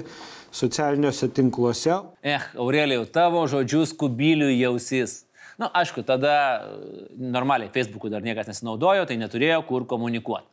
socialiniuose 0.56 1.30
tinkluose. 1.36 2.00
Eh, 2.24 2.42
Aurelijau, 2.56 3.06
tavo 3.12 3.44
žodžius 3.52 3.94
kubilių 4.00 4.50
jausis. 4.56 5.24
Na, 5.60 5.70
aišku, 5.72 6.04
tada 6.04 6.34
e, 6.36 6.96
normaliai 7.16 7.72
Facebook'u 7.72 8.10
dar 8.12 8.24
niekas 8.24 8.50
nesinaudojo, 8.50 9.06
tai 9.08 9.16
neturėjo 9.20 9.62
kur 9.70 9.86
komunikuoti. 9.88 10.48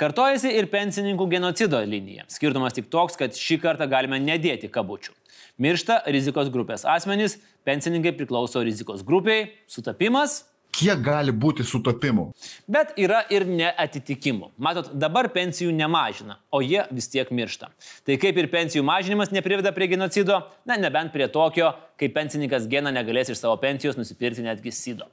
Kartojasi 0.00 0.50
ir 0.56 0.68
pensininkų 0.72 1.26
genocido 1.30 1.80
linija. 1.84 2.24
Skirtumas 2.32 2.76
tik 2.76 2.88
toks, 2.92 3.16
kad 3.20 3.36
šį 3.36 3.58
kartą 3.62 3.88
galime 3.88 4.18
nedėti 4.20 4.68
kabučių. 4.72 5.12
Miršta 5.60 6.00
rizikos 6.12 6.48
grupės 6.52 6.84
asmenys, 6.88 7.36
pensininkai 7.68 8.14
priklauso 8.16 8.64
rizikos 8.64 9.04
grupiai, 9.04 9.50
sutapimas, 9.68 10.42
Kiek 10.72 11.02
gali 11.04 11.34
būti 11.36 11.66
sutapimų? 11.68 12.30
Bet 12.64 12.94
yra 12.96 13.18
ir 13.30 13.44
neatitikimų. 13.44 14.54
Matot, 14.56 14.88
dabar 14.96 15.28
pensijų 15.34 15.68
nemažina, 15.76 16.38
o 16.48 16.62
jie 16.64 16.80
vis 16.90 17.10
tiek 17.12 17.28
miršta. 17.28 17.68
Tai 18.08 18.16
kaip 18.20 18.40
ir 18.40 18.48
pensijų 18.50 18.84
mažinimas 18.88 19.34
nepriveda 19.36 19.74
prie 19.76 19.90
genocido, 19.92 20.40
na 20.64 20.78
nebent 20.80 21.12
prie 21.12 21.28
tokio, 21.28 21.74
kai 22.00 22.08
pensininkas 22.08 22.70
geną 22.72 22.94
negalės 22.96 23.34
iš 23.34 23.42
savo 23.44 23.58
pensijos 23.60 24.00
nusipirkti 24.00 24.46
netgi 24.48 24.72
sido. 24.72 25.10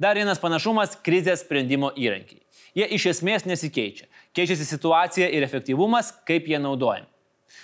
Dar 0.00 0.16
vienas 0.16 0.40
panašumas- 0.40 0.96
krizės 1.06 1.44
sprendimo 1.44 1.92
įrankiai. 1.92 2.40
Jie 2.74 2.88
iš 2.96 3.06
esmės 3.12 3.44
nesikeičia. 3.44 4.08
Keičiasi 4.34 4.64
situacija 4.64 5.28
ir 5.30 5.44
efektyvumas, 5.44 6.12
kaip 6.24 6.48
jie 6.48 6.58
naudojami. 6.58 7.06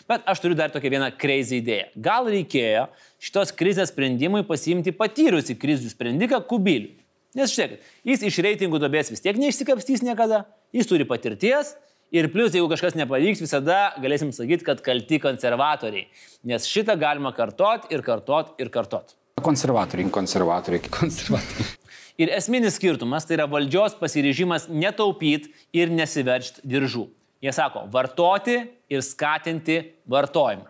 Bet 0.06 0.22
aš 0.26 0.40
turiu 0.40 0.54
dar 0.54 0.70
tokią 0.70 0.90
vieną 0.90 1.18
crazy 1.18 1.62
idėją. 1.62 1.88
Gal 1.96 2.26
reikėjo 2.26 2.88
šitos 3.18 3.50
krizės 3.50 3.90
sprendimui 3.90 4.44
pasiimti 4.46 4.92
patyrusi 4.92 5.56
krizių 5.56 5.90
sprendiką 5.90 6.46
Kubilių. 6.46 7.00
Nes 7.38 7.52
žiūrėkit, 7.54 7.84
jis 8.10 8.24
iš 8.26 8.40
reitingų 8.42 8.80
dobės 8.82 9.12
vis 9.12 9.22
tiek 9.22 9.36
neišsikapstys 9.38 10.02
niekada, 10.02 10.42
jis 10.74 10.88
turi 10.90 11.06
patirties 11.06 11.76
ir 12.10 12.26
plus, 12.32 12.56
jeigu 12.56 12.66
kažkas 12.72 12.96
nepavyks, 12.98 13.42
visada 13.44 13.92
galėsim 14.02 14.32
sakyti, 14.34 14.66
kad 14.66 14.82
kalti 14.82 15.20
konservatoriai. 15.22 16.08
Nes 16.50 16.66
šitą 16.66 16.98
galima 16.98 17.30
kartot 17.36 17.86
ir 17.94 18.02
kartot 18.06 18.56
ir 18.58 18.72
kartot. 18.74 19.14
Konservatoriai. 19.40 20.10
Konservatoriai. 20.12 20.90
Konservatoriai. 20.90 21.76
Ir 22.20 22.34
esminis 22.36 22.74
skirtumas 22.76 23.24
tai 23.24 23.38
yra 23.38 23.46
valdžios 23.48 23.94
pasiryžimas 23.96 24.66
netaupyti 24.68 25.54
ir 25.72 25.94
nesiveršti 25.94 26.66
diržų. 26.68 27.06
Jie 27.40 27.54
sako, 27.56 27.86
vartoti 27.94 28.58
ir 28.92 29.06
skatinti 29.06 29.78
vartojimą. 30.10 30.66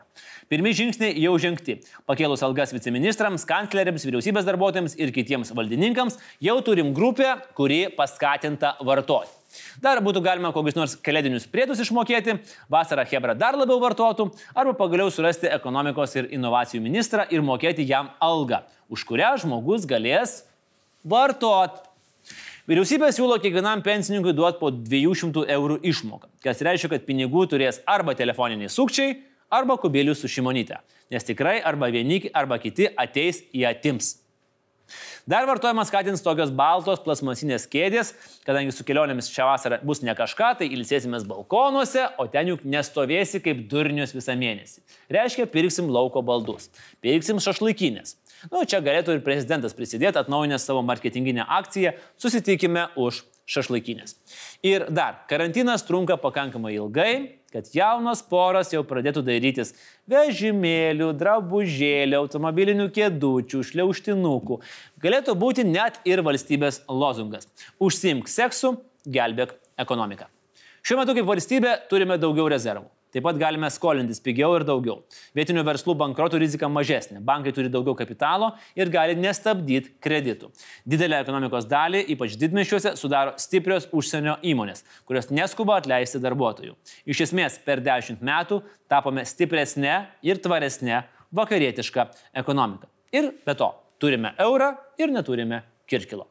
Pirmi 0.50 0.72
žingsniai 0.74 1.14
jau 1.22 1.36
žengti. 1.38 1.76
Pakėlus 2.10 2.42
algas 2.42 2.72
viceministrams, 2.74 3.44
kancleriams, 3.46 4.06
vyriausybės 4.08 4.48
darbuotojams 4.48 4.96
ir 4.98 5.12
kitiems 5.14 5.52
valdininkams 5.54 6.18
jau 6.42 6.56
turim 6.66 6.90
grupę, 6.96 7.36
kuri 7.54 7.84
paskatinta 7.94 8.74
vartoti. 8.82 9.30
Dar 9.82 9.98
būtų 10.02 10.22
galima 10.22 10.52
kokius 10.54 10.76
nors 10.78 10.96
kalėdinius 10.98 11.48
priedus 11.50 11.80
išmokėti, 11.82 12.36
vasarą 12.70 13.04
Hebra 13.10 13.34
dar 13.38 13.58
labiau 13.58 13.80
vartotų, 13.82 14.28
arba 14.54 14.74
pagaliau 14.78 15.10
surasti 15.10 15.50
ekonomikos 15.50 16.14
ir 16.18 16.28
inovacijų 16.34 16.82
ministrą 16.84 17.26
ir 17.30 17.42
mokėti 17.46 17.86
jam 17.86 18.12
algą, 18.22 18.62
už 18.90 19.06
kurią 19.08 19.36
žmogus 19.42 19.88
galės 19.90 20.40
vartot. 21.02 21.80
Vyriausybė 22.70 23.08
siūlo 23.10 23.40
kiekvienam 23.42 23.80
pensininkui 23.82 24.34
duoti 24.36 24.60
po 24.60 24.70
200 24.70 25.48
eurų 25.56 25.80
išmoką, 25.90 26.28
kas 26.44 26.62
reiškia, 26.62 26.92
kad 26.92 27.08
pinigų 27.08 27.48
turės 27.50 27.80
arba 27.88 28.14
telefoniniai 28.14 28.70
sukčiai, 28.70 29.16
arba 29.50 29.76
kubilius 29.80 30.22
su 30.22 30.30
šimonyte, 30.30 30.80
nes 31.10 31.26
tikrai 31.26 31.58
arba 31.64 31.90
vieni, 31.92 32.22
arba 32.34 32.58
kiti 32.62 32.88
ateis 32.96 33.42
į 33.52 33.66
atims. 33.70 34.16
Dar 35.30 35.46
vartojimas 35.46 35.90
skatins 35.90 36.22
tokios 36.24 36.50
baltos 36.56 37.02
plasmasinės 37.04 37.66
kėdės, 37.70 38.12
kadangi 38.46 38.72
su 38.74 38.84
kelionėmis 38.86 39.28
šią 39.30 39.46
vasarą 39.46 39.78
bus 39.86 40.00
ne 40.02 40.14
kažką, 40.18 40.48
tai 40.58 40.70
ilsėsimės 40.74 41.26
balkonuose, 41.28 42.08
o 42.18 42.26
ten 42.32 42.50
juk 42.50 42.64
nestovėsi 42.66 43.42
kaip 43.44 43.62
durnius 43.70 44.14
visą 44.16 44.34
mėnesį. 44.40 44.82
Reiškia, 45.12 45.46
pirksim 45.52 45.90
lauko 45.92 46.24
baldus, 46.26 46.70
pirksim 47.04 47.38
šašlaikinės. 47.42 48.16
Nu, 48.48 48.64
čia 48.64 48.80
galėtų 48.82 49.18
ir 49.18 49.24
prezidentas 49.24 49.76
prisidėti, 49.76 50.18
atnaujinęs 50.18 50.64
savo 50.66 50.82
marketinginę 50.86 51.44
akciją, 51.60 51.92
susitikime 52.18 52.88
už 52.98 53.22
šašlaikinės. 53.50 54.16
Ir 54.66 54.86
dar, 54.94 55.24
karantinas 55.30 55.84
trunka 55.86 56.16
pakankamai 56.20 56.76
ilgai, 56.76 57.12
kad 57.50 57.66
jaunos 57.74 58.22
poros 58.30 58.70
jau 58.70 58.82
pradėtų 58.86 59.24
darytis 59.26 59.74
vežimėlių, 60.10 61.10
drabužėlių, 61.18 62.20
automobilinių 62.20 62.86
kėdučių, 62.94 63.64
šliauštinukų. 63.72 64.60
Galėtų 65.02 65.34
būti 65.38 65.66
net 65.66 65.98
ir 66.08 66.22
valstybės 66.26 66.84
lozungas. 66.86 67.50
Užsimk 67.82 68.30
seksu, 68.30 68.76
gelbėk 69.06 69.56
ekonomiką. 69.80 70.30
Šiuo 70.86 71.02
metu 71.02 71.16
kaip 71.16 71.28
valstybė 71.28 71.76
turime 71.90 72.16
daugiau 72.20 72.48
rezervų. 72.52 72.86
Taip 73.10 73.24
pat 73.26 73.38
galime 73.40 73.66
skolintis 73.72 74.20
pigiau 74.22 74.52
ir 74.54 74.64
daugiau. 74.66 75.00
Vietinių 75.34 75.64
verslų 75.66 75.96
bankrotų 75.98 76.38
rizika 76.42 76.68
mažesnė. 76.70 77.18
Bankai 77.26 77.52
turi 77.56 77.70
daugiau 77.72 77.96
kapitalo 77.98 78.52
ir 78.78 78.90
gali 78.92 79.16
nestabdyti 79.18 79.96
kreditų. 80.02 80.50
Didelę 80.86 81.20
ekonomikos 81.24 81.66
dalį, 81.70 82.04
ypač 82.14 82.36
didmešiuose, 82.40 82.94
sudaro 83.00 83.34
stiprios 83.42 83.88
užsienio 83.90 84.36
įmonės, 84.46 84.84
kurios 85.08 85.30
neskuba 85.34 85.80
atleisti 85.80 86.22
darbuotojų. 86.22 86.76
Iš 87.10 87.24
esmės, 87.26 87.58
per 87.64 87.82
dešimt 87.82 88.22
metų 88.22 88.62
tapome 88.90 89.26
stipresnė 89.26 89.96
ir 90.26 90.42
tvaresnė 90.42 91.04
vakarietiška 91.34 92.10
ekonomika. 92.42 92.90
Ir 93.14 93.32
be 93.46 93.56
to, 93.58 93.72
turime 93.98 94.34
eurą 94.38 94.76
ir 95.00 95.10
neturime 95.10 95.64
kirkilo. 95.90 96.28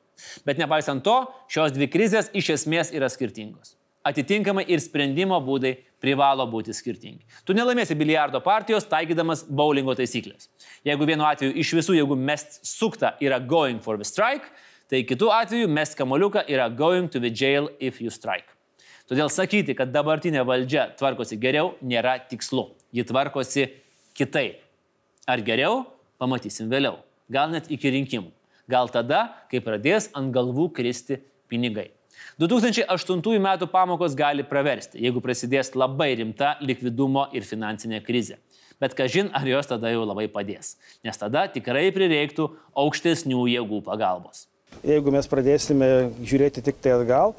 Bet 0.47 0.59
nepaisant 0.59 1.03
to, 1.03 1.17
šios 1.51 1.75
dvi 1.75 1.87
krizės 1.91 2.31
iš 2.35 2.53
esmės 2.57 2.93
yra 2.95 3.11
skirtingos. 3.11 3.78
Atitinkamai 4.09 4.63
ir 4.71 4.81
sprendimo 4.81 5.37
būdai 5.43 5.75
privalo 6.01 6.45
būti 6.49 6.73
skirtingi. 6.73 7.21
Tu 7.45 7.53
nelaimėsi 7.53 7.97
biliardo 7.99 8.39
partijos 8.41 8.87
taikydamas 8.89 9.43
bowlingo 9.45 9.93
taisyklės. 9.97 10.47
Jeigu 10.87 11.07
vienu 11.09 11.27
atveju 11.27 11.53
iš 11.59 11.73
visų, 11.77 11.97
jeigu 11.99 12.17
mest 12.17 12.61
suktą 12.65 13.13
yra 13.21 13.39
going 13.39 13.83
for 13.83 13.99
the 13.99 14.07
strike, 14.07 14.47
tai 14.89 15.03
kitu 15.05 15.29
atveju 15.33 15.69
mest 15.69 15.97
kamoliuką 15.99 16.47
yra 16.49 16.69
going 16.69 17.11
to 17.11 17.21
the 17.21 17.29
jail 17.29 17.69
if 17.79 18.01
you 18.01 18.09
strike. 18.09 18.55
Todėl 19.09 19.29
sakyti, 19.33 19.73
kad 19.73 19.89
dabartinė 19.89 20.43
valdžia 20.45 20.91
tvarkosi 20.97 21.37
geriau, 21.41 21.73
nėra 21.81 22.19
tikslu. 22.29 22.67
Ji 22.93 23.05
tvarkosi 23.09 23.65
kitaip. 24.17 24.61
Ar 25.29 25.41
geriau, 25.45 25.83
pamatysim 26.21 26.69
vėliau. 26.69 26.99
Gal 27.29 27.49
net 27.53 27.69
iki 27.73 27.89
rinkimų. 27.93 28.29
Gal 28.69 28.89
tada, 28.93 29.23
kai 29.49 29.61
pradės 29.65 30.11
ant 30.17 30.29
galvų 30.33 30.69
kristi 30.77 31.17
pinigai. 31.49 31.89
2008 32.39 33.39
metų 33.43 33.67
pamokos 33.67 34.13
gali 34.15 34.45
praversti, 34.47 35.01
jeigu 35.03 35.19
prasidės 35.19 35.73
labai 35.75 36.13
rimta 36.21 36.53
likvidumo 36.63 37.25
ir 37.35 37.43
finansinė 37.43 37.99
krizė. 38.05 38.37
Bet 38.79 38.95
kažin, 38.95 39.27
ar 39.35 39.43
jos 39.43 39.67
tada 39.67 39.91
jau 39.91 40.05
labai 40.07 40.29
padės, 40.31 40.77
nes 41.03 41.19
tada 41.19 41.49
tikrai 41.51 41.89
prireiktų 41.91 42.45
aukštesnių 42.79 43.43
jėgų 43.57 43.81
pagalbos. 43.83 44.45
Jeigu 44.87 45.11
mes 45.11 45.27
pradėsime 45.27 45.89
žiūrėti 46.23 46.63
tik 46.63 46.79
tai 46.79 46.93
atgal, 46.95 47.35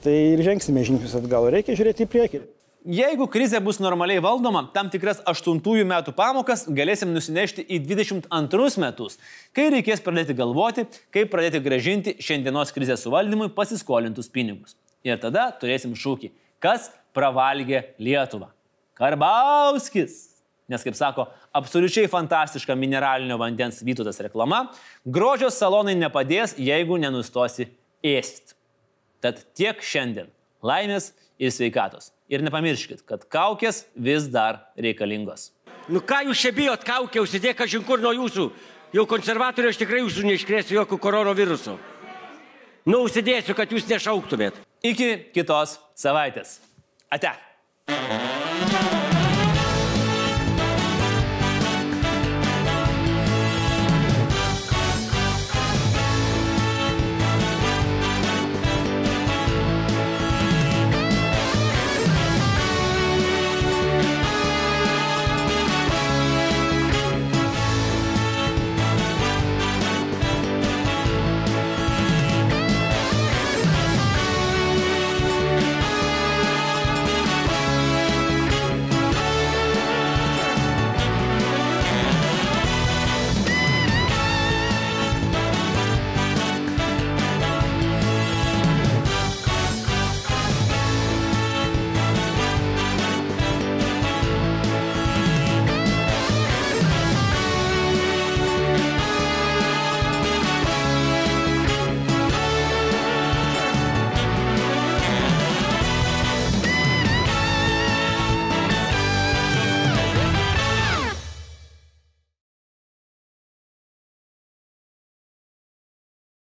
tai 0.00 0.16
ir 0.30 0.40
žengsime 0.46 0.86
žingsnius 0.88 1.18
atgal. 1.20 1.50
Reikia 1.52 1.76
žiūrėti 1.76 2.06
į 2.06 2.10
priekį. 2.14 2.40
Jeigu 2.80 3.26
krizė 3.28 3.58
bus 3.60 3.76
normaliai 3.76 4.22
valdoma, 4.24 4.62
tam 4.72 4.88
tikras 4.88 5.18
8 5.28 5.58
metų 5.84 6.14
pamokas 6.16 6.62
galėsim 6.64 7.10
nusinešti 7.12 7.66
į 7.68 7.82
22 7.84 8.80
metus, 8.80 9.18
kai 9.52 9.66
reikės 9.74 10.00
pradėti 10.00 10.32
galvoti, 10.38 10.86
kaip 11.12 11.28
pradėti 11.28 11.60
gražinti 11.60 12.14
šiandienos 12.16 12.72
krizės 12.72 13.04
suvaldymui 13.04 13.50
pasiskolintus 13.52 14.32
pinigus. 14.32 14.78
Ir 15.04 15.20
tada 15.20 15.50
turėsim 15.60 15.92
šūkį, 15.92 16.32
kas 16.56 16.88
pravalgė 17.12 17.84
Lietuvą. 18.00 18.48
Karbauskis. 18.96 20.30
Nes, 20.70 20.80
kaip 20.86 20.96
sako, 20.96 21.28
absoliučiai 21.52 22.08
fantastiška 22.08 22.72
mineralinio 22.78 23.36
vandens 23.36 23.84
vytutas 23.84 24.22
reklama, 24.24 24.70
grožio 25.04 25.52
salonai 25.52 25.98
nepadės, 26.00 26.56
jeigu 26.56 26.96
nenustosi 27.02 27.68
ėsti. 28.00 28.54
Tad 29.20 29.44
tiek 29.52 29.82
šiandien. 29.84 30.30
Laimės 30.62 31.12
ir 31.40 31.52
sveikatos. 31.54 32.10
Ir 32.30 32.44
nepamirškit, 32.46 33.02
kad 33.08 33.24
kaukės 33.32 33.84
vis 33.96 34.28
dar 34.30 34.66
reikalingos. 34.78 35.50
Nu 35.90 36.02
ką 36.04 36.22
jūs 36.28 36.42
čia 36.44 36.52
bijot, 36.54 36.84
kaukė 36.86 37.22
užsidėk, 37.24 37.58
kažin 37.62 37.86
kur 37.86 38.02
nuo 38.02 38.12
jūsų. 38.14 38.50
Jau 38.94 39.06
konservatorių 39.10 39.70
aš 39.70 39.80
tikrai 39.80 40.02
jūsų 40.02 40.26
neiškrėsiu 40.28 40.76
jokių 40.80 40.98
koronaviruso. 41.02 41.78
Nu, 42.88 43.02
užsidėsiu, 43.06 43.54
kad 43.54 43.70
jūs 43.70 43.86
nešauktumėt. 43.90 44.56
Iki 44.82 45.10
kitos 45.36 45.78
savaitės. 45.98 46.58
Ate. 47.12 47.36